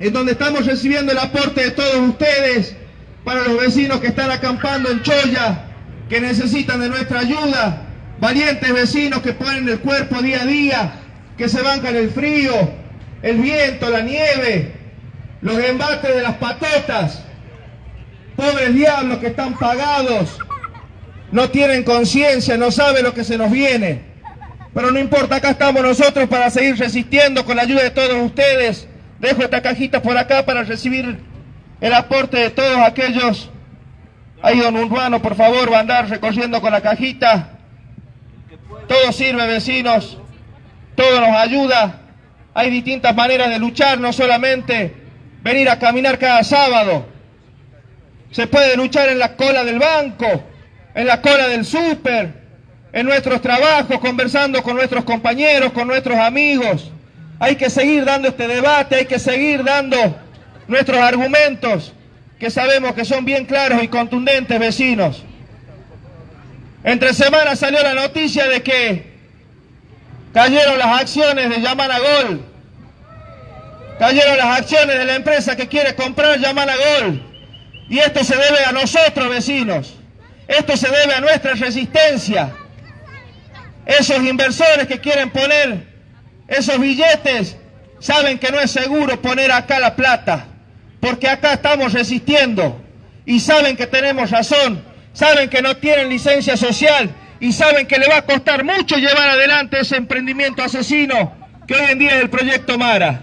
en 0.00 0.12
donde 0.12 0.32
estamos 0.32 0.66
recibiendo 0.66 1.12
el 1.12 1.18
aporte 1.18 1.62
de 1.62 1.70
todos 1.70 2.08
ustedes 2.08 2.74
para 3.22 3.44
los 3.44 3.60
vecinos 3.60 4.00
que 4.00 4.08
están 4.08 4.32
acampando 4.32 4.90
en 4.90 5.02
Choya, 5.02 5.66
que 6.08 6.20
necesitan 6.20 6.80
de 6.80 6.88
nuestra 6.88 7.20
ayuda, 7.20 7.82
valientes 8.18 8.72
vecinos 8.72 9.22
que 9.22 9.34
ponen 9.34 9.68
el 9.68 9.78
cuerpo 9.78 10.20
día 10.20 10.42
a 10.42 10.46
día, 10.46 10.92
que 11.38 11.48
se 11.48 11.62
bancan 11.62 11.94
el 11.94 12.10
frío, 12.10 12.80
el 13.22 13.38
viento, 13.38 13.90
la 13.90 14.00
nieve, 14.00 14.72
los 15.40 15.58
embates 15.58 16.14
de 16.14 16.22
las 16.22 16.36
patotas, 16.36 17.22
pobres 18.36 18.74
diablos 18.74 19.18
que 19.18 19.28
están 19.28 19.58
pagados, 19.58 20.38
no 21.32 21.50
tienen 21.50 21.84
conciencia, 21.84 22.56
no 22.56 22.70
saben 22.70 23.04
lo 23.04 23.14
que 23.14 23.24
se 23.24 23.38
nos 23.38 23.50
viene. 23.50 24.02
Pero 24.72 24.90
no 24.90 24.98
importa, 24.98 25.36
acá 25.36 25.50
estamos 25.50 25.82
nosotros 25.82 26.28
para 26.28 26.50
seguir 26.50 26.78
resistiendo 26.78 27.44
con 27.44 27.56
la 27.56 27.62
ayuda 27.62 27.82
de 27.82 27.90
todos 27.90 28.14
ustedes. 28.22 28.86
Dejo 29.18 29.42
esta 29.42 29.60
cajita 29.60 30.00
por 30.00 30.16
acá 30.16 30.44
para 30.44 30.64
recibir 30.64 31.18
el 31.80 31.92
aporte 31.92 32.38
de 32.38 32.50
todos 32.50 32.78
aquellos. 32.78 33.50
Ahí 34.42 34.58
don 34.60 34.76
Urbano, 34.76 35.20
por 35.20 35.34
favor, 35.34 35.70
va 35.70 35.78
a 35.78 35.80
andar 35.80 36.08
recorriendo 36.08 36.60
con 36.60 36.72
la 36.72 36.80
cajita. 36.80 37.58
Todo 38.88 39.12
sirve, 39.12 39.46
vecinos. 39.46 40.18
Todo 40.94 41.20
nos 41.20 41.36
ayuda. 41.36 42.00
Hay 42.54 42.70
distintas 42.70 43.14
maneras 43.14 43.48
de 43.50 43.58
luchar, 43.58 43.98
no 44.00 44.12
solamente 44.12 44.94
venir 45.42 45.68
a 45.68 45.78
caminar 45.78 46.18
cada 46.18 46.42
sábado. 46.44 47.06
Se 48.30 48.46
puede 48.46 48.76
luchar 48.76 49.08
en 49.08 49.18
la 49.18 49.36
cola 49.36 49.64
del 49.64 49.78
banco, 49.78 50.44
en 50.94 51.06
la 51.06 51.20
cola 51.20 51.48
del 51.48 51.64
súper, 51.64 52.32
en 52.92 53.06
nuestros 53.06 53.40
trabajos, 53.40 54.00
conversando 54.00 54.62
con 54.62 54.76
nuestros 54.76 55.04
compañeros, 55.04 55.72
con 55.72 55.86
nuestros 55.86 56.18
amigos. 56.18 56.90
Hay 57.38 57.56
que 57.56 57.70
seguir 57.70 58.04
dando 58.04 58.28
este 58.28 58.46
debate, 58.46 58.96
hay 58.96 59.06
que 59.06 59.18
seguir 59.18 59.64
dando 59.64 60.16
nuestros 60.68 61.00
argumentos, 61.00 61.92
que 62.38 62.50
sabemos 62.50 62.94
que 62.94 63.04
son 63.04 63.24
bien 63.24 63.46
claros 63.46 63.82
y 63.82 63.88
contundentes, 63.88 64.58
vecinos. 64.58 65.24
Entre 66.82 67.12
semanas 67.14 67.58
salió 67.58 67.82
la 67.82 67.94
noticia 67.94 68.46
de 68.46 68.62
que 68.62 69.09
cayeron 70.32 70.78
las 70.78 71.00
acciones 71.00 71.50
de 71.50 71.60
Yamana 71.60 71.98
Gol, 71.98 72.44
cayeron 73.98 74.38
las 74.38 74.58
acciones 74.58 74.98
de 74.98 75.04
la 75.04 75.16
empresa 75.16 75.56
que 75.56 75.68
quiere 75.68 75.94
comprar 75.94 76.38
Yamana 76.38 76.74
Gol, 76.76 77.22
y 77.88 77.98
esto 77.98 78.22
se 78.22 78.36
debe 78.36 78.64
a 78.64 78.72
nosotros, 78.72 79.28
vecinos. 79.28 79.96
Esto 80.46 80.76
se 80.76 80.88
debe 80.88 81.14
a 81.14 81.20
nuestra 81.20 81.54
resistencia. 81.54 82.52
Esos 83.84 84.18
inversores 84.18 84.86
que 84.86 85.00
quieren 85.00 85.30
poner 85.30 85.86
esos 86.46 86.80
billetes 86.80 87.56
saben 88.00 88.38
que 88.38 88.50
no 88.50 88.58
es 88.58 88.70
seguro 88.72 89.22
poner 89.22 89.52
acá 89.52 89.78
la 89.78 89.94
plata, 89.94 90.46
porque 91.00 91.28
acá 91.28 91.54
estamos 91.54 91.92
resistiendo. 91.92 92.80
Y 93.24 93.38
saben 93.38 93.76
que 93.76 93.86
tenemos 93.86 94.30
razón, 94.30 94.82
saben 95.12 95.48
que 95.48 95.62
no 95.62 95.76
tienen 95.76 96.08
licencia 96.08 96.56
social 96.56 97.10
y 97.40 97.52
saben 97.52 97.86
que 97.86 97.98
le 97.98 98.06
va 98.06 98.18
a 98.18 98.26
costar 98.26 98.64
mucho 98.64 98.96
llevar 98.96 99.30
adelante 99.30 99.80
ese 99.80 99.96
emprendimiento 99.96 100.62
asesino 100.62 101.32
que 101.66 101.74
hoy 101.74 101.90
en 101.90 101.98
día 101.98 102.16
es 102.16 102.22
el 102.22 102.30
proyecto 102.30 102.78
Mara. 102.78 103.22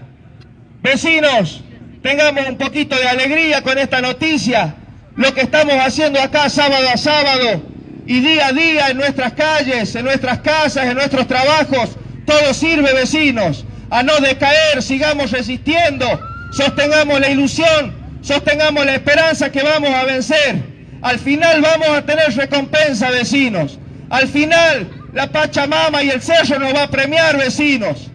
Vecinos, 0.82 1.64
tengamos 2.02 2.48
un 2.48 2.58
poquito 2.58 2.96
de 2.96 3.08
alegría 3.08 3.62
con 3.62 3.78
esta 3.78 4.02
noticia 4.02 4.76
lo 5.18 5.34
que 5.34 5.42
estamos 5.42 5.74
haciendo 5.76 6.22
acá 6.22 6.50
sábado 6.50 6.88
a 6.90 6.98
sábado 6.98 7.64
y 8.06 8.22
día 8.22 8.48
a 8.48 8.54
día 8.54 8.90
en 8.90 8.98
nuestras 8.98 9.34
calles, 9.34 9.94
en 9.96 10.06
nuestras 10.06 10.40
casas, 10.40 10.86
en 10.86 10.94
nuestros 10.94 11.28
trabajos, 11.28 11.98
todo 12.26 12.54
sirve 12.54 12.94
vecinos, 12.94 13.66
a 13.90 14.04
no 14.04 14.16
decaer, 14.20 14.82
sigamos 14.82 15.32
resistiendo, 15.32 16.22
sostengamos 16.52 17.20
la 17.20 17.30
ilusión, 17.30 17.94
sostengamos 18.22 18.86
la 18.86 18.96
esperanza 18.96 19.52
que 19.52 19.64
vamos 19.64 19.90
a 19.90 20.06
vencer. 20.06 20.62
Al 21.02 21.20
final 21.20 21.62
vamos 21.62 21.90
a 21.90 22.04
tener 22.04 22.34
recompensa 22.36 23.10
vecinos, 23.10 23.80
al 24.10 24.28
final 24.28 25.10
la 25.14 25.28
Pachamama 25.28 26.04
y 26.04 26.10
el 26.10 26.22
cerro 26.22 26.60
nos 26.60 26.74
va 26.74 26.84
a 26.84 26.90
premiar 26.90 27.38
vecinos. 27.38 28.10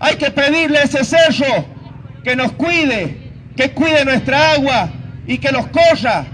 Hay 0.00 0.16
que 0.16 0.30
pedirle 0.30 0.78
a 0.78 0.82
ese 0.82 1.04
cerro 1.04 1.66
que 2.24 2.36
nos 2.36 2.52
cuide, 2.52 3.32
que 3.56 3.70
cuide 3.72 4.04
nuestra 4.04 4.52
agua 4.52 4.90
y 5.26 5.38
que 5.38 5.50
los 5.50 5.66
corra 5.68 6.26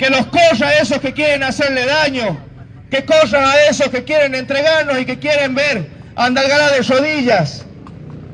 que 0.00 0.08
los 0.08 0.26
corra 0.28 0.68
a 0.68 0.78
esos 0.78 0.98
que 0.98 1.12
quieren 1.12 1.42
hacerle 1.42 1.84
daño, 1.84 2.42
que 2.90 3.04
corran 3.04 3.44
a 3.44 3.54
esos 3.68 3.88
que 3.90 4.02
quieren 4.02 4.34
entregarnos 4.34 4.98
y 4.98 5.04
que 5.04 5.18
quieren 5.18 5.54
ver 5.54 5.90
Andalgalá 6.16 6.70
de 6.70 6.82
rodillas. 6.82 7.66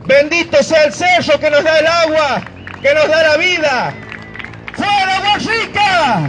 Bendito 0.06 0.62
sea 0.62 0.84
el 0.84 0.92
cerro 0.92 1.40
que 1.40 1.50
nos 1.50 1.64
da 1.64 1.78
el 1.80 1.86
agua, 1.88 2.42
que 2.80 2.94
nos 2.94 3.08
da 3.08 3.22
la 3.30 3.36
vida. 3.36 3.94
¡Fuera 4.74 5.20
Borrica! 5.20 6.28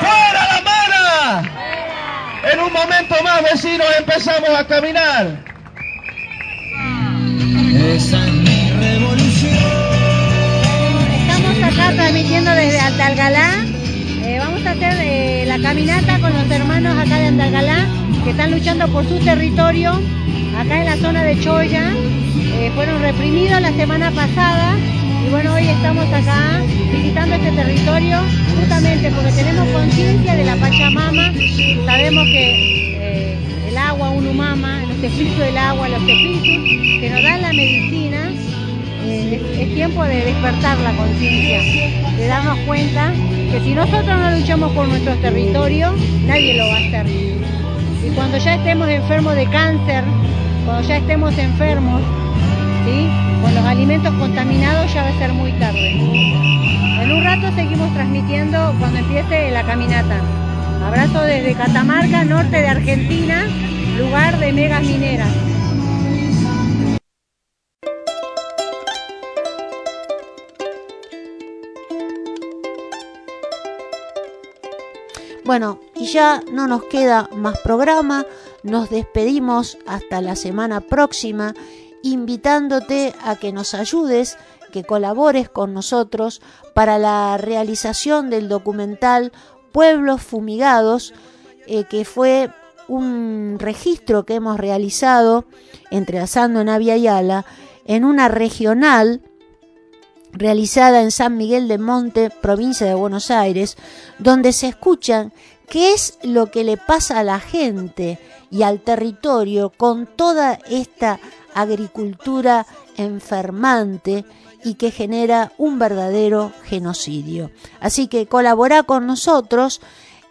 ¡Fuera 0.00 0.46
la 0.52 0.62
mala! 0.62 1.63
En 2.52 2.60
un 2.60 2.72
momento 2.72 3.14
más, 3.22 3.42
vecinos, 3.42 3.86
empezamos 3.98 4.50
a 4.50 4.66
caminar. 4.66 5.44
Esa 7.94 8.26
es 8.26 8.32
mi 8.32 8.70
revolución. 8.70 9.54
Estamos 11.20 11.72
acá 11.72 11.92
transmitiendo 11.94 12.50
desde 12.52 12.80
Andalgalá 12.80 13.64
vamos 14.38 14.66
a 14.66 14.70
hacer 14.72 14.94
eh, 15.00 15.44
la 15.46 15.58
caminata 15.58 16.18
con 16.18 16.32
los 16.32 16.50
hermanos 16.50 16.64
hermanos 16.64 16.98
acá 16.98 17.18
de 17.18 17.26
Andalgalá 17.26 17.86
que 18.24 18.30
están 18.30 18.50
luchando 18.50 18.88
por 18.88 19.06
su 19.06 19.18
territorio, 19.18 19.92
acá 20.58 20.78
en 20.78 20.86
la 20.86 20.96
zona 20.96 21.22
de 21.24 21.38
Choya. 21.40 21.92
Eh, 22.56 22.70
fueron 22.74 23.02
reprimidos 23.02 23.60
la 23.60 23.72
semana 23.72 24.10
pasada 24.10 24.76
y 25.24 25.30
bueno, 25.30 25.54
hoy 25.54 25.66
estamos 25.68 26.06
acá 26.12 26.60
visitando 26.92 27.34
este 27.36 27.50
territorio 27.52 28.18
justamente 28.60 29.10
porque 29.10 29.32
tenemos 29.32 29.68
conciencia 29.68 30.34
de 30.36 30.44
la 30.44 30.56
Pachamama, 30.56 31.32
sabemos 31.86 32.24
que 32.24 32.94
eh, 32.96 33.36
el 33.68 33.76
agua, 33.76 34.10
uno 34.10 34.32
mama, 34.32 34.82
los 34.86 35.02
espíritus 35.02 35.38
del 35.38 35.56
agua, 35.56 35.88
los 35.88 36.00
espíritus 36.00 37.00
que 37.00 37.10
nos 37.10 37.22
dan 37.22 37.42
la 37.42 37.52
medicina, 37.52 38.32
eh, 39.04 39.40
es, 39.60 39.74
tiempo 39.74 40.04
de 40.04 40.24
despertar 40.24 40.78
la 40.78 40.92
conciencia, 40.92 41.60
de 42.16 42.26
darnos 42.26 42.58
cuenta 42.60 43.12
que 43.50 43.60
si 43.60 43.74
nosotros 43.74 44.18
no 44.18 44.30
luchamos 44.30 44.72
por 44.72 44.88
nuestro 44.88 45.14
territorio, 45.16 45.94
nadie 46.26 46.54
lo 46.56 46.66
va 46.66 46.74
a 46.74 46.78
hacer. 46.78 47.06
Y 47.06 48.10
cuando 48.14 48.38
ya 48.38 48.54
estemos 48.54 48.88
enfermos 48.88 49.34
de 49.34 49.46
cáncer, 49.46 50.04
cuando 50.64 50.86
ya 50.86 50.98
estemos 50.98 51.36
enfermos, 51.38 52.02
¿sí? 52.84 53.33
Con 53.44 53.54
los 53.54 53.64
alimentos 53.66 54.10
contaminados 54.14 54.94
ya 54.94 55.02
va 55.02 55.08
a 55.10 55.18
ser 55.18 55.34
muy 55.34 55.52
tarde. 55.58 55.90
En 57.02 57.12
un 57.12 57.22
rato 57.22 57.54
seguimos 57.54 57.92
transmitiendo 57.92 58.74
cuando 58.78 59.00
empiece 59.00 59.50
la 59.50 59.62
caminata. 59.66 60.18
Abrazo 60.82 61.20
desde 61.20 61.54
Catamarca, 61.54 62.24
norte 62.24 62.56
de 62.56 62.68
Argentina, 62.68 63.46
lugar 63.98 64.38
de 64.38 64.50
megas 64.50 64.82
mineras. 64.82 65.28
Bueno, 75.44 75.80
y 75.94 76.06
ya 76.06 76.42
no 76.50 76.66
nos 76.66 76.84
queda 76.84 77.28
más 77.36 77.58
programa, 77.58 78.24
nos 78.62 78.88
despedimos 78.88 79.76
hasta 79.86 80.22
la 80.22 80.34
semana 80.34 80.80
próxima, 80.80 81.52
invitándote 82.04 83.14
a 83.24 83.36
que 83.36 83.52
nos 83.52 83.74
ayudes, 83.74 84.36
que 84.72 84.84
colabores 84.84 85.48
con 85.48 85.72
nosotros 85.72 86.42
para 86.74 86.98
la 86.98 87.36
realización 87.38 88.28
del 88.30 88.48
documental 88.48 89.32
Pueblos 89.72 90.22
Fumigados, 90.22 91.14
eh, 91.66 91.84
que 91.84 92.04
fue 92.04 92.50
un 92.88 93.56
registro 93.58 94.26
que 94.26 94.34
hemos 94.34 94.58
realizado 94.58 95.46
entrelazando 95.90 96.60
en 96.60 96.68
Avia 96.68 96.96
en 97.86 98.04
una 98.04 98.28
regional 98.28 99.22
realizada 100.32 101.00
en 101.02 101.10
San 101.10 101.36
Miguel 101.36 101.68
de 101.68 101.78
Monte, 101.78 102.30
provincia 102.30 102.86
de 102.86 102.94
Buenos 102.94 103.30
Aires, 103.30 103.76
donde 104.18 104.52
se 104.52 104.68
escuchan 104.68 105.32
qué 105.68 105.94
es 105.94 106.18
lo 106.22 106.50
que 106.50 106.64
le 106.64 106.76
pasa 106.76 107.20
a 107.20 107.24
la 107.24 107.40
gente 107.40 108.18
y 108.50 108.62
al 108.62 108.80
territorio 108.80 109.70
con 109.70 110.06
toda 110.06 110.58
esta 110.68 111.20
agricultura 111.54 112.66
enfermante 112.96 114.24
y 114.64 114.74
que 114.74 114.90
genera 114.90 115.52
un 115.58 115.78
verdadero 115.78 116.52
genocidio. 116.64 117.50
Así 117.80 118.08
que 118.08 118.26
colabora 118.26 118.82
con 118.82 119.06
nosotros, 119.06 119.80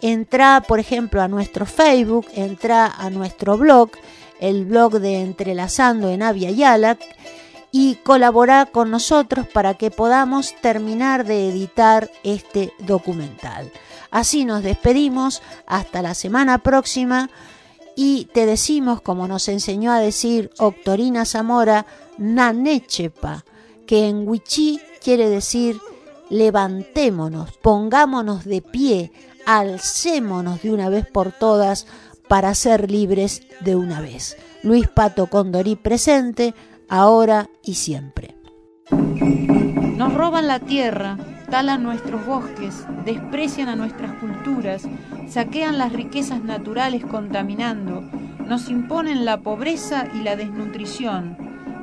entra 0.01 0.63
por 0.67 0.79
ejemplo 0.79 1.21
a 1.21 1.27
nuestro 1.27 1.65
Facebook, 1.65 2.27
entra 2.33 2.87
a 2.87 3.09
nuestro 3.09 3.57
blog, 3.57 3.91
el 4.39 4.65
blog 4.65 4.99
de 4.99 5.21
Entrelazando 5.21 6.09
en 6.09 6.23
Avia 6.23 6.51
Yala, 6.51 6.97
y 7.71 7.95
colabora 7.95 8.67
con 8.67 8.91
nosotros 8.91 9.47
para 9.47 9.73
que 9.73 9.89
podamos 9.89 10.53
terminar 10.61 11.25
de 11.25 11.49
editar 11.49 12.09
este 12.23 12.71
documental. 12.77 13.71
Así 14.11 14.45
nos 14.45 14.61
despedimos 14.61 15.41
hasta 15.65 16.03
la 16.03 16.13
semana 16.13 16.59
próxima 16.59 17.31
y 17.95 18.25
te 18.33 18.45
decimos, 18.45 19.01
como 19.01 19.27
nos 19.27 19.47
enseñó 19.47 19.91
a 19.91 19.99
decir 19.99 20.51
Octorina 20.57 21.25
Zamora, 21.25 21.85
Nanechepa, 22.17 23.43
que 23.85 24.07
en 24.07 24.27
Huichí 24.27 24.79
quiere 25.01 25.29
decir 25.29 25.79
levantémonos, 26.29 27.51
pongámonos 27.57 28.45
de 28.45 28.61
pie, 28.61 29.11
alcémonos 29.45 30.61
de 30.63 30.73
una 30.73 30.89
vez 30.89 31.05
por 31.05 31.31
todas 31.31 31.85
para 32.27 32.55
ser 32.55 32.89
libres 32.89 33.43
de 33.59 33.75
una 33.75 34.01
vez. 34.01 34.37
Luis 34.63 34.87
Pato 34.87 35.27
Condorí 35.27 35.75
presente, 35.75 36.55
ahora 36.89 37.49
y 37.63 37.75
siempre. 37.75 38.35
Nos 38.89 40.13
roban 40.13 40.47
la 40.47 40.59
tierra, 40.59 41.17
talan 41.49 41.83
nuestros 41.83 42.25
bosques, 42.25 42.85
desprecian 43.05 43.69
a 43.69 43.75
nuestras 43.75 44.13
culturas, 44.19 44.83
saquean 45.33 45.79
las 45.79 45.91
riquezas 45.91 46.43
naturales 46.43 47.03
contaminando, 47.03 48.03
nos 48.47 48.69
imponen 48.69 49.25
la 49.25 49.39
pobreza 49.39 50.07
y 50.13 50.21
la 50.21 50.35
desnutrición, 50.35 51.35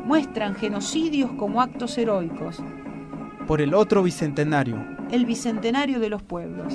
muestran 0.04 0.54
genocidios 0.54 1.32
como 1.32 1.60
actos 1.60 1.98
heroicos. 1.98 2.62
Por 3.48 3.60
el 3.60 3.74
otro 3.74 4.04
bicentenario. 4.04 4.76
El 5.10 5.26
bicentenario 5.26 5.98
de 5.98 6.10
los 6.10 6.22
pueblos. 6.22 6.74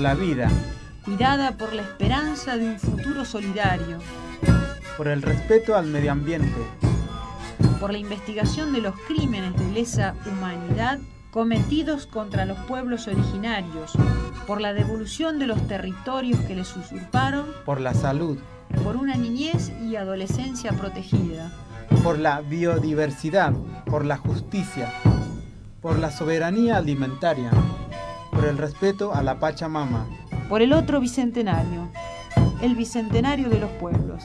la 0.00 0.14
vida, 0.14 0.48
cuidada 1.04 1.56
por 1.56 1.72
la 1.72 1.82
esperanza 1.82 2.56
de 2.56 2.66
un 2.68 2.78
futuro 2.78 3.24
solidario, 3.24 3.98
por 4.96 5.08
el 5.08 5.22
respeto 5.22 5.76
al 5.76 5.86
medio 5.86 6.12
ambiente, 6.12 6.56
por 7.80 7.92
la 7.92 7.98
investigación 7.98 8.72
de 8.72 8.80
los 8.80 8.94
crímenes 9.06 9.54
de 9.56 9.70
lesa 9.72 10.14
humanidad 10.26 10.98
cometidos 11.30 12.06
contra 12.06 12.46
los 12.46 12.56
pueblos 12.60 13.08
originarios, 13.08 13.92
por 14.46 14.60
la 14.60 14.72
devolución 14.72 15.38
de 15.38 15.46
los 15.46 15.60
territorios 15.68 16.40
que 16.40 16.56
les 16.56 16.74
usurparon, 16.74 17.46
por 17.66 17.80
la 17.80 17.92
salud, 17.92 18.38
por 18.82 18.96
una 18.96 19.16
niñez 19.16 19.70
y 19.82 19.96
adolescencia 19.96 20.72
protegida, 20.72 21.52
por 22.02 22.18
la 22.18 22.40
biodiversidad, 22.40 23.52
por 23.84 24.06
la 24.06 24.16
justicia, 24.16 24.90
por 25.82 25.98
la 25.98 26.10
soberanía 26.10 26.78
alimentaria, 26.78 27.50
por 28.32 28.46
el 28.46 28.56
respeto 28.56 29.14
a 29.14 29.22
la 29.22 29.38
Pachamama, 29.38 30.06
por 30.48 30.62
el 30.62 30.72
otro 30.72 31.00
bicentenario, 31.00 31.88
el 32.62 32.74
bicentenario 32.76 33.50
de 33.50 33.60
los 33.60 33.70
pueblos. 33.72 34.24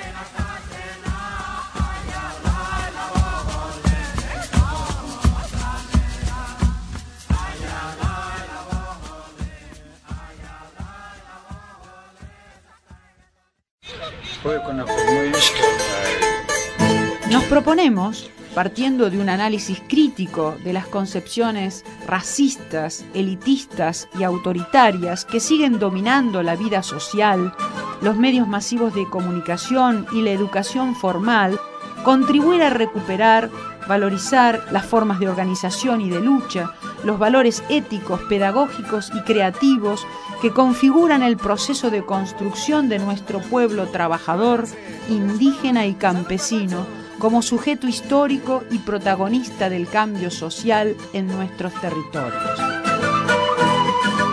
Nos 17.29 17.43
proponemos 17.45 18.29
partiendo 18.53 19.09
de 19.09 19.19
un 19.19 19.29
análisis 19.29 19.81
crítico 19.87 20.55
de 20.63 20.73
las 20.73 20.85
concepciones 20.85 21.85
racistas, 22.05 23.05
elitistas 23.13 24.09
y 24.19 24.23
autoritarias 24.23 25.25
que 25.25 25.39
siguen 25.39 25.79
dominando 25.79 26.43
la 26.43 26.55
vida 26.55 26.83
social, 26.83 27.53
los 28.01 28.17
medios 28.17 28.47
masivos 28.47 28.93
de 28.93 29.07
comunicación 29.09 30.05
y 30.11 30.21
la 30.21 30.31
educación 30.31 30.95
formal, 30.95 31.59
contribuir 32.03 32.63
a 32.63 32.69
recuperar, 32.69 33.49
valorizar 33.87 34.65
las 34.71 34.85
formas 34.85 35.19
de 35.19 35.29
organización 35.29 36.01
y 36.01 36.09
de 36.09 36.19
lucha, 36.19 36.71
los 37.03 37.19
valores 37.19 37.63
éticos, 37.69 38.21
pedagógicos 38.29 39.11
y 39.15 39.21
creativos 39.21 40.05
que 40.41 40.51
configuran 40.51 41.23
el 41.23 41.37
proceso 41.37 41.89
de 41.89 42.03
construcción 42.03 42.89
de 42.89 42.99
nuestro 42.99 43.39
pueblo 43.39 43.87
trabajador, 43.87 44.65
indígena 45.09 45.85
y 45.85 45.93
campesino 45.93 46.85
como 47.19 47.43
sujeto 47.43 47.87
histórico 47.87 48.63
y 48.71 48.79
protagonista 48.79 49.69
del 49.69 49.87
cambio 49.87 50.31
social 50.31 50.95
en 51.13 51.27
nuestros 51.27 51.71
territorios. 51.79 52.59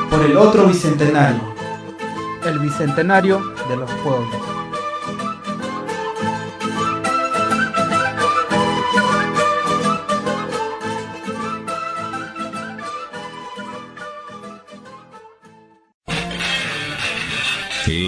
Por 0.09 0.25
el 0.25 0.37
otro 0.37 0.67
bicentenario, 0.67 1.55
el 2.47 2.59
bicentenario 2.59 3.41
de 3.69 3.77
los 3.77 3.91
pueblos. 4.03 4.58